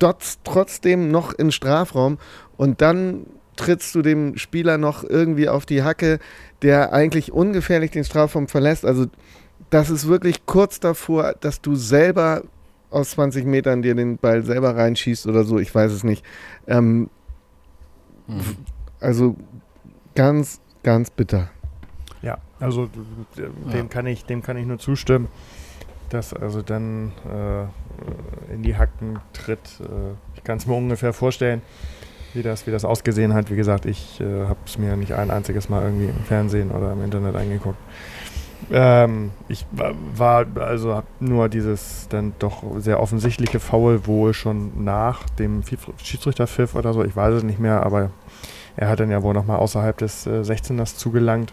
dotzt 0.00 0.40
trotzdem 0.42 1.12
noch 1.12 1.32
in 1.32 1.52
Strafraum 1.52 2.18
und 2.56 2.80
dann 2.80 3.26
trittst 3.56 3.94
du 3.94 4.02
dem 4.02 4.36
Spieler 4.36 4.78
noch 4.78 5.04
irgendwie 5.04 5.48
auf 5.48 5.66
die 5.66 5.82
Hacke, 5.82 6.18
der 6.64 6.92
eigentlich 6.92 7.30
ungefährlich 7.30 7.92
den 7.92 8.02
Strafraum 8.04 8.48
verlässt. 8.48 8.84
Also 8.84 9.06
das 9.70 9.90
ist 9.90 10.08
wirklich 10.08 10.46
kurz 10.46 10.80
davor, 10.80 11.34
dass 11.40 11.60
du 11.60 11.76
selber 11.76 12.42
aus 12.90 13.10
20 13.10 13.44
Metern 13.44 13.82
dir 13.82 13.94
den 13.94 14.18
Ball 14.18 14.42
selber 14.44 14.74
reinschießt 14.76 15.26
oder 15.26 15.44
so, 15.44 15.58
ich 15.58 15.72
weiß 15.74 15.92
es 15.92 16.02
nicht. 16.04 16.24
Ähm, 16.66 17.08
Mhm. 18.26 18.56
also 19.00 19.36
ganz, 20.14 20.60
ganz 20.82 21.10
bitter. 21.10 21.50
ja, 22.22 22.38
also 22.58 22.88
dem 23.36 23.52
Ja. 23.70 23.82
kann 23.84 24.06
ich, 24.06 24.24
dem 24.24 24.42
kann 24.42 24.56
ich 24.56 24.64
nur 24.66 24.78
zustimmen. 24.78 25.28
das 26.10 26.32
also 26.32 26.62
dann 26.62 27.12
äh, 27.28 28.52
in 28.54 28.62
die 28.62 28.76
Hacken 28.76 29.18
tritt. 29.32 29.58
Äh, 29.80 30.12
ich 30.36 30.44
kann 30.44 30.58
es 30.58 30.66
mir 30.66 30.74
ungefähr 30.74 31.12
vorstellen, 31.12 31.60
wie 32.34 32.42
das, 32.42 32.66
wie 32.66 32.70
das 32.70 32.84
ausgesehen 32.84 33.34
hat. 33.34 33.50
Wie 33.50 33.56
gesagt, 33.56 33.86
ich 33.86 34.20
äh, 34.20 34.46
habe 34.46 34.58
es 34.66 34.78
mir 34.78 34.96
nicht 34.96 35.12
ein 35.12 35.30
einziges 35.30 35.68
Mal 35.68 35.82
irgendwie 35.82 36.06
im 36.06 36.24
Fernsehen 36.24 36.70
oder 36.70 36.92
im 36.92 37.02
Internet 37.02 37.36
angeguckt. 37.36 37.78
Ähm, 38.70 39.30
ich 39.48 39.66
war, 39.70 40.46
also 40.56 40.94
habe 40.94 41.06
nur 41.20 41.48
dieses 41.48 42.08
dann 42.08 42.34
doch 42.38 42.62
sehr 42.78 43.00
offensichtliche 43.00 43.60
Foul 43.60 44.06
wohl 44.06 44.32
schon 44.32 44.84
nach 44.84 45.28
dem 45.30 45.62
Schiedsrichterpfiff 46.02 46.74
oder 46.74 46.92
so, 46.92 47.04
ich 47.04 47.14
weiß 47.14 47.34
es 47.34 47.42
nicht 47.42 47.58
mehr, 47.58 47.84
aber 47.84 48.10
er 48.76 48.88
hat 48.88 49.00
dann 49.00 49.10
ja 49.10 49.22
wohl 49.22 49.34
nochmal 49.34 49.58
außerhalb 49.58 49.96
des 49.98 50.26
äh, 50.26 50.40
16ers 50.40 50.96
zugelangt. 50.96 51.52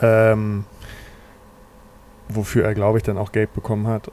Ähm, 0.00 0.64
wofür 2.28 2.64
er, 2.64 2.74
glaube 2.74 2.98
ich, 2.98 3.04
dann 3.04 3.18
auch 3.18 3.32
Gelb 3.32 3.52
bekommen 3.52 3.86
hat. 3.86 4.10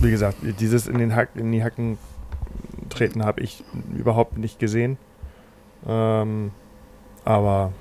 Wie 0.00 0.10
gesagt, 0.10 0.38
dieses 0.60 0.86
in, 0.86 0.98
den 0.98 1.16
Hack, 1.16 1.30
in 1.34 1.50
die 1.50 1.64
Hacken 1.64 1.98
treten 2.88 3.24
habe 3.24 3.40
ich 3.40 3.64
überhaupt 3.96 4.38
nicht 4.38 4.58
gesehen. 4.58 4.98
Ähm, 5.86 6.50
aber 7.24 7.72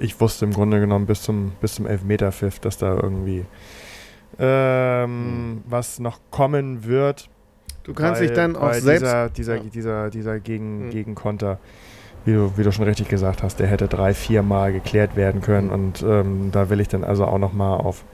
ich 0.00 0.20
wusste 0.20 0.44
im 0.44 0.52
Grunde 0.52 0.80
genommen 0.80 1.06
bis 1.06 1.22
zum, 1.22 1.52
bis 1.60 1.74
zum 1.74 1.86
Elfmeter-Pfiff, 1.86 2.58
dass 2.60 2.78
da 2.78 2.94
irgendwie 2.94 3.44
ähm, 4.38 5.54
mhm. 5.54 5.62
was 5.66 5.98
noch 5.98 6.20
kommen 6.30 6.84
wird. 6.84 7.28
Du 7.84 7.94
kannst 7.94 8.20
weil, 8.20 8.28
dich 8.28 8.36
dann 8.36 8.56
auch 8.56 8.72
selbst. 8.72 9.02
Dieser, 9.02 9.28
dieser, 9.28 9.56
ja. 9.56 9.62
dieser, 9.62 10.10
dieser 10.10 10.40
Gegen, 10.40 10.86
mhm. 10.86 10.90
Gegenkonter, 10.90 11.58
wie 12.24 12.32
du, 12.32 12.56
wie 12.56 12.62
du 12.62 12.72
schon 12.72 12.84
richtig 12.84 13.08
gesagt 13.08 13.42
hast, 13.42 13.58
der 13.58 13.66
hätte 13.66 13.88
drei, 13.88 14.14
vier 14.14 14.42
Mal 14.42 14.72
geklärt 14.72 15.16
werden 15.16 15.40
können. 15.40 15.68
Mhm. 15.68 15.72
Und 15.72 16.02
ähm, 16.02 16.50
da 16.52 16.70
will 16.70 16.80
ich 16.80 16.88
dann 16.88 17.04
also 17.04 17.26
auch 17.26 17.38
nochmal 17.38 17.78
auf 17.78 18.04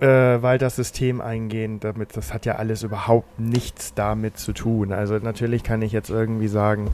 äh, 0.00 0.42
Walters 0.42 0.76
System 0.76 1.20
eingehen. 1.20 1.80
Damit, 1.80 2.16
das 2.16 2.32
hat 2.32 2.46
ja 2.46 2.56
alles 2.56 2.82
überhaupt 2.82 3.38
nichts 3.38 3.94
damit 3.94 4.38
zu 4.38 4.52
tun. 4.52 4.92
Also 4.92 5.16
natürlich 5.18 5.62
kann 5.62 5.82
ich 5.82 5.92
jetzt 5.92 6.10
irgendwie 6.10 6.48
sagen, 6.48 6.90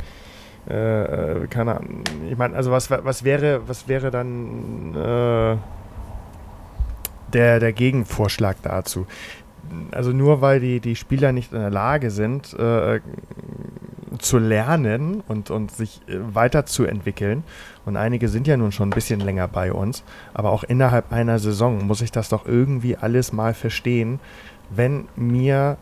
äh, 0.69 1.43
äh, 1.43 1.47
keine 1.47 1.77
Ahnung. 1.77 2.03
Ich 2.29 2.37
meine, 2.37 2.57
also 2.57 2.71
was, 2.71 2.91
was 2.91 3.25
wäre, 3.25 3.63
was 3.69 3.89
wäre 3.89 4.11
dann 4.11 4.95
äh, 4.95 5.57
der, 7.33 7.61
der 7.61 7.73
Gegenvorschlag 7.73 8.57
dazu? 8.63 9.07
Also 9.91 10.11
nur 10.13 10.41
weil 10.41 10.61
die, 10.61 10.81
die 10.81 10.97
Spieler 10.97 11.33
nicht 11.33 11.53
in 11.53 11.59
der 11.59 11.71
Lage 11.71 12.11
sind, 12.11 12.55
äh, 12.55 13.01
zu 14.27 14.39
lernen 14.39 15.23
und, 15.29 15.51
und 15.51 15.71
sich 15.71 16.01
äh, 16.09 16.19
weiterzuentwickeln, 16.35 17.45
und 17.85 17.97
einige 17.97 18.29
sind 18.29 18.49
ja 18.49 18.57
nun 18.57 18.73
schon 18.73 18.89
ein 18.89 18.95
bisschen 18.95 19.21
länger 19.21 19.47
bei 19.47 19.73
uns, 19.73 20.03
aber 20.35 20.51
auch 20.51 20.65
innerhalb 20.65 21.13
einer 21.13 21.39
Saison 21.39 21.87
muss 21.87 22.01
ich 22.01 22.11
das 22.11 22.29
doch 22.29 22.45
irgendwie 22.45 22.97
alles 22.97 23.33
mal 23.33 23.55
verstehen, 23.55 24.19
wenn 24.71 25.07
mir 25.15 25.79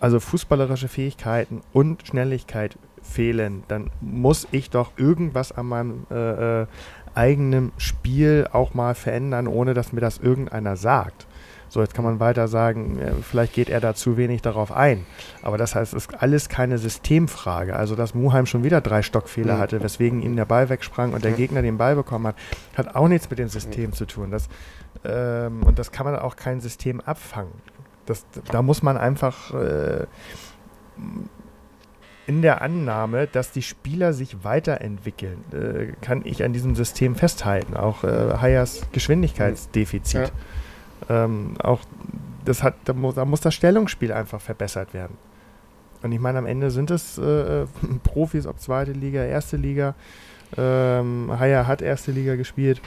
also 0.00 0.20
fußballerische 0.20 0.88
Fähigkeiten 0.88 1.60
und 1.72 2.06
Schnelligkeit 2.06 2.76
fehlen, 3.02 3.62
dann 3.68 3.90
muss 4.00 4.48
ich 4.50 4.70
doch 4.70 4.92
irgendwas 4.96 5.52
an 5.52 5.66
meinem 5.66 6.06
äh, 6.10 6.62
äh, 6.62 6.66
eigenen 7.14 7.72
Spiel 7.78 8.48
auch 8.52 8.74
mal 8.74 8.94
verändern, 8.94 9.46
ohne 9.46 9.74
dass 9.74 9.92
mir 9.92 10.00
das 10.00 10.18
irgendeiner 10.18 10.76
sagt. 10.76 11.27
So, 11.68 11.80
jetzt 11.80 11.94
kann 11.94 12.04
man 12.04 12.20
weiter 12.20 12.48
sagen, 12.48 12.98
äh, 12.98 13.12
vielleicht 13.22 13.52
geht 13.52 13.68
er 13.68 13.80
da 13.80 13.94
zu 13.94 14.16
wenig 14.16 14.42
darauf 14.42 14.72
ein. 14.72 15.04
Aber 15.42 15.58
das 15.58 15.74
heißt, 15.74 15.92
es 15.92 16.06
ist 16.06 16.22
alles 16.22 16.48
keine 16.48 16.78
Systemfrage. 16.78 17.76
Also, 17.76 17.94
dass 17.94 18.14
Muheim 18.14 18.46
schon 18.46 18.64
wieder 18.64 18.80
drei 18.80 19.02
Stockfehler 19.02 19.56
mhm. 19.56 19.58
hatte, 19.58 19.82
weswegen 19.82 20.22
ihm 20.22 20.36
der 20.36 20.46
Ball 20.46 20.68
wegsprang 20.68 21.12
und 21.12 21.24
der 21.24 21.32
Gegner 21.32 21.62
den 21.62 21.78
Ball 21.78 21.94
bekommen 21.94 22.28
hat, 22.28 22.36
hat 22.76 22.94
auch 22.94 23.08
nichts 23.08 23.28
mit 23.28 23.38
dem 23.38 23.48
System 23.48 23.92
zu 23.92 24.06
tun. 24.06 24.30
Das, 24.30 24.48
ähm, 25.04 25.62
und 25.62 25.78
das 25.78 25.92
kann 25.92 26.06
man 26.06 26.16
auch 26.16 26.36
kein 26.36 26.60
System 26.60 27.00
abfangen. 27.00 27.52
Das, 28.06 28.24
da 28.50 28.62
muss 28.62 28.82
man 28.82 28.96
einfach 28.96 29.52
äh, 29.52 30.06
in 32.26 32.42
der 32.42 32.60
Annahme, 32.60 33.26
dass 33.26 33.52
die 33.52 33.62
Spieler 33.62 34.12
sich 34.12 34.44
weiterentwickeln, 34.44 35.44
äh, 35.52 35.92
kann 36.02 36.22
ich 36.24 36.44
an 36.44 36.52
diesem 36.52 36.74
System 36.74 37.16
festhalten. 37.16 37.76
Auch 37.76 38.04
äh, 38.04 38.36
Hayas 38.38 38.82
Geschwindigkeitsdefizit. 38.92 40.20
Ja. 40.20 40.30
Ähm, 41.08 41.54
auch 41.62 41.80
das 42.44 42.62
hat, 42.62 42.74
da 42.84 42.92
muss, 42.92 43.14
da 43.14 43.24
muss, 43.24 43.40
das 43.40 43.54
Stellungsspiel 43.54 44.12
einfach 44.12 44.40
verbessert 44.40 44.94
werden. 44.94 45.16
Und 46.02 46.12
ich 46.12 46.20
meine, 46.20 46.38
am 46.38 46.46
Ende 46.46 46.70
sind 46.70 46.90
es 46.90 47.18
äh, 47.18 47.66
Profis, 48.04 48.46
ob 48.46 48.60
zweite 48.60 48.92
Liga, 48.92 49.24
erste 49.24 49.56
Liga. 49.56 49.94
Ähm, 50.56 51.30
Haya 51.38 51.66
hat 51.66 51.82
erste 51.82 52.10
Liga 52.12 52.36
gespielt. 52.36 52.80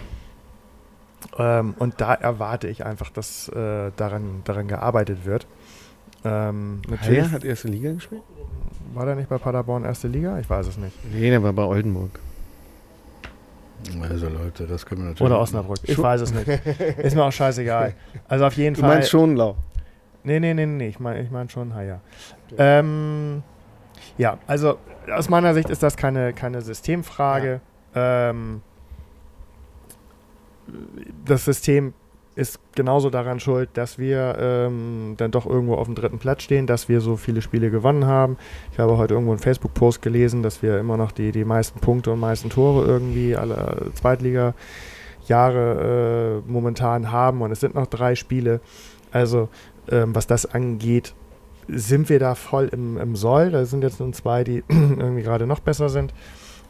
Ähm, 1.38 1.76
und 1.78 2.02
da 2.02 2.16
erwarte 2.16 2.68
ich 2.68 2.86
einfach, 2.86 3.12
dass 3.12 3.50
äh, 3.50 3.92
daran, 3.96 4.42
daran 4.46 4.68
gearbeitet 4.68 5.26
wird. 5.26 5.46
Ähm, 6.24 6.82
Haya 7.02 7.32
hat 7.32 7.44
erste 7.44 7.68
Liga 7.68 7.92
gespielt? 7.92 8.24
War 8.94 9.06
der 9.06 9.16
nicht 9.16 9.30
bei 9.30 9.38
Paderborn 9.38 9.86
erste 9.86 10.08
Liga? 10.08 10.40
Ich 10.40 10.50
weiß 10.50 10.68
es 10.68 10.78
nicht. 10.78 10.96
Nee, 11.14 11.30
der 11.30 11.44
war 11.44 11.54
bei 11.54 11.64
Oldenburg. 11.64 12.20
Also 14.10 14.30
Leute, 14.30 14.68
das 14.68 14.86
können 14.86 15.02
wir 15.02 15.10
natürlich. 15.10 15.32
Oder 15.32 15.40
Osnabrück. 15.40 15.80
Ich 15.84 15.98
weiß 15.98 16.22
es 16.22 16.34
nicht. 16.34 16.48
Ist 16.98 17.16
mir 17.16 17.24
auch 17.24 17.32
scheißegal. 17.32 17.94
Also 18.28 18.46
auf 18.46 18.56
jeden 18.56 18.76
du 18.76 18.82
Fall. 18.82 18.90
Du 18.90 18.96
meinst 18.96 19.10
schon 19.10 19.36
Lau? 19.36 19.56
Nee, 20.24 20.40
nee, 20.40 20.54
nee, 20.54 20.66
nee. 20.66 20.88
Ich 20.88 21.00
meine 21.00 21.22
ich 21.22 21.32
mein 21.32 21.50
schon 21.50 21.74
Haya. 21.74 22.00
Ähm, 22.58 23.44
ja, 24.18 24.38
also 24.48 24.78
aus 25.12 25.30
meiner 25.30 25.54
Sicht 25.54 25.70
ist 25.70 25.84
das 25.84 25.98
keine, 25.98 26.34
keine 26.34 26.62
Systemfrage. 26.62 27.62
Ja. 27.96 28.30
Ähm, 28.30 28.62
das 31.26 31.46
System 31.46 31.94
ist 32.36 32.60
genauso 32.76 33.10
daran 33.10 33.40
schuld, 33.40 33.70
dass 33.74 33.98
wir 33.98 34.36
ähm, 34.40 35.16
dann 35.18 35.32
doch 35.32 35.46
irgendwo 35.46 35.76
auf 35.76 35.86
dem 35.86 35.96
dritten 35.96 36.20
Platz 36.20 36.44
stehen, 36.44 36.66
dass 36.66 36.88
wir 36.88 37.02
so 37.02 37.18
viele 37.18 37.42
Spiele 37.42 37.72
gewonnen 37.72 38.06
haben. 38.06 38.38
Ich 38.72 38.80
habe 38.80 38.98
heute 38.98 39.16
irgendwo 39.16 39.34
einen 39.34 39.42
Facebook-Post 39.42 40.02
gelesen, 40.02 40.42
dass 40.42 40.64
wir 40.64 40.80
immer 40.80 40.98
noch 40.98 41.12
die, 41.12 41.32
die 41.32 41.44
meisten 41.44 41.80
Punkte 41.80 42.12
und 42.12 42.20
meisten 42.20 42.50
Tore 42.50 42.86
irgendwie 42.86 43.36
alle 43.36 43.92
Zweitliga-Jahre 43.96 46.44
äh, 46.46 46.50
momentan 46.50 47.12
haben 47.12 47.42
und 47.42 47.52
es 47.52 47.60
sind 47.60 47.76
noch 47.76 47.88
drei 47.88 48.16
Spiele. 48.16 48.62
Also 49.12 49.50
ähm, 49.90 50.16
was 50.16 50.26
das 50.26 50.46
angeht, 50.46 51.14
sind 51.68 52.10
wir 52.10 52.20
da 52.20 52.36
voll 52.36 52.70
im, 52.72 52.98
im 52.98 53.16
Soll. 53.16 53.52
Da 53.52 53.66
sind 53.66 53.84
jetzt 53.84 54.00
nun 54.00 54.14
zwei, 54.14 54.44
die 54.44 54.64
irgendwie 54.70 55.24
gerade 55.24 55.48
noch 55.48 55.60
besser 55.60 55.90
sind. 55.90 56.14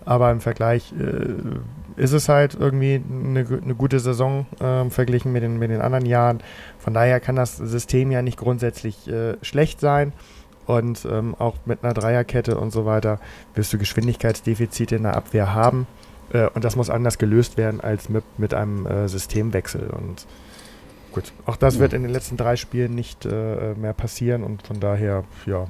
Aber 0.05 0.31
im 0.31 0.41
Vergleich 0.41 0.93
äh, 0.93 2.01
ist 2.01 2.13
es 2.13 2.29
halt 2.29 2.55
irgendwie 2.59 3.01
eine, 3.09 3.45
eine 3.63 3.75
gute 3.75 3.99
Saison 3.99 4.45
äh, 4.59 4.89
verglichen 4.89 5.31
mit 5.31 5.43
den, 5.43 5.59
mit 5.59 5.69
den 5.69 5.81
anderen 5.81 6.05
Jahren. 6.05 6.39
Von 6.79 6.93
daher 6.93 7.19
kann 7.19 7.35
das 7.35 7.57
System 7.57 8.11
ja 8.11 8.21
nicht 8.21 8.37
grundsätzlich 8.37 9.07
äh, 9.07 9.35
schlecht 9.41 9.79
sein. 9.79 10.13
Und 10.65 11.05
ähm, 11.05 11.35
auch 11.37 11.55
mit 11.65 11.83
einer 11.83 11.93
Dreierkette 11.93 12.57
und 12.57 12.71
so 12.71 12.85
weiter 12.85 13.19
wirst 13.55 13.73
du 13.73 13.77
Geschwindigkeitsdefizite 13.77 14.95
in 14.95 15.03
der 15.03 15.15
Abwehr 15.17 15.53
haben. 15.53 15.87
Äh, 16.33 16.47
und 16.49 16.63
das 16.63 16.75
muss 16.75 16.89
anders 16.89 17.17
gelöst 17.17 17.57
werden 17.57 17.81
als 17.81 18.09
mit, 18.09 18.23
mit 18.37 18.53
einem 18.53 18.85
äh, 18.85 19.07
Systemwechsel. 19.07 19.89
Und 19.89 20.25
gut, 21.11 21.33
auch 21.45 21.57
das 21.57 21.79
wird 21.79 21.93
in 21.93 22.03
den 22.03 22.11
letzten 22.11 22.37
drei 22.37 22.55
Spielen 22.55 22.95
nicht 22.95 23.25
äh, 23.25 23.73
mehr 23.75 23.93
passieren. 23.93 24.43
Und 24.43 24.65
von 24.65 24.79
daher, 24.79 25.23
ja, 25.45 25.67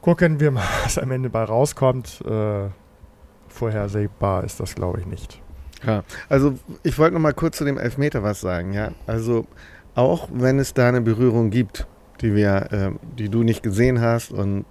Gucken 0.00 0.40
wir 0.40 0.50
mal, 0.50 0.64
was 0.84 0.98
am 0.98 1.10
Ende 1.10 1.30
bei 1.30 1.44
rauskommt. 1.44 2.22
Äh, 2.24 2.68
vorhersehbar 3.48 4.44
ist 4.44 4.60
das, 4.60 4.74
glaube 4.74 5.00
ich, 5.00 5.06
nicht. 5.06 5.40
Ja, 5.86 6.02
also 6.28 6.58
ich 6.82 6.98
wollte 6.98 7.14
noch 7.14 7.20
mal 7.20 7.34
kurz 7.34 7.58
zu 7.58 7.64
dem 7.64 7.78
Elfmeter 7.78 8.22
was 8.22 8.40
sagen. 8.40 8.72
Ja, 8.72 8.92
also 9.06 9.46
auch 9.94 10.28
wenn 10.32 10.58
es 10.58 10.74
da 10.74 10.88
eine 10.88 11.00
Berührung 11.00 11.50
gibt, 11.50 11.86
die 12.20 12.34
wir, 12.34 12.72
äh, 12.72 12.90
die 13.16 13.28
du 13.28 13.42
nicht 13.42 13.62
gesehen 13.62 14.00
hast 14.00 14.32
und 14.32 14.64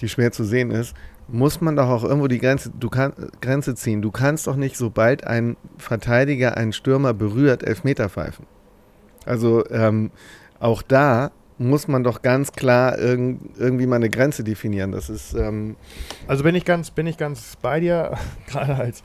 die 0.00 0.08
schwer 0.08 0.32
zu 0.32 0.44
sehen 0.44 0.70
ist, 0.70 0.94
muss 1.28 1.60
man 1.60 1.76
doch 1.76 1.88
auch 1.88 2.04
irgendwo 2.04 2.26
die 2.26 2.38
Grenze, 2.38 2.70
du 2.70 2.88
kann, 2.88 3.12
Grenze 3.40 3.74
ziehen. 3.74 4.02
Du 4.02 4.10
kannst 4.10 4.46
doch 4.46 4.56
nicht, 4.56 4.76
sobald 4.76 5.26
ein 5.26 5.56
Verteidiger 5.76 6.56
einen 6.56 6.72
Stürmer 6.72 7.12
berührt, 7.12 7.62
Elfmeter 7.62 8.08
pfeifen. 8.08 8.46
Also 9.26 9.68
ähm, 9.70 10.10
auch 10.58 10.82
da 10.82 11.30
muss 11.58 11.88
man 11.88 12.04
doch 12.04 12.22
ganz 12.22 12.52
klar 12.52 12.98
irg 12.98 13.36
irgendwie 13.58 13.86
mal 13.86 13.96
eine 13.96 14.10
Grenze 14.10 14.44
definieren. 14.44 14.92
Das 14.92 15.10
ist. 15.10 15.34
Ähm 15.34 15.76
also 16.26 16.44
bin 16.44 16.54
ich 16.54 16.64
ganz, 16.64 16.90
bin 16.90 17.06
ich 17.06 17.18
ganz 17.18 17.56
bei 17.60 17.80
dir, 17.80 18.16
gerade 18.46 18.76
als, 18.76 19.02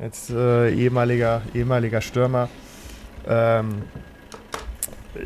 als 0.00 0.30
äh, 0.30 0.72
ehemaliger, 0.72 1.42
ehemaliger 1.54 2.00
Stürmer. 2.00 2.48
Ähm, 3.26 3.82
äh, 5.14 5.18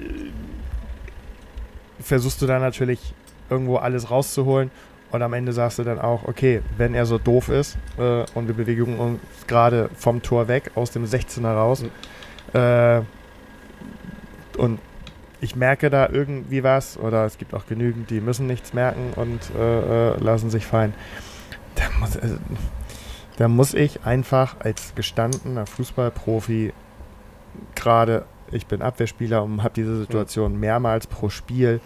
versuchst 2.00 2.40
du 2.40 2.46
da 2.46 2.58
natürlich 2.58 3.14
irgendwo 3.50 3.76
alles 3.76 4.10
rauszuholen 4.10 4.70
und 5.10 5.22
am 5.22 5.32
Ende 5.32 5.52
sagst 5.52 5.78
du 5.78 5.84
dann 5.84 5.98
auch, 5.98 6.24
okay, 6.24 6.62
wenn 6.76 6.94
er 6.94 7.04
so 7.04 7.18
doof 7.18 7.48
ist 7.48 7.76
äh, 7.98 8.24
und 8.34 8.46
wir 8.46 8.54
bewegen 8.54 8.98
uns 8.98 9.20
gerade 9.46 9.90
vom 9.96 10.22
Tor 10.22 10.48
weg, 10.48 10.70
aus 10.76 10.92
dem 10.92 11.04
16er 11.04 11.52
raus, 11.52 11.82
mhm. 11.82 12.58
äh, 12.58 13.02
und 14.56 14.78
ich 15.40 15.56
merke 15.56 15.90
da 15.90 16.08
irgendwie 16.08 16.62
was 16.62 16.98
oder 16.98 17.24
es 17.24 17.38
gibt 17.38 17.54
auch 17.54 17.66
genügend, 17.66 18.10
die 18.10 18.20
müssen 18.20 18.46
nichts 18.46 18.72
merken 18.72 19.12
und 19.16 19.40
äh, 19.58 20.10
äh, 20.12 20.16
lassen 20.18 20.50
sich 20.50 20.66
fallen. 20.66 20.94
Da 21.76 21.84
muss, 21.98 22.16
also, 22.16 22.36
da 23.36 23.48
muss 23.48 23.74
ich 23.74 24.04
einfach 24.04 24.56
als 24.60 24.94
gestandener 24.94 25.66
Fußballprofi 25.66 26.72
gerade 27.74 28.24
ich 28.52 28.66
bin 28.66 28.82
Abwehrspieler 28.82 29.42
und 29.42 29.62
habe 29.62 29.74
diese 29.74 29.96
Situation 29.98 30.58
mehrmals 30.58 31.06
pro 31.06 31.28
Spiel, 31.28 31.80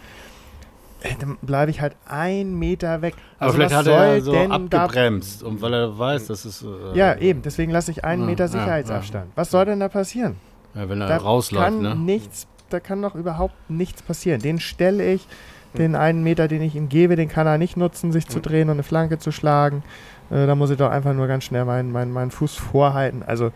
äh, 1.02 1.10
dann 1.20 1.36
bleibe 1.42 1.70
ich 1.70 1.80
halt 1.80 1.94
ein 2.06 2.58
Meter 2.58 3.02
weg. 3.02 3.14
Aber 3.38 3.46
Also 3.46 3.56
vielleicht 3.56 3.74
hat 3.74 3.86
er 3.86 4.20
soll 4.20 4.20
so 4.22 4.36
abgebremst, 4.38 5.42
und 5.42 5.60
weil 5.60 5.74
er 5.74 5.98
weiß, 5.98 6.26
dass 6.28 6.44
es. 6.44 6.62
Äh, 6.62 6.96
Ja, 6.98 7.16
eben. 7.16 7.42
Deswegen 7.42 7.70
lasse 7.70 7.90
ich 7.90 8.04
einen 8.04 8.22
Ja, 8.22 8.26
Meter 8.28 8.44
ja, 8.44 8.48
Sicherheitsabstand. 8.48 9.32
Was 9.34 9.50
soll 9.50 9.66
denn 9.66 9.80
da 9.80 9.88
passieren? 9.88 10.36
Ja, 10.74 10.88
wenn 10.88 11.00
er 11.00 11.08
Da 11.08 11.16
rausläuft, 11.18 11.64
kann 11.64 11.82
ne? 11.82 11.94
nichts, 11.94 12.46
da 12.74 12.80
kann 12.80 13.00
doch 13.00 13.14
überhaupt 13.14 13.54
nichts 13.70 14.02
passieren. 14.02 14.42
Den 14.42 14.58
stelle 14.58 15.12
ich, 15.12 15.26
den 15.78 15.94
einen 15.94 16.22
Meter, 16.22 16.48
den 16.48 16.62
ich 16.62 16.76
ihm 16.76 16.88
gebe, 16.88 17.16
den 17.16 17.28
kann 17.28 17.46
er 17.46 17.58
nicht 17.58 17.76
nutzen, 17.76 18.12
sich 18.12 18.28
zu 18.28 18.40
drehen 18.40 18.68
und 18.68 18.74
eine 18.74 18.82
Flanke 18.82 19.18
zu 19.18 19.32
schlagen. 19.32 19.82
Äh, 20.30 20.46
da 20.46 20.54
muss 20.54 20.70
ich 20.70 20.76
doch 20.76 20.90
einfach 20.90 21.14
nur 21.14 21.26
ganz 21.26 21.44
schnell 21.44 21.64
meinen, 21.64 21.90
meinen, 21.90 22.12
meinen 22.12 22.30
Fuß 22.30 22.56
vorhalten. 22.56 23.22
Also 23.24 23.50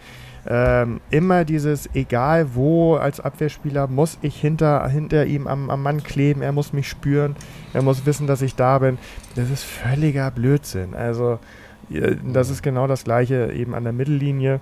ähm, 0.47 1.01
immer 1.11 1.45
dieses, 1.45 1.89
egal 1.95 2.55
wo 2.55 2.95
als 2.95 3.21
Abwehrspieler, 3.21 3.87
muss 3.87 4.19
ich 4.23 4.41
hinter, 4.41 4.89
hinter 4.89 5.27
ihm 5.27 5.47
am, 5.47 5.69
am 5.69 5.83
Mann 5.83 6.03
kleben, 6.03 6.43
er 6.43 6.53
muss 6.53 6.73
mich 6.73 6.89
spüren, 6.89 7.37
er 7.73 7.83
muss 7.83 8.07
wissen, 8.07 8.27
dass 8.27 8.43
ich 8.43 8.55
da 8.55 8.79
bin. 8.79 8.99
Das 9.35 9.51
ist 9.51 9.65
völliger 9.65 10.31
Blödsinn. 10.31 10.95
Also 10.95 11.39
äh, 11.91 12.17
das 12.33 12.51
ist 12.51 12.63
genau 12.63 12.87
das 12.87 13.05
gleiche 13.05 13.53
eben 13.53 13.75
an 13.75 13.85
der 13.85 13.93
Mittellinie. 13.93 14.61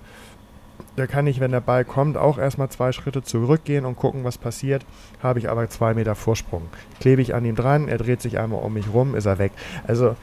Da 0.95 1.05
kann 1.05 1.27
ich, 1.27 1.39
wenn 1.39 1.51
der 1.51 1.61
Ball 1.61 1.85
kommt, 1.85 2.17
auch 2.17 2.37
erstmal 2.37 2.69
zwei 2.69 2.91
Schritte 2.91 3.21
zurückgehen 3.21 3.85
und 3.85 3.95
gucken, 3.95 4.23
was 4.23 4.37
passiert. 4.37 4.85
Habe 5.21 5.39
ich 5.39 5.49
aber 5.49 5.69
zwei 5.69 5.93
Meter 5.93 6.15
Vorsprung. 6.15 6.63
Klebe 6.99 7.21
ich 7.21 7.35
an 7.35 7.45
ihm 7.45 7.55
dran, 7.55 7.87
er 7.87 7.97
dreht 7.97 8.21
sich 8.21 8.39
einmal 8.39 8.63
um 8.63 8.73
mich 8.73 8.91
rum, 8.91 9.15
ist 9.15 9.25
er 9.25 9.37
weg. 9.37 9.51
Also 9.85 10.15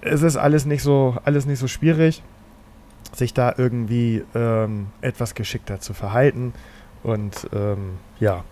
es 0.00 0.22
ist 0.22 0.36
alles 0.36 0.66
nicht 0.66 0.82
so, 0.82 1.16
alles 1.24 1.46
nicht 1.46 1.58
so 1.58 1.68
schwierig, 1.68 2.22
sich 3.14 3.32
da 3.32 3.54
irgendwie 3.56 4.24
ähm, 4.34 4.88
etwas 5.00 5.34
geschickter 5.34 5.80
zu 5.80 5.94
verhalten. 5.94 6.52
Und 7.02 7.48
ähm, 7.52 7.98
ja, 8.18 8.44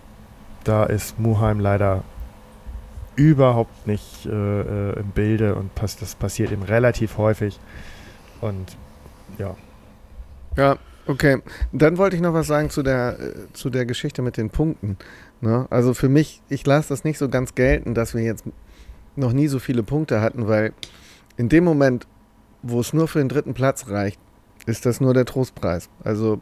da 0.64 0.84
ist 0.84 1.18
Muheim 1.18 1.60
leider 1.60 2.04
überhaupt 3.16 3.86
nicht 3.86 4.26
äh, 4.26 4.30
äh, 4.30 5.00
im 5.00 5.10
Bilde 5.10 5.54
und 5.54 5.70
das 5.74 6.14
passiert 6.14 6.52
ihm 6.52 6.62
relativ 6.62 7.18
häufig. 7.18 7.58
Und 8.40 8.76
ja, 9.38 9.56
Ja, 10.56 10.76
okay. 11.06 11.38
Dann 11.72 11.98
wollte 11.98 12.16
ich 12.16 12.22
noch 12.22 12.34
was 12.34 12.46
sagen 12.46 12.70
zu 12.70 12.82
der, 12.82 13.18
äh, 13.18 13.52
zu 13.52 13.70
der 13.70 13.86
Geschichte 13.86 14.22
mit 14.22 14.36
den 14.36 14.50
Punkten. 14.50 14.96
Ne? 15.40 15.66
Also 15.70 15.94
für 15.94 16.08
mich, 16.08 16.42
ich 16.48 16.66
lasse 16.66 16.88
das 16.88 17.04
nicht 17.04 17.18
so 17.18 17.28
ganz 17.28 17.54
gelten, 17.54 17.94
dass 17.94 18.14
wir 18.14 18.22
jetzt 18.22 18.44
noch 19.16 19.32
nie 19.32 19.48
so 19.48 19.58
viele 19.58 19.82
Punkte 19.82 20.20
hatten, 20.20 20.46
weil 20.48 20.72
in 21.36 21.48
dem 21.48 21.64
Moment, 21.64 22.06
wo 22.62 22.80
es 22.80 22.92
nur 22.92 23.08
für 23.08 23.18
den 23.18 23.28
dritten 23.28 23.54
Platz 23.54 23.88
reicht, 23.88 24.20
ist 24.66 24.86
das 24.86 25.00
nur 25.00 25.14
der 25.14 25.24
Trostpreis. 25.24 25.88
Also 26.02 26.40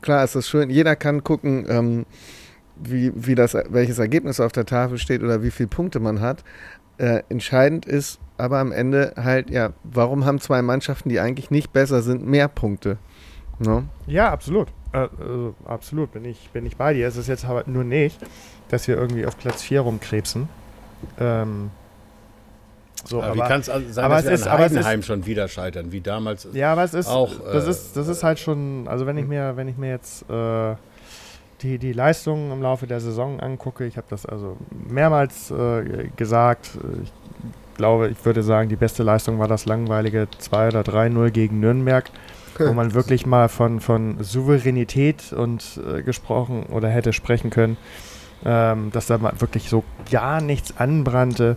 klar 0.00 0.24
ist 0.24 0.34
das 0.34 0.48
schön, 0.48 0.70
jeder 0.70 0.96
kann 0.96 1.24
gucken, 1.24 1.66
ähm, 1.68 2.06
wie, 2.76 3.12
wie 3.14 3.34
das, 3.34 3.54
welches 3.54 3.98
Ergebnis 3.98 4.40
auf 4.40 4.52
der 4.52 4.66
Tafel 4.66 4.98
steht 4.98 5.22
oder 5.22 5.42
wie 5.42 5.50
viele 5.50 5.68
Punkte 5.68 6.00
man 6.00 6.20
hat. 6.20 6.42
Äh, 6.98 7.22
entscheidend 7.28 7.86
ist 7.86 8.18
aber 8.38 8.58
am 8.58 8.72
Ende 8.72 9.14
halt, 9.16 9.50
ja, 9.50 9.72
warum 9.84 10.24
haben 10.24 10.40
zwei 10.40 10.62
Mannschaften, 10.62 11.08
die 11.08 11.20
eigentlich 11.20 11.50
nicht 11.50 11.72
besser 11.72 12.02
sind, 12.02 12.26
mehr 12.26 12.48
Punkte? 12.48 12.98
Ne? 13.62 13.84
Ja, 14.06 14.30
absolut. 14.32 14.68
Äh, 14.92 15.08
also, 15.18 15.54
absolut, 15.64 16.12
bin 16.12 16.24
ich, 16.24 16.50
bin 16.50 16.66
ich 16.66 16.76
bei 16.76 16.92
dir. 16.94 17.06
Es 17.08 17.16
ist 17.16 17.28
jetzt 17.28 17.44
aber 17.44 17.64
nur 17.66 17.84
nicht, 17.84 18.18
dass 18.68 18.88
wir 18.88 18.96
irgendwie 18.96 19.24
auf 19.26 19.38
Platz 19.38 19.62
4 19.62 19.80
rumkrebsen. 19.80 20.48
Ähm, 21.18 21.70
so, 23.04 23.20
aber, 23.22 23.34
wie 23.34 23.40
aber, 23.40 23.48
kann 23.48 23.60
es 23.60 23.68
also 23.68 23.92
sein, 23.92 24.04
aber 24.04 24.14
dass 24.16 24.24
es 24.24 24.30
wir 24.30 24.34
ist- 24.34 24.46
an 24.46 24.60
es 24.60 24.66
ist- 24.72 24.76
Heidenheim 24.78 25.02
schon 25.02 25.26
wieder 25.26 25.48
scheitern, 25.48 25.90
wie 25.92 26.00
damals? 26.00 26.46
ja, 26.52 26.72
aber 26.72 26.84
es 26.84 26.94
ist, 26.94 27.08
auch, 27.08 27.32
das 27.52 27.66
äh, 27.66 27.70
ist, 27.70 27.96
das 27.96 28.06
ist 28.08 28.22
halt 28.22 28.38
schon, 28.38 28.86
also 28.86 29.06
wenn 29.06 29.18
ich 29.18 29.26
mir, 29.26 29.56
wenn 29.56 29.66
ich 29.66 29.76
mir 29.76 29.90
jetzt 29.90 30.22
äh, 30.30 30.74
die, 31.62 31.78
die 31.78 31.92
Leistungen 31.92 32.52
im 32.52 32.62
Laufe 32.62 32.86
der 32.86 33.00
Saison 33.00 33.40
angucke, 33.40 33.84
ich 33.86 33.96
habe 33.96 34.06
das 34.10 34.24
also 34.26 34.56
mehrmals 34.88 35.50
äh, 35.50 36.08
gesagt, 36.16 36.70
ich 37.02 37.12
glaube, 37.76 38.08
ich 38.10 38.24
würde 38.24 38.42
sagen, 38.44 38.68
die 38.68 38.76
beste 38.76 39.02
Leistung 39.02 39.38
war 39.40 39.48
das 39.48 39.64
langweilige 39.66 40.28
2 40.38 40.68
oder 40.68 40.80
3-0 40.82 41.30
gegen 41.30 41.58
Nürnberg, 41.58 42.08
wo 42.58 42.72
man 42.74 42.94
wirklich 42.94 43.26
mal 43.26 43.48
von, 43.48 43.80
von 43.80 44.22
Souveränität 44.22 45.32
und 45.32 45.80
äh, 45.86 46.02
gesprochen 46.02 46.64
oder 46.64 46.88
hätte 46.88 47.12
sprechen 47.12 47.50
können, 47.50 47.76
ähm, 48.44 48.90
dass 48.92 49.06
da 49.06 49.18
mal 49.18 49.40
wirklich 49.40 49.68
so 49.68 49.84
gar 50.10 50.40
nichts 50.40 50.76
anbrannte. 50.76 51.56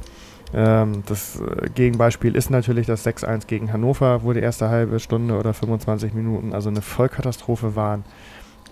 Ähm, 0.53 1.03
das 1.05 1.39
äh, 1.39 1.69
Gegenbeispiel 1.73 2.35
ist 2.35 2.49
natürlich 2.49 2.87
das 2.87 3.05
6-1 3.05 3.47
gegen 3.47 3.73
Hannover, 3.73 4.23
wo 4.23 4.33
die 4.33 4.39
erste 4.39 4.69
halbe 4.69 4.99
Stunde 4.99 5.37
oder 5.37 5.53
25 5.53 6.13
Minuten 6.13 6.53
also 6.53 6.69
eine 6.69 6.81
Vollkatastrophe 6.81 7.75
waren. 7.75 8.05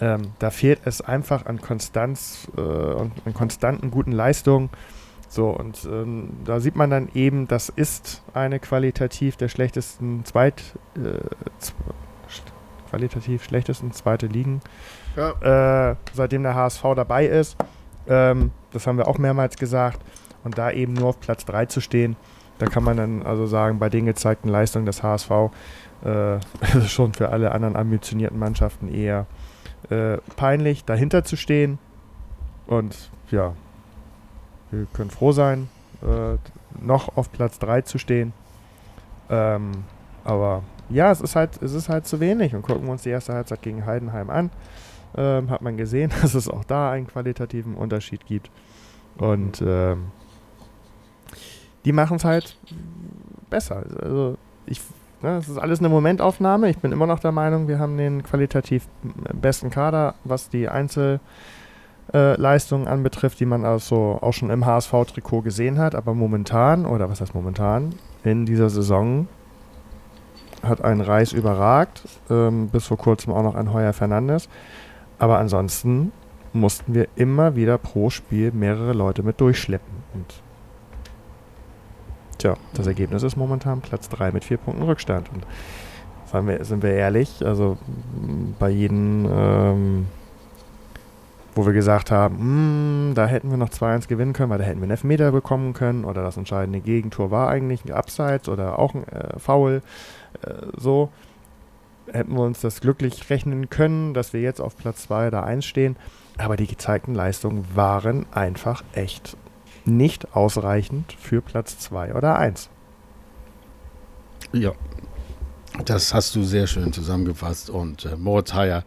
Ähm, 0.02 0.34
da 0.40 0.50
fehlt 0.50 0.82
es 0.86 1.02
einfach 1.02 1.46
an 1.46 1.62
Konstanz 1.62 2.48
äh, 2.58 2.62
und 2.62 3.12
an 3.26 3.34
konstanten 3.34 3.92
guten 3.92 4.12
Leistungen. 4.12 4.70
So, 5.30 5.50
und 5.50 5.86
ähm, 5.86 6.30
da 6.46 6.60
sieht 6.60 6.76
man 6.76 6.90
dann 6.90 7.10
eben, 7.16 7.48
das 7.48 7.70
ist 7.70 8.22
eine 8.36 8.60
qualitativ 8.60 9.36
der 9.36 9.50
schlechtesten 9.50 10.24
Zweit, 10.26 10.62
äh, 10.96 11.18
qualitativ 12.94 13.44
schlechtesten 13.44 13.92
zweite 13.92 14.28
Ligen, 14.28 14.62
Ja. 15.16 15.90
äh, 15.92 15.96
seitdem 16.14 16.44
der 16.44 16.54
HSV 16.54 16.84
dabei 16.96 17.26
ist. 17.26 17.58
Ähm, 18.08 18.52
das 18.72 18.86
haben 18.86 18.98
wir 18.98 19.08
auch 19.08 19.18
mehrmals 19.18 19.58
gesagt. 19.58 20.00
Und 20.44 20.58
da 20.60 20.70
eben 20.72 20.94
nur 20.94 21.08
auf 21.10 21.20
Platz 21.20 21.44
3 21.46 21.66
zu 21.66 21.82
stehen, 21.82 22.16
da 22.60 22.68
kann 22.68 22.84
man 22.84 22.98
dann 22.98 23.24
also 23.24 23.48
sagen, 23.48 23.80
bei 23.80 23.90
den 23.90 24.06
gezeigten 24.06 24.48
Leistungen 24.48 24.86
des 24.86 25.02
HSV 25.02 25.32
äh, 26.06 26.36
ist 26.62 26.76
es 26.76 26.92
schon 26.92 27.14
für 27.14 27.30
alle 27.30 27.52
anderen 27.52 27.76
ambitionierten 27.76 28.38
Mannschaften 28.38 28.94
eher 28.94 29.26
äh, 29.90 30.18
peinlich, 30.36 30.86
dahinter 30.86 31.24
zu 31.24 31.36
stehen. 31.36 31.80
Und 32.68 33.10
ja, 33.32 33.54
wir 34.70 34.86
können 34.94 35.10
froh 35.10 35.32
sein, 35.32 35.68
äh, 36.04 36.38
noch 36.80 37.18
auf 37.18 37.32
Platz 37.32 37.58
3 37.58 37.82
zu 37.82 37.98
stehen. 37.98 38.34
Ähm, 39.30 39.72
aber 40.26 40.62
ja, 40.94 41.12
es 41.12 41.22
ist 41.22 41.36
halt, 41.36 41.62
es 41.62 41.74
ist 41.74 41.90
halt 41.90 42.06
zu 42.06 42.20
wenig. 42.20 42.56
Und 42.56 42.62
gucken 42.62 42.86
wir 42.86 42.92
uns 42.92 43.04
die 43.04 43.10
erste 43.10 43.34
Halbzeit 43.34 43.62
gegen 43.62 43.86
Heidenheim 43.86 44.30
an, 44.30 44.52
ähm, 45.18 45.50
hat 45.50 45.62
man 45.62 45.78
gesehen, 45.78 46.12
dass 46.22 46.36
es 46.36 46.48
auch 46.48 46.64
da 46.64 46.92
einen 46.92 47.08
qualitativen 47.08 47.76
Unterschied 47.76 48.26
gibt. 48.26 48.50
Und 49.18 49.64
ähm, 49.66 50.06
die 51.86 51.92
machen 51.92 52.18
es 52.18 52.24
halt 52.24 52.58
besser. 53.50 53.84
Also 54.02 54.38
ich, 54.66 54.82
ne, 55.22 55.38
es 55.38 55.50
ist 55.50 55.58
alles 55.58 55.80
eine 55.80 55.90
Momentaufnahme. 55.90 56.70
Ich 56.70 56.78
bin 56.78 56.92
immer 56.92 57.08
noch 57.08 57.20
der 57.20 57.32
Meinung, 57.32 57.68
wir 57.68 57.80
haben 57.80 57.98
den 57.98 58.24
qualitativ 58.24 58.88
besten 59.34 59.70
Kader, 59.70 60.16
was 60.24 60.50
die 60.50 60.70
Einzelleistungen 60.70 61.20
äh, 62.14 62.36
Leistungen 62.40 62.88
anbetrifft, 62.88 63.40
die 63.40 63.46
man 63.46 63.66
also 63.66 64.18
auch 64.22 64.34
schon 64.34 64.50
im 64.50 64.66
HSV-Trikot 64.66 65.42
gesehen 65.42 65.78
hat. 65.78 65.96
Aber 65.96 66.14
momentan, 66.14 66.86
oder 66.86 67.10
was 67.10 67.22
heißt 67.22 67.36
momentan, 67.36 67.96
in 68.24 68.46
dieser 68.46 68.70
Saison 68.70 69.28
hat 70.64 70.84
ein 70.84 71.02
Reis 71.02 71.34
überragt, 71.34 72.04
ähm, 72.30 72.70
bis 72.70 72.88
vor 72.88 72.98
kurzem 72.98 73.34
auch 73.34 73.44
noch 73.44 73.56
ein 73.56 73.74
Heuer 73.74 73.94
Fernandes. 73.94 74.50
Aber 75.20 75.38
ansonsten 75.38 76.12
mussten 76.54 76.94
wir 76.94 77.08
immer 77.16 77.56
wieder 77.56 77.78
pro 77.78 78.10
Spiel 78.10 78.52
mehrere 78.52 78.94
Leute 78.94 79.24
mit 79.24 79.40
durchschleppen. 79.42 79.94
Und 80.14 80.42
tja, 82.38 82.56
das 82.74 82.88
Ergebnis 82.88 83.24
ist 83.24 83.36
momentan 83.36 83.82
Platz 83.82 84.10
3 84.10 84.32
mit 84.32 84.44
vier 84.44 84.58
Punkten 84.58 84.84
Rückstand. 84.84 85.30
Und 85.34 85.46
sagen 86.32 86.48
wir, 86.48 86.64
sind 86.64 86.84
wir 86.84 86.92
ehrlich, 86.94 87.46
also 87.46 87.78
bei 88.60 88.70
jedem, 88.70 89.28
ähm, 89.32 90.08
wo 91.56 91.66
wir 91.66 91.74
gesagt 91.74 92.10
haben, 92.10 93.10
"Mm, 93.12 93.14
da 93.14 93.28
hätten 93.28 93.50
wir 93.52 93.58
noch 93.58 93.70
2-1 93.70 94.08
gewinnen 94.08 94.34
können, 94.34 94.50
weil 94.50 94.58
da 94.58 94.64
hätten 94.64 94.80
wir 94.80 94.86
einen 94.86 94.92
Elfmeter 94.92 95.32
bekommen 95.32 95.74
können 95.74 96.04
oder 96.04 96.24
das 96.24 96.38
entscheidende 96.38 96.80
Gegentor 96.80 97.30
war 97.30 97.50
eigentlich 97.50 97.86
ein 97.86 97.92
Abseits 97.92 98.50
oder 98.50 98.80
auch 98.80 98.96
ein 98.96 99.08
äh, 99.08 99.40
Foul, 99.40 99.82
so 100.78 101.10
hätten 102.12 102.34
wir 102.34 102.42
uns 102.42 102.62
das 102.62 102.82
glücklich 102.82 103.30
rechnen 103.30 103.70
können, 103.70 104.14
dass 104.14 104.34
wir 104.34 104.42
jetzt 104.42 104.60
auf 104.60 104.76
Platz 104.78 105.04
2 105.04 105.28
oder 105.28 105.44
1 105.44 105.66
stehen. 105.66 105.96
Aber 106.38 106.58
die 106.58 106.68
gezeigten 106.68 107.14
Leistungen 107.14 107.66
waren 107.76 108.26
einfach 108.32 108.84
echt 108.94 109.38
nicht 109.86 110.36
ausreichend 110.36 111.16
für 111.20 111.42
Platz 111.42 111.78
2 111.80 112.16
oder 112.16 112.38
1. 112.38 112.70
Ja, 114.52 114.72
das 115.86 116.14
hast 116.14 116.36
du 116.36 116.44
sehr 116.44 116.68
schön 116.68 116.94
zusammengefasst. 116.94 117.70
Und 117.70 118.06
äh, 118.06 118.16
Moritz 118.16 118.54
Heyer, 118.54 118.84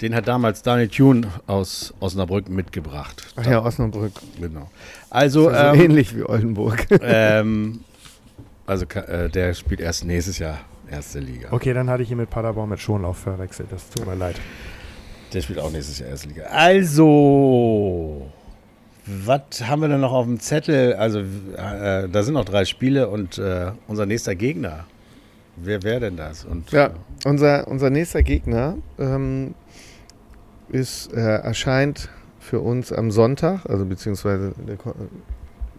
den 0.00 0.14
hat 0.14 0.28
damals 0.28 0.62
Daniel 0.62 0.88
Thune 0.88 1.28
aus 1.46 1.94
Osnabrück 2.00 2.48
mitgebracht. 2.48 3.34
Ach 3.36 3.46
ja, 3.46 3.62
Osnabrück. 3.62 4.12
Genau. 4.40 4.70
Also, 5.10 5.44
So, 5.44 5.50
so 5.50 5.56
ähm, 5.56 5.80
ähnlich 5.80 6.16
wie 6.16 6.24
Oldenburg. 6.24 6.86
ähm, 7.02 7.80
also 8.66 8.86
äh, 8.86 9.28
der 9.28 9.54
spielt 9.54 9.80
erst 9.80 10.04
nächstes 10.04 10.38
Jahr 10.38 10.58
erste 10.90 11.20
Liga. 11.20 11.48
Okay, 11.50 11.72
dann 11.72 11.88
hatte 11.88 12.02
ich 12.02 12.10
ihn 12.10 12.16
mit 12.16 12.30
Paderborn 12.30 12.68
mit 12.68 12.80
Schonlauf 12.80 13.18
verwechselt. 13.18 13.68
Das 13.70 13.88
tut 13.90 14.06
mir 14.06 14.14
leid. 14.14 14.36
Der 15.32 15.40
spielt 15.42 15.58
auch 15.60 15.70
nächstes 15.70 15.98
Jahr 15.98 16.08
erste 16.10 16.28
Liga. 16.28 16.44
Also, 16.44 18.30
was 19.06 19.40
haben 19.66 19.82
wir 19.82 19.88
denn 19.88 20.00
noch 20.00 20.12
auf 20.12 20.26
dem 20.26 20.40
Zettel? 20.40 20.94
Also, 20.94 21.20
äh, 21.20 22.08
da 22.08 22.22
sind 22.22 22.34
noch 22.34 22.44
drei 22.44 22.64
Spiele 22.64 23.08
und 23.08 23.38
äh, 23.38 23.72
unser 23.86 24.06
nächster 24.06 24.34
Gegner. 24.34 24.86
Wer 25.56 25.82
wäre 25.82 26.00
denn 26.00 26.16
das? 26.16 26.44
Und, 26.44 26.70
Ja, 26.72 26.90
unser, 27.24 27.68
unser 27.68 27.90
nächster 27.90 28.22
Gegner, 28.22 28.78
ähm, 28.98 29.54
ist, 30.70 31.12
äh, 31.12 31.20
erscheint 31.20 32.08
für 32.38 32.60
uns 32.60 32.92
am 32.92 33.10
Sonntag, 33.10 33.66
also 33.66 33.84
beziehungsweise 33.84 34.52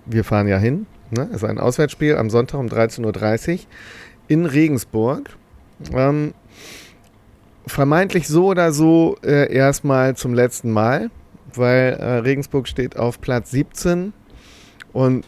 wir 0.06 0.24
fahren 0.24 0.48
ja 0.48 0.58
hin. 0.58 0.86
Ne? 1.10 1.28
Es 1.32 1.38
ist 1.38 1.44
ein 1.44 1.60
Auswärtsspiel 1.60 2.16
am 2.16 2.30
Sonntag 2.30 2.60
um 2.60 2.68
13.30 2.68 3.52
Uhr 3.54 3.60
in 4.32 4.46
Regensburg. 4.46 5.38
Ähm, 5.94 6.34
vermeintlich 7.68 8.30
so 8.30 8.46
oder 8.46 8.72
so 8.72 9.18
äh, 9.26 9.54
erstmal 9.54 10.16
zum 10.16 10.34
letzten 10.34 10.72
Mal, 10.72 11.10
weil 11.54 11.94
äh, 11.94 12.06
Regensburg 12.20 12.70
steht 12.70 12.98
auf 12.98 13.20
Platz 13.20 13.52
17 13.52 14.14
und 14.94 15.26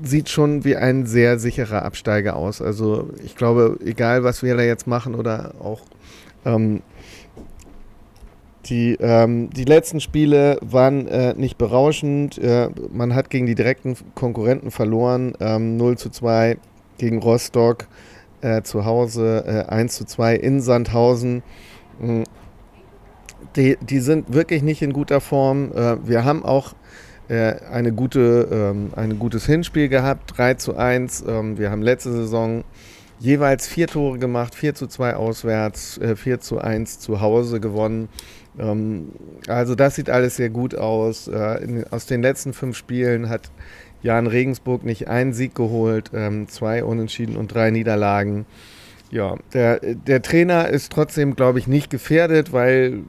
sieht 0.00 0.28
schon 0.28 0.64
wie 0.64 0.76
ein 0.76 1.04
sehr 1.04 1.40
sicherer 1.40 1.82
Absteiger 1.82 2.36
aus. 2.36 2.62
Also 2.62 3.10
ich 3.24 3.34
glaube, 3.34 3.76
egal 3.84 4.22
was 4.22 4.44
wir 4.44 4.56
da 4.56 4.62
jetzt 4.62 4.86
machen 4.86 5.16
oder 5.16 5.54
auch 5.60 5.82
ähm, 6.44 6.82
die, 8.66 8.96
ähm, 9.00 9.50
die 9.50 9.64
letzten 9.64 9.98
Spiele 9.98 10.58
waren 10.62 11.08
äh, 11.08 11.34
nicht 11.34 11.58
berauschend. 11.58 12.38
Äh, 12.38 12.70
man 12.92 13.16
hat 13.16 13.30
gegen 13.30 13.46
die 13.46 13.56
direkten 13.56 13.96
Konkurrenten 14.14 14.70
verloren. 14.70 15.32
Ähm, 15.40 15.76
0 15.76 15.98
zu 15.98 16.10
2 16.10 16.56
gegen 17.00 17.18
Rostock 17.18 17.86
äh, 18.42 18.62
zu 18.62 18.84
Hause, 18.84 19.44
äh, 19.68 19.72
1 19.72 19.96
zu 19.96 20.04
2 20.04 20.36
in 20.36 20.60
Sandhausen. 20.60 21.42
Mm. 21.98 22.22
Die, 23.56 23.76
die 23.80 23.98
sind 23.98 24.32
wirklich 24.32 24.62
nicht 24.62 24.80
in 24.82 24.92
guter 24.92 25.20
Form. 25.20 25.72
Äh, 25.72 26.06
wir 26.06 26.24
haben 26.24 26.44
auch 26.44 26.74
äh, 27.28 27.54
eine 27.72 27.92
gute, 27.92 28.48
ähm, 28.52 28.90
ein 28.94 29.18
gutes 29.18 29.46
Hinspiel 29.46 29.88
gehabt, 29.88 30.36
3 30.36 30.54
zu 30.54 30.76
1. 30.76 31.24
Ähm, 31.26 31.58
wir 31.58 31.70
haben 31.70 31.82
letzte 31.82 32.12
Saison 32.12 32.64
jeweils 33.18 33.66
vier 33.66 33.86
Tore 33.86 34.18
gemacht, 34.18 34.54
4 34.54 34.74
zu 34.74 34.86
2 34.86 35.16
auswärts, 35.16 35.98
äh, 35.98 36.16
4 36.16 36.40
zu 36.40 36.58
1 36.58 37.00
zu 37.00 37.20
Hause 37.20 37.60
gewonnen. 37.60 38.08
Ähm, 38.58 39.12
also 39.48 39.74
das 39.74 39.96
sieht 39.96 40.10
alles 40.10 40.36
sehr 40.36 40.50
gut 40.50 40.74
aus. 40.74 41.28
Äh, 41.28 41.84
aus 41.90 42.06
den 42.06 42.22
letzten 42.22 42.52
fünf 42.52 42.76
Spielen 42.76 43.28
hat 43.28 43.50
Jan 44.02 44.26
Regensburg 44.26 44.84
nicht 44.84 45.08
einen 45.08 45.32
Sieg 45.32 45.54
geholt, 45.54 46.10
ähm, 46.14 46.48
zwei 46.48 46.84
Unentschieden 46.84 47.36
und 47.36 47.54
drei 47.54 47.70
Niederlagen. 47.70 48.46
Ja, 49.10 49.36
der, 49.52 49.80
der 49.80 50.22
Trainer 50.22 50.68
ist 50.68 50.92
trotzdem, 50.92 51.34
glaube 51.34 51.58
ich, 51.58 51.66
nicht 51.66 51.90
gefährdet, 51.90 52.52
weil 52.52 53.00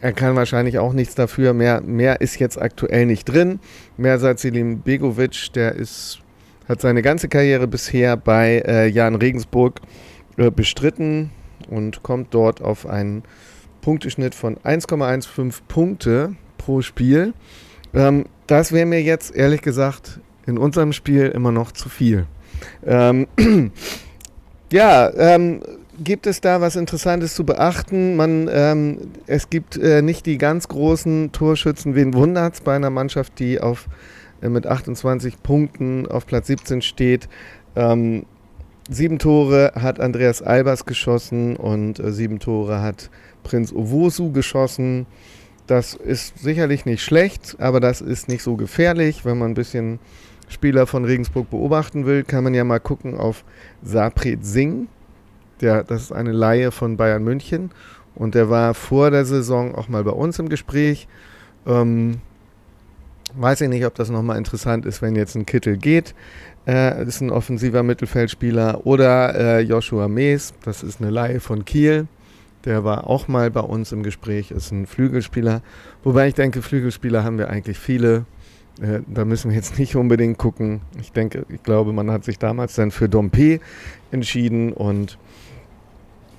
er 0.00 0.12
kann 0.12 0.36
wahrscheinlich 0.36 0.78
auch 0.78 0.92
nichts 0.92 1.14
dafür. 1.14 1.52
Mehr, 1.52 1.80
mehr 1.80 2.20
ist 2.20 2.38
jetzt 2.38 2.60
aktuell 2.60 3.06
nicht 3.06 3.24
drin. 3.24 3.60
Mersat 3.96 4.38
Selim 4.38 4.82
Begovic, 4.82 5.52
der 5.54 5.74
ist, 5.74 6.20
hat 6.68 6.80
seine 6.80 7.02
ganze 7.02 7.28
Karriere 7.28 7.66
bisher 7.66 8.16
bei 8.16 8.62
äh, 8.66 8.86
Jan 8.86 9.16
Regensburg 9.16 9.80
äh, 10.36 10.50
bestritten 10.50 11.30
und 11.68 12.02
kommt 12.02 12.32
dort 12.32 12.62
auf 12.62 12.86
einen 12.86 13.24
Punkteschnitt 13.80 14.34
von 14.34 14.56
1,15 14.56 15.60
Punkte 15.66 16.36
pro 16.56 16.80
Spiel. 16.80 17.34
Ähm, 17.92 18.26
das 18.48 18.72
wäre 18.72 18.86
mir 18.86 19.00
jetzt 19.00 19.34
ehrlich 19.36 19.62
gesagt 19.62 20.20
in 20.46 20.58
unserem 20.58 20.92
Spiel 20.92 21.28
immer 21.28 21.52
noch 21.52 21.70
zu 21.70 21.88
viel. 21.88 22.26
Ähm, 22.84 23.28
ja, 24.72 25.12
ähm, 25.16 25.60
gibt 26.02 26.26
es 26.26 26.40
da 26.40 26.60
was 26.60 26.74
Interessantes 26.74 27.34
zu 27.34 27.44
beachten? 27.44 28.16
Man, 28.16 28.48
ähm, 28.50 28.98
es 29.26 29.50
gibt 29.50 29.76
äh, 29.76 30.02
nicht 30.02 30.26
die 30.26 30.38
ganz 30.38 30.66
großen 30.68 31.30
Torschützen. 31.32 31.94
Wen 31.94 32.14
wundert's 32.14 32.62
bei 32.62 32.74
einer 32.74 32.90
Mannschaft, 32.90 33.38
die 33.38 33.60
auf, 33.60 33.86
äh, 34.40 34.48
mit 34.48 34.66
28 34.66 35.42
Punkten 35.42 36.06
auf 36.06 36.26
Platz 36.26 36.46
17 36.46 36.82
steht? 36.82 37.28
Ähm, 37.76 38.24
sieben 38.88 39.18
Tore 39.18 39.72
hat 39.74 40.00
Andreas 40.00 40.40
Albers 40.40 40.86
geschossen 40.86 41.56
und 41.56 42.00
äh, 42.00 42.12
sieben 42.12 42.38
Tore 42.38 42.80
hat 42.80 43.10
Prinz 43.42 43.72
Owusu 43.72 44.32
geschossen. 44.32 45.06
Das 45.68 45.92
ist 45.92 46.38
sicherlich 46.38 46.86
nicht 46.86 47.04
schlecht, 47.04 47.56
aber 47.58 47.78
das 47.78 48.00
ist 48.00 48.26
nicht 48.26 48.42
so 48.42 48.56
gefährlich. 48.56 49.26
Wenn 49.26 49.36
man 49.36 49.50
ein 49.50 49.54
bisschen 49.54 49.98
Spieler 50.48 50.86
von 50.86 51.04
Regensburg 51.04 51.50
beobachten 51.50 52.06
will, 52.06 52.24
kann 52.24 52.42
man 52.42 52.54
ja 52.54 52.64
mal 52.64 52.80
gucken 52.80 53.18
auf 53.18 53.44
Sapret 53.82 54.46
Singh. 54.46 54.86
Der, 55.60 55.84
das 55.84 56.04
ist 56.04 56.12
eine 56.12 56.32
Laie 56.32 56.70
von 56.70 56.96
Bayern 56.96 57.22
München 57.22 57.70
und 58.14 58.34
der 58.34 58.48
war 58.48 58.72
vor 58.72 59.10
der 59.10 59.26
Saison 59.26 59.74
auch 59.74 59.88
mal 59.88 60.04
bei 60.04 60.12
uns 60.12 60.38
im 60.38 60.48
Gespräch. 60.48 61.06
Ähm, 61.66 62.22
weiß 63.34 63.60
ich 63.60 63.68
nicht, 63.68 63.84
ob 63.84 63.94
das 63.94 64.08
nochmal 64.08 64.38
interessant 64.38 64.86
ist, 64.86 65.02
wenn 65.02 65.16
jetzt 65.16 65.34
ein 65.34 65.44
Kittel 65.44 65.76
geht. 65.76 66.14
Äh, 66.66 67.04
ist 67.04 67.20
ein 67.20 67.30
offensiver 67.30 67.82
Mittelfeldspieler. 67.82 68.86
Oder 68.86 69.34
äh, 69.34 69.60
Joshua 69.60 70.08
Mees, 70.08 70.54
das 70.64 70.82
ist 70.82 71.02
eine 71.02 71.10
Laie 71.10 71.40
von 71.40 71.66
Kiel. 71.66 72.06
Der 72.64 72.84
war 72.84 73.06
auch 73.06 73.28
mal 73.28 73.50
bei 73.50 73.60
uns 73.60 73.92
im 73.92 74.02
Gespräch, 74.02 74.50
ist 74.50 74.72
ein 74.72 74.86
Flügelspieler. 74.86 75.62
Wobei 76.02 76.28
ich 76.28 76.34
denke, 76.34 76.62
Flügelspieler 76.62 77.24
haben 77.24 77.38
wir 77.38 77.48
eigentlich 77.50 77.78
viele. 77.78 78.26
Äh, 78.80 79.00
da 79.06 79.24
müssen 79.24 79.50
wir 79.50 79.56
jetzt 79.56 79.78
nicht 79.78 79.96
unbedingt 79.96 80.38
gucken. 80.38 80.80
Ich 81.00 81.12
denke, 81.12 81.46
ich 81.48 81.62
glaube, 81.62 81.92
man 81.92 82.10
hat 82.10 82.24
sich 82.24 82.38
damals 82.38 82.74
dann 82.74 82.90
für 82.90 83.08
Dompe 83.08 83.60
entschieden 84.10 84.72
und 84.72 85.18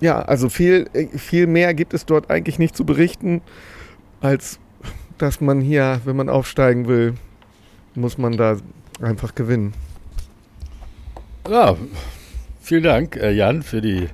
ja, 0.01 0.19
also 0.21 0.49
viel, 0.49 0.89
äh, 0.93 1.08
viel 1.17 1.47
mehr 1.47 1.73
gibt 1.73 1.93
es 1.93 2.05
dort 2.05 2.29
eigentlich 2.29 2.60
nicht 2.60 2.75
zu 2.75 2.86
berichten, 2.86 3.41
als 4.21 4.60
dass 5.17 5.41
man 5.41 5.60
hier, 5.60 6.01
wenn 6.05 6.15
man 6.15 6.29
aufsteigen 6.29 6.88
will, 6.88 7.15
muss 7.95 8.17
man 8.17 8.38
da 8.38 8.58
einfach 9.01 9.36
gewinnen. 9.36 9.73
Ja, 11.49 11.75
vielen 12.62 12.84
Dank, 12.84 13.15
äh, 13.17 13.32
Jan, 13.32 13.63
für 13.63 13.82
die 13.82 14.08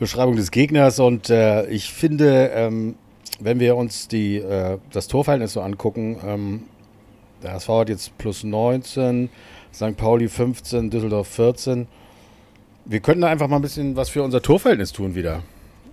Beschreibung 0.00 0.34
des 0.34 0.50
Gegners. 0.50 0.98
Und 0.98 1.30
äh, 1.30 1.66
ich 1.66 1.92
finde, 1.92 2.50
ähm, 2.54 2.96
wenn 3.38 3.60
wir 3.60 3.76
uns 3.76 4.08
die, 4.08 4.38
äh, 4.38 4.78
das 4.90 5.06
Torverhältnis 5.06 5.52
so 5.52 5.60
angucken, 5.60 6.16
ähm, 6.26 6.62
der 7.42 7.52
HSV 7.52 7.68
hat 7.68 7.88
jetzt 7.90 8.18
plus 8.18 8.42
19, 8.42 9.28
St. 9.72 9.96
Pauli 9.96 10.28
15, 10.28 10.90
Düsseldorf 10.90 11.28
14. 11.28 11.86
Wir 12.86 13.00
könnten 13.00 13.20
da 13.20 13.28
einfach 13.28 13.46
mal 13.46 13.56
ein 13.56 13.62
bisschen 13.62 13.94
was 13.94 14.08
für 14.08 14.22
unser 14.22 14.42
Torverhältnis 14.42 14.92
tun 14.92 15.14
wieder. 15.14 15.42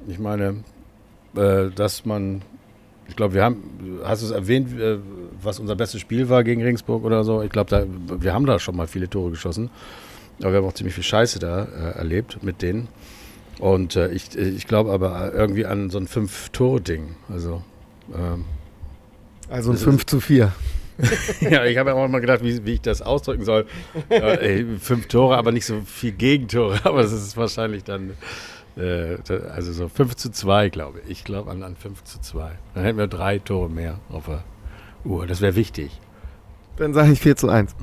Ich 0.07 0.19
meine, 0.19 0.63
äh, 1.35 1.69
dass 1.75 2.05
man, 2.05 2.41
ich 3.09 3.15
glaube, 3.17 3.33
wir 3.33 3.43
haben, 3.43 3.99
hast 4.05 4.21
du 4.21 4.27
es 4.27 4.31
erwähnt, 4.31 4.79
äh, 4.79 4.99
was 5.41 5.59
unser 5.59 5.75
bestes 5.75 5.99
Spiel 5.99 6.29
war 6.29 6.45
gegen 6.45 6.63
Regensburg 6.63 7.03
oder 7.03 7.25
so? 7.25 7.41
Ich 7.41 7.49
glaube, 7.49 7.87
wir 8.19 8.33
haben 8.33 8.45
da 8.45 8.57
schon 8.57 8.77
mal 8.77 8.87
viele 8.87 9.09
Tore 9.09 9.31
geschossen. 9.31 9.69
Aber 10.39 10.51
wir 10.51 10.57
haben 10.59 10.65
auch 10.65 10.73
ziemlich 10.73 10.95
viel 10.95 11.03
Scheiße 11.03 11.39
da 11.39 11.65
äh, 11.65 11.97
erlebt 11.97 12.41
mit 12.41 12.61
denen. 12.61 12.87
Und 13.59 13.95
äh, 13.95 14.09
ich, 14.11 14.35
ich 14.37 14.67
glaube 14.67 14.91
aber 14.91 15.33
irgendwie 15.33 15.65
an 15.65 15.89
so 15.89 15.97
ein 15.97 16.07
Fünf-Tore-Ding. 16.07 17.15
Also, 17.29 17.63
ähm, 18.13 18.45
Also 19.49 19.71
ein 19.71 19.75
Das 19.75 19.83
5 19.83 20.05
zu 20.05 20.19
4. 20.19 20.51
ja, 21.41 21.65
ich 21.65 21.77
habe 21.77 21.91
ja 21.91 21.95
auch 21.95 22.07
mal 22.07 22.21
gedacht, 22.21 22.43
wie, 22.43 22.65
wie 22.65 22.73
ich 22.73 22.81
das 22.81 23.01
ausdrücken 23.01 23.45
soll. 23.45 23.65
äh, 24.09 24.59
ey, 24.61 24.65
fünf 24.79 25.07
Tore, 25.07 25.37
aber 25.37 25.51
nicht 25.51 25.65
so 25.65 25.81
viel 25.81 26.11
Gegentore. 26.11 26.79
Aber 26.85 27.01
es 27.01 27.11
ist 27.11 27.37
wahrscheinlich 27.37 27.83
dann, 27.83 28.13
äh, 28.75 29.17
also 29.53 29.73
so 29.73 29.89
5 29.89 30.15
zu 30.15 30.31
2, 30.31 30.69
glaube 30.69 31.01
ich. 31.05 31.11
Ich 31.11 31.23
glaube 31.23 31.51
an, 31.51 31.63
an 31.63 31.75
5 31.75 32.03
zu 32.03 32.19
2. 32.19 32.51
Dann 32.73 32.83
hätten 32.83 32.97
wir 32.97 33.07
drei 33.07 33.39
Tore 33.39 33.69
mehr 33.69 33.99
auf 34.09 34.25
der 34.25 34.43
Uhr. 35.05 35.27
Das 35.27 35.41
wäre 35.41 35.55
wichtig. 35.55 35.99
Dann 36.77 36.93
sage 36.93 37.11
ich 37.11 37.19
4 37.19 37.35
zu 37.35 37.49
1. 37.49 37.75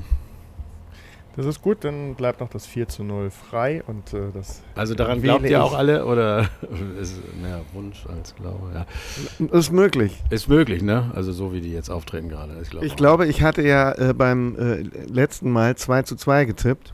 Das 1.35 1.45
ist 1.45 1.61
gut, 1.61 1.83
dann 1.83 2.15
bleibt 2.15 2.39
noch 2.39 2.49
das 2.49 2.65
4 2.65 2.87
zu 2.87 3.03
0 3.03 3.29
frei 3.29 3.83
und 3.87 4.13
äh, 4.13 4.31
das 4.33 4.61
Also 4.75 4.95
daran 4.95 5.21
glaubt 5.21 5.43
ihr 5.45 5.61
auch 5.63 5.71
ich. 5.73 5.77
alle? 5.77 6.05
Oder 6.05 6.47
ist 7.01 7.15
mehr 7.41 7.61
Wunsch 7.73 8.05
als 8.07 8.33
Glaube? 8.35 8.71
Ja. 8.73 9.47
Ist 9.57 9.71
möglich. 9.71 10.23
Ist 10.29 10.47
möglich, 10.47 10.81
ne? 10.81 11.11
Also 11.13 11.33
so 11.33 11.51
wie 11.51 11.59
die 11.61 11.73
jetzt 11.73 11.89
auftreten 11.89 12.29
gerade. 12.29 12.53
Ich, 12.61 12.69
glaub 12.69 12.83
Ich 12.83 12.95
glaube, 12.95 13.25
ich 13.27 13.41
hatte 13.41 13.61
ja 13.63 13.91
äh, 13.91 14.13
beim 14.13 14.55
äh, 14.57 14.81
letzten 15.11 15.51
Mal 15.51 15.75
2 15.75 16.03
zu 16.03 16.15
2 16.15 16.45
getippt, 16.45 16.93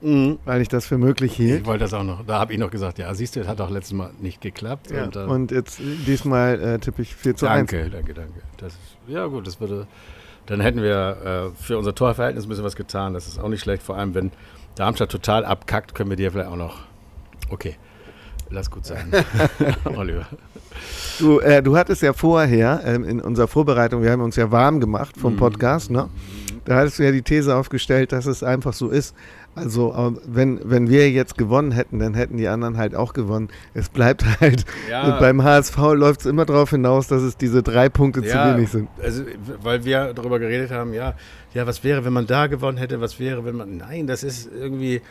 Mhm. 0.00 0.38
weil 0.44 0.60
ich 0.60 0.68
das 0.68 0.84
für 0.84 0.98
möglich 0.98 1.30
Ich 1.32 1.36
hielt. 1.38 1.64
wollte 1.66 1.84
das 1.84 1.94
auch 1.94 2.02
noch. 2.02 2.26
Da 2.26 2.38
habe 2.38 2.52
ich 2.52 2.58
noch 2.58 2.70
gesagt, 2.70 2.98
ja, 2.98 3.14
siehst 3.14 3.36
du, 3.36 3.40
das 3.40 3.48
hat 3.48 3.60
auch 3.62 3.70
letztes 3.70 3.94
Mal 3.94 4.10
nicht 4.20 4.42
geklappt. 4.42 4.90
Ja. 4.90 5.04
Und, 5.04 5.16
äh, 5.16 5.20
Und 5.20 5.50
jetzt 5.50 5.80
äh, 5.80 5.84
diesmal 6.06 6.60
äh, 6.60 6.78
tippe 6.78 7.00
ich 7.00 7.14
4 7.14 7.36
zu 7.36 7.46
1. 7.46 7.70
danke, 7.70 7.88
danke, 7.88 8.12
danke. 8.12 8.40
Das 8.58 8.74
ist, 8.74 8.80
ja 9.06 9.24
gut, 9.26 9.46
das 9.46 9.58
würde. 9.60 9.86
Dann 10.46 10.60
hätten 10.60 10.82
wir 10.82 11.52
äh, 11.56 11.62
für 11.62 11.78
unser 11.78 11.94
Torverhältnis 11.94 12.44
ein 12.44 12.48
bisschen 12.48 12.64
was 12.64 12.76
getan. 12.76 13.14
Das 13.14 13.26
ist 13.26 13.38
auch 13.38 13.48
nicht 13.48 13.60
schlecht. 13.60 13.82
Vor 13.82 13.96
allem, 13.96 14.14
wenn 14.14 14.30
Darmstadt 14.74 15.10
total 15.10 15.44
abkackt, 15.44 15.94
können 15.94 16.10
wir 16.10 16.16
dir 16.16 16.32
vielleicht 16.32 16.50
auch 16.50 16.56
noch. 16.56 16.80
Okay, 17.50 17.76
lass 18.50 18.70
gut 18.70 18.86
sein, 18.86 19.10
Oliver. 19.96 20.26
Du, 21.18 21.38
äh, 21.40 21.62
du 21.62 21.76
hattest 21.76 22.02
ja 22.02 22.12
vorher 22.12 22.80
ähm, 22.84 23.04
in 23.04 23.20
unserer 23.20 23.46
Vorbereitung, 23.48 24.02
wir 24.02 24.10
haben 24.10 24.22
uns 24.22 24.36
ja 24.36 24.50
warm 24.50 24.80
gemacht 24.80 25.16
vom 25.16 25.34
Mhm. 25.34 25.38
Podcast, 25.38 25.90
ne? 25.90 26.08
Da 26.64 26.76
hattest 26.76 26.98
du 26.98 27.02
ja 27.04 27.12
die 27.12 27.22
These 27.22 27.54
aufgestellt, 27.54 28.10
dass 28.12 28.24
es 28.26 28.42
einfach 28.42 28.72
so 28.72 28.88
ist. 28.88 29.14
Also, 29.54 29.92
äh, 29.92 30.18
wenn, 30.26 30.58
wenn 30.64 30.88
wir 30.88 31.10
jetzt 31.10 31.36
gewonnen 31.38 31.70
hätten, 31.72 31.98
dann 32.00 32.14
hätten 32.14 32.38
die 32.38 32.48
anderen 32.48 32.76
halt 32.78 32.96
auch 32.96 33.12
gewonnen. 33.12 33.48
Es 33.74 33.88
bleibt 33.90 34.24
halt, 34.40 34.64
Ja. 34.90 35.18
beim 35.20 35.44
HSV 35.44 35.76
läuft 35.94 36.20
es 36.20 36.26
immer 36.26 36.44
darauf 36.46 36.70
hinaus, 36.70 37.06
dass 37.06 37.22
es 37.22 37.36
diese 37.36 37.62
drei 37.62 37.88
Punkte 37.88 38.22
zu 38.22 38.34
wenig 38.34 38.70
sind. 38.70 38.88
Also, 39.00 39.22
weil 39.62 39.84
wir 39.84 40.12
darüber 40.14 40.38
geredet 40.40 40.70
haben, 40.72 40.92
ja, 40.94 41.14
ja, 41.52 41.66
was 41.68 41.84
wäre, 41.84 42.04
wenn 42.04 42.12
man 42.14 42.26
da 42.26 42.46
gewonnen 42.48 42.78
hätte, 42.78 43.00
was 43.00 43.20
wäre, 43.20 43.44
wenn 43.44 43.56
man. 43.56 43.76
Nein, 43.76 44.06
das 44.08 44.24
ist 44.24 44.50
irgendwie. 44.52 45.02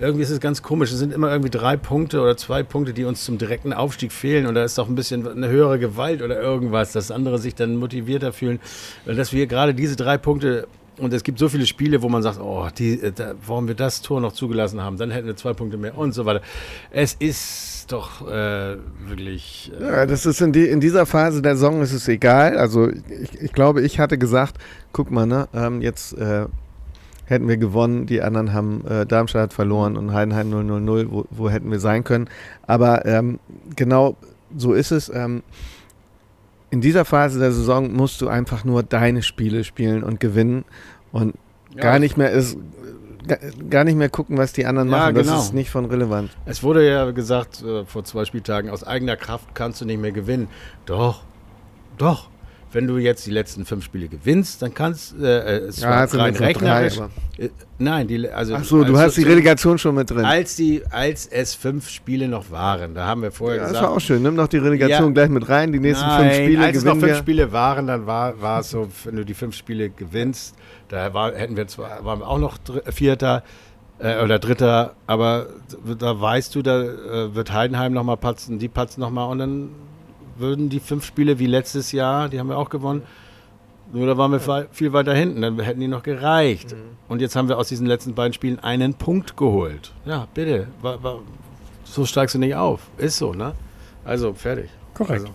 Irgendwie 0.00 0.22
ist 0.22 0.30
es 0.30 0.40
ganz 0.40 0.62
komisch. 0.62 0.90
Es 0.90 0.98
sind 0.98 1.12
immer 1.12 1.30
irgendwie 1.30 1.50
drei 1.50 1.76
Punkte 1.76 2.20
oder 2.20 2.36
zwei 2.36 2.62
Punkte, 2.62 2.92
die 2.92 3.04
uns 3.04 3.24
zum 3.24 3.38
direkten 3.38 3.72
Aufstieg 3.72 4.12
fehlen. 4.12 4.46
Und 4.46 4.54
da 4.54 4.64
ist 4.64 4.78
doch 4.78 4.88
ein 4.88 4.94
bisschen 4.94 5.26
eine 5.28 5.48
höhere 5.48 5.78
Gewalt 5.78 6.22
oder 6.22 6.40
irgendwas, 6.40 6.92
dass 6.92 7.10
andere 7.10 7.38
sich 7.38 7.54
dann 7.54 7.76
motivierter 7.76 8.32
fühlen. 8.32 8.60
Dass 9.04 9.32
wir 9.32 9.46
gerade 9.46 9.74
diese 9.74 9.96
drei 9.96 10.18
Punkte 10.18 10.66
und 11.00 11.14
es 11.14 11.22
gibt 11.22 11.38
so 11.38 11.48
viele 11.48 11.66
Spiele, 11.66 12.02
wo 12.02 12.08
man 12.08 12.22
sagt, 12.22 12.38
oh, 12.40 12.68
die, 12.76 13.00
äh, 13.00 13.12
da, 13.12 13.34
warum 13.46 13.68
wir 13.68 13.74
das 13.74 14.02
Tor 14.02 14.20
noch 14.20 14.32
zugelassen 14.32 14.82
haben, 14.82 14.96
dann 14.98 15.10
hätten 15.10 15.26
wir 15.26 15.36
zwei 15.36 15.52
Punkte 15.52 15.78
mehr 15.78 15.96
und 15.96 16.12
so 16.12 16.26
weiter. 16.26 16.42
Es 16.90 17.14
ist 17.14 17.90
doch 17.90 18.26
äh, 18.28 18.76
wirklich. 19.06 19.72
Äh 19.80 19.84
ja, 19.84 20.06
das 20.06 20.26
ist 20.26 20.40
in, 20.40 20.52
die, 20.52 20.66
in, 20.66 20.80
dieser 20.80 21.06
Phase 21.06 21.42
der 21.42 21.56
Saison 21.56 21.80
ist 21.82 21.92
es 21.92 22.06
egal. 22.08 22.58
Also 22.58 22.90
ich, 22.90 23.40
ich 23.40 23.52
glaube, 23.52 23.82
ich 23.82 23.98
hatte 23.98 24.18
gesagt, 24.18 24.58
guck 24.92 25.10
mal, 25.10 25.26
ne, 25.26 25.48
ähm, 25.54 25.80
jetzt 25.80 26.12
äh, 26.18 26.46
hätten 27.30 27.48
wir 27.48 27.56
gewonnen, 27.56 28.06
die 28.06 28.22
anderen 28.22 28.52
haben 28.52 28.84
äh, 28.86 29.06
Darmstadt 29.06 29.52
verloren 29.52 29.96
und 29.96 30.12
Heidenheim 30.12 30.52
0-0-0, 30.52 31.06
wo, 31.10 31.24
wo, 31.30 31.48
hätten 31.48 31.70
wir 31.70 31.78
sein 31.78 32.02
können. 32.02 32.28
Aber 32.66 33.06
ähm, 33.06 33.38
genau 33.76 34.16
so 34.56 34.72
ist 34.72 34.90
es. 34.90 35.08
Ähm, 35.08 35.42
in 36.70 36.80
dieser 36.80 37.04
Phase 37.04 37.38
der 37.38 37.52
Saison 37.52 37.92
musst 37.92 38.20
du 38.20 38.28
einfach 38.28 38.64
nur 38.64 38.82
deine 38.82 39.22
Spiele 39.22 39.64
spielen 39.64 40.02
und 40.02 40.18
gewinnen 40.20 40.64
und 41.12 41.34
ja, 41.74 41.82
gar 41.82 41.98
nicht 41.98 42.16
mehr 42.16 42.30
ist 42.30 42.58
gar 43.68 43.84
nicht 43.84 43.96
mehr 43.96 44.08
gucken, 44.08 44.38
was 44.38 44.52
die 44.52 44.66
anderen 44.66 44.90
ja, 44.90 44.96
machen. 44.96 45.14
Das 45.14 45.26
genau. 45.26 45.38
ist 45.38 45.54
nicht 45.54 45.70
von 45.70 45.84
relevant. 45.84 46.30
Es 46.46 46.62
wurde 46.62 46.88
ja 46.88 47.10
gesagt 47.12 47.62
äh, 47.62 47.84
vor 47.84 48.02
zwei 48.02 48.24
Spieltagen, 48.24 48.70
aus 48.70 48.82
eigener 48.82 49.16
Kraft 49.16 49.54
kannst 49.54 49.80
du 49.80 49.84
nicht 49.84 50.00
mehr 50.00 50.10
gewinnen. 50.10 50.48
Doch, 50.86 51.22
doch 51.96 52.28
wenn 52.72 52.86
du 52.86 52.98
jetzt 52.98 53.26
die 53.26 53.30
letzten 53.30 53.64
fünf 53.64 53.84
Spiele 53.84 54.08
gewinnst, 54.08 54.62
dann 54.62 54.72
kannst 54.72 55.14
äh, 55.20 55.56
äh 55.56 55.66
es 55.66 55.80
ja, 55.80 55.90
war 55.90 56.14
rein 56.14 56.36
rechnerisch. 56.36 56.96
Drei, 56.96 57.44
äh, 57.44 57.50
nein, 57.78 58.06
die, 58.06 58.28
also 58.28 58.54
Ach 58.54 58.64
so, 58.64 58.84
du 58.84 58.96
hast 58.96 59.16
die 59.16 59.22
Relegation 59.22 59.78
schon 59.78 59.94
mit 59.94 60.10
drin. 60.10 60.24
Als 60.24 60.56
die, 60.56 60.82
als 60.90 61.26
es 61.26 61.54
fünf 61.54 61.88
Spiele 61.88 62.28
noch 62.28 62.50
waren, 62.50 62.94
da 62.94 63.06
haben 63.06 63.22
wir 63.22 63.32
vorher 63.32 63.56
ja, 63.56 63.62
gesagt. 63.64 63.82
Das 63.82 63.90
war 63.90 63.96
auch 63.96 64.00
schön. 64.00 64.22
Nimm 64.22 64.36
noch 64.36 64.48
die 64.48 64.58
Relegation 64.58 65.08
ja, 65.08 65.12
gleich 65.12 65.28
mit 65.28 65.48
rein. 65.48 65.72
Die 65.72 65.80
nächsten 65.80 66.06
nein, 66.06 66.30
fünf 66.30 66.34
Spiele 66.34 66.64
als 66.64 66.76
es 66.76 66.84
noch 66.84 66.92
fünf 66.92 67.06
wir. 67.06 67.14
Spiele 67.16 67.52
waren, 67.52 67.86
dann 67.86 68.06
war, 68.06 68.40
war 68.40 68.60
es 68.60 68.70
so, 68.70 68.88
wenn 69.04 69.16
du 69.16 69.24
die 69.24 69.34
fünf 69.34 69.56
Spiele 69.56 69.90
gewinnst, 69.90 70.54
da 70.88 71.12
war, 71.12 71.34
hätten 71.34 71.56
wir 71.56 71.66
zwar, 71.66 72.04
waren 72.04 72.20
wir 72.20 72.28
auch 72.28 72.38
noch 72.38 72.58
Vierter 72.90 73.42
äh, 73.98 74.22
oder 74.22 74.38
Dritter, 74.38 74.94
aber 75.06 75.46
da 75.98 76.20
weißt 76.20 76.54
du, 76.54 76.62
da 76.62 76.82
äh, 76.82 77.34
wird 77.34 77.52
Heidenheim 77.52 77.92
nochmal 77.92 78.16
patzen, 78.16 78.58
die 78.58 78.68
patzen 78.68 79.00
nochmal 79.00 79.28
und 79.28 79.38
dann 79.38 79.70
würden 80.40 80.68
die 80.68 80.80
fünf 80.80 81.04
Spiele 81.04 81.38
wie 81.38 81.46
letztes 81.46 81.92
Jahr, 81.92 82.28
die 82.28 82.38
haben 82.38 82.48
wir 82.48 82.58
auch 82.58 82.70
gewonnen, 82.70 83.02
nur 83.92 84.06
da 84.06 84.16
waren 84.16 84.30
wir 84.32 84.68
viel 84.70 84.92
weiter 84.92 85.14
hinten, 85.14 85.42
dann 85.42 85.58
hätten 85.60 85.80
die 85.80 85.88
noch 85.88 86.02
gereicht. 86.02 86.72
Mhm. 86.72 86.96
Und 87.08 87.20
jetzt 87.20 87.34
haben 87.34 87.48
wir 87.48 87.58
aus 87.58 87.68
diesen 87.68 87.86
letzten 87.86 88.14
beiden 88.14 88.32
Spielen 88.32 88.58
einen 88.60 88.94
Punkt 88.94 89.36
geholt. 89.36 89.92
Ja, 90.04 90.28
bitte, 90.32 90.68
so 91.84 92.04
steigst 92.04 92.34
du 92.34 92.38
nicht 92.38 92.54
auf. 92.54 92.82
Ist 92.98 93.18
so, 93.18 93.32
ne? 93.32 93.54
Also, 94.04 94.32
fertig. 94.32 94.70
Korrekt. 94.94 95.22
Also. 95.22 95.34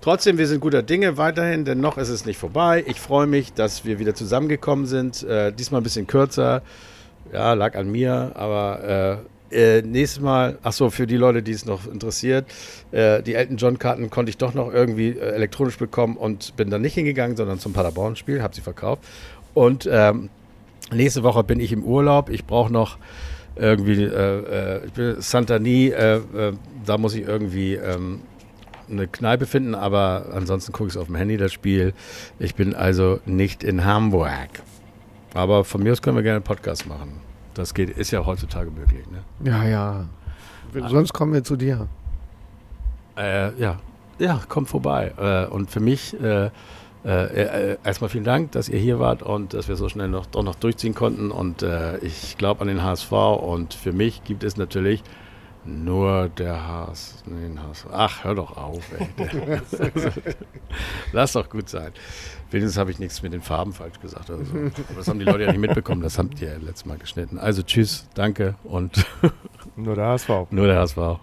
Trotzdem, 0.00 0.38
wir 0.38 0.46
sind 0.46 0.60
guter 0.60 0.82
Dinge 0.82 1.16
weiterhin, 1.16 1.64
denn 1.64 1.80
noch 1.80 1.96
ist 1.98 2.08
es 2.08 2.26
nicht 2.26 2.38
vorbei. 2.38 2.84
Ich 2.86 3.00
freue 3.00 3.26
mich, 3.26 3.52
dass 3.52 3.84
wir 3.84 3.98
wieder 3.98 4.14
zusammengekommen 4.14 4.86
sind. 4.86 5.22
Äh, 5.22 5.52
diesmal 5.52 5.80
ein 5.80 5.84
bisschen 5.84 6.06
kürzer. 6.06 6.62
Ja, 7.32 7.54
lag 7.54 7.74
an 7.74 7.90
mir, 7.90 8.32
aber 8.34 9.20
äh, 9.50 9.78
äh, 9.78 9.82
nächstes 9.82 10.22
Mal, 10.22 10.58
ach 10.62 10.72
so, 10.72 10.90
für 10.90 11.06
die 11.06 11.16
Leute, 11.16 11.42
die 11.42 11.52
es 11.52 11.64
noch 11.64 11.86
interessiert, 11.86 12.46
äh, 12.92 13.22
die 13.22 13.34
Elton 13.34 13.56
John 13.56 13.78
Karten 13.78 14.10
konnte 14.10 14.30
ich 14.30 14.38
doch 14.38 14.54
noch 14.54 14.72
irgendwie 14.72 15.10
äh, 15.10 15.34
elektronisch 15.34 15.78
bekommen 15.78 16.16
und 16.16 16.56
bin 16.56 16.70
dann 16.70 16.82
nicht 16.82 16.94
hingegangen, 16.94 17.36
sondern 17.36 17.58
zum 17.58 17.72
Paderborn-Spiel, 17.72 18.42
habe 18.42 18.54
sie 18.54 18.60
verkauft. 18.60 19.02
Und 19.54 19.88
ähm, 19.90 20.30
nächste 20.92 21.22
Woche 21.22 21.44
bin 21.44 21.60
ich 21.60 21.72
im 21.72 21.84
Urlaub. 21.84 22.30
Ich 22.30 22.44
brauche 22.44 22.72
noch 22.72 22.98
irgendwie, 23.56 24.02
äh, 24.02 24.78
äh, 24.78 24.86
ich 24.86 24.92
bin 24.92 25.20
Santani, 25.20 25.88
äh, 25.88 26.20
da 26.84 26.98
muss 26.98 27.14
ich 27.14 27.26
irgendwie 27.26 27.74
ähm, 27.74 28.22
eine 28.90 29.06
Kneipe 29.06 29.46
finden, 29.46 29.74
aber 29.74 30.26
ansonsten 30.32 30.72
gucke 30.72 30.88
ich 30.88 30.94
es 30.94 31.00
auf 31.00 31.06
dem 31.06 31.16
Handy, 31.16 31.36
das 31.36 31.52
Spiel. 31.52 31.94
Ich 32.38 32.54
bin 32.54 32.74
also 32.74 33.20
nicht 33.24 33.62
in 33.62 33.84
Hamburg. 33.84 34.48
Aber 35.32 35.64
von 35.64 35.82
mir 35.82 35.92
aus 35.92 36.02
können 36.02 36.16
wir 36.16 36.22
gerne 36.22 36.36
einen 36.36 36.44
Podcast 36.44 36.86
machen. 36.86 37.33
Das 37.54 37.74
geht, 37.74 37.90
ist 37.90 38.10
ja 38.10 38.24
heutzutage 38.26 38.70
möglich. 38.70 39.06
Ne? 39.10 39.50
Ja, 39.50 39.64
ja. 39.64 40.06
Ah. 40.80 40.88
Sonst 40.88 41.12
kommen 41.12 41.32
wir 41.32 41.44
zu 41.44 41.56
dir. 41.56 41.88
Äh, 43.16 43.56
ja, 43.58 43.78
ja, 44.18 44.40
kommt 44.48 44.68
vorbei. 44.68 45.12
Äh, 45.16 45.52
und 45.52 45.70
für 45.70 45.80
mich 45.80 46.20
äh, 46.20 46.50
äh, 47.04 47.72
äh, 47.72 47.76
erstmal 47.84 48.08
vielen 48.08 48.24
Dank, 48.24 48.52
dass 48.52 48.68
ihr 48.68 48.78
hier 48.78 48.98
wart 48.98 49.22
und 49.22 49.52
dass 49.52 49.68
wir 49.68 49.76
so 49.76 49.88
schnell 49.88 50.08
noch, 50.08 50.26
doch 50.26 50.42
noch 50.42 50.54
durchziehen 50.54 50.94
konnten. 50.94 51.30
Und 51.30 51.62
äh, 51.62 51.98
ich 51.98 52.38
glaube 52.38 52.62
an 52.62 52.68
den 52.68 52.82
HSV. 52.82 53.12
Und 53.12 53.74
für 53.74 53.92
mich 53.92 54.24
gibt 54.24 54.42
es 54.42 54.56
natürlich 54.56 55.02
nur 55.64 56.30
der 56.30 56.66
HSV. 56.66 57.26
Nee, 57.26 57.58
HSV. 57.58 57.86
Ach, 57.92 58.24
hör 58.24 58.34
doch 58.34 58.56
auf, 58.56 58.82
ey. 58.98 59.08
Lass 61.12 61.32
doch 61.32 61.48
gut 61.48 61.68
sein. 61.68 61.92
Wenigstens 62.54 62.78
habe 62.78 62.92
ich 62.92 63.00
nichts 63.00 63.20
mit 63.20 63.32
den 63.32 63.42
Farben 63.42 63.72
falsch 63.72 63.98
gesagt. 63.98 64.30
Oder 64.30 64.44
so. 64.44 64.54
Aber 64.54 64.70
das 64.96 65.08
haben 65.08 65.18
die 65.18 65.24
Leute 65.24 65.42
ja 65.42 65.50
nicht 65.50 65.60
mitbekommen. 65.60 66.02
Das 66.02 66.18
habt 66.18 66.40
ihr 66.40 66.52
ja 66.52 66.56
letztes 66.58 66.86
Mal 66.86 66.98
geschnitten. 66.98 67.36
Also 67.36 67.64
tschüss, 67.64 68.06
danke 68.14 68.54
und 68.62 69.04
nur 69.76 69.96
der 69.96 70.06
HSV. 70.06 70.28
Nur 70.52 70.68
der 70.68 70.78
HSV. 70.78 70.96
Das 70.96 71.18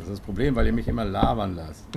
ist 0.00 0.10
das 0.10 0.18
Problem, 0.18 0.56
weil 0.56 0.66
ihr 0.66 0.72
mich 0.72 0.88
immer 0.88 1.04
labern 1.04 1.54
lasst. 1.54 1.84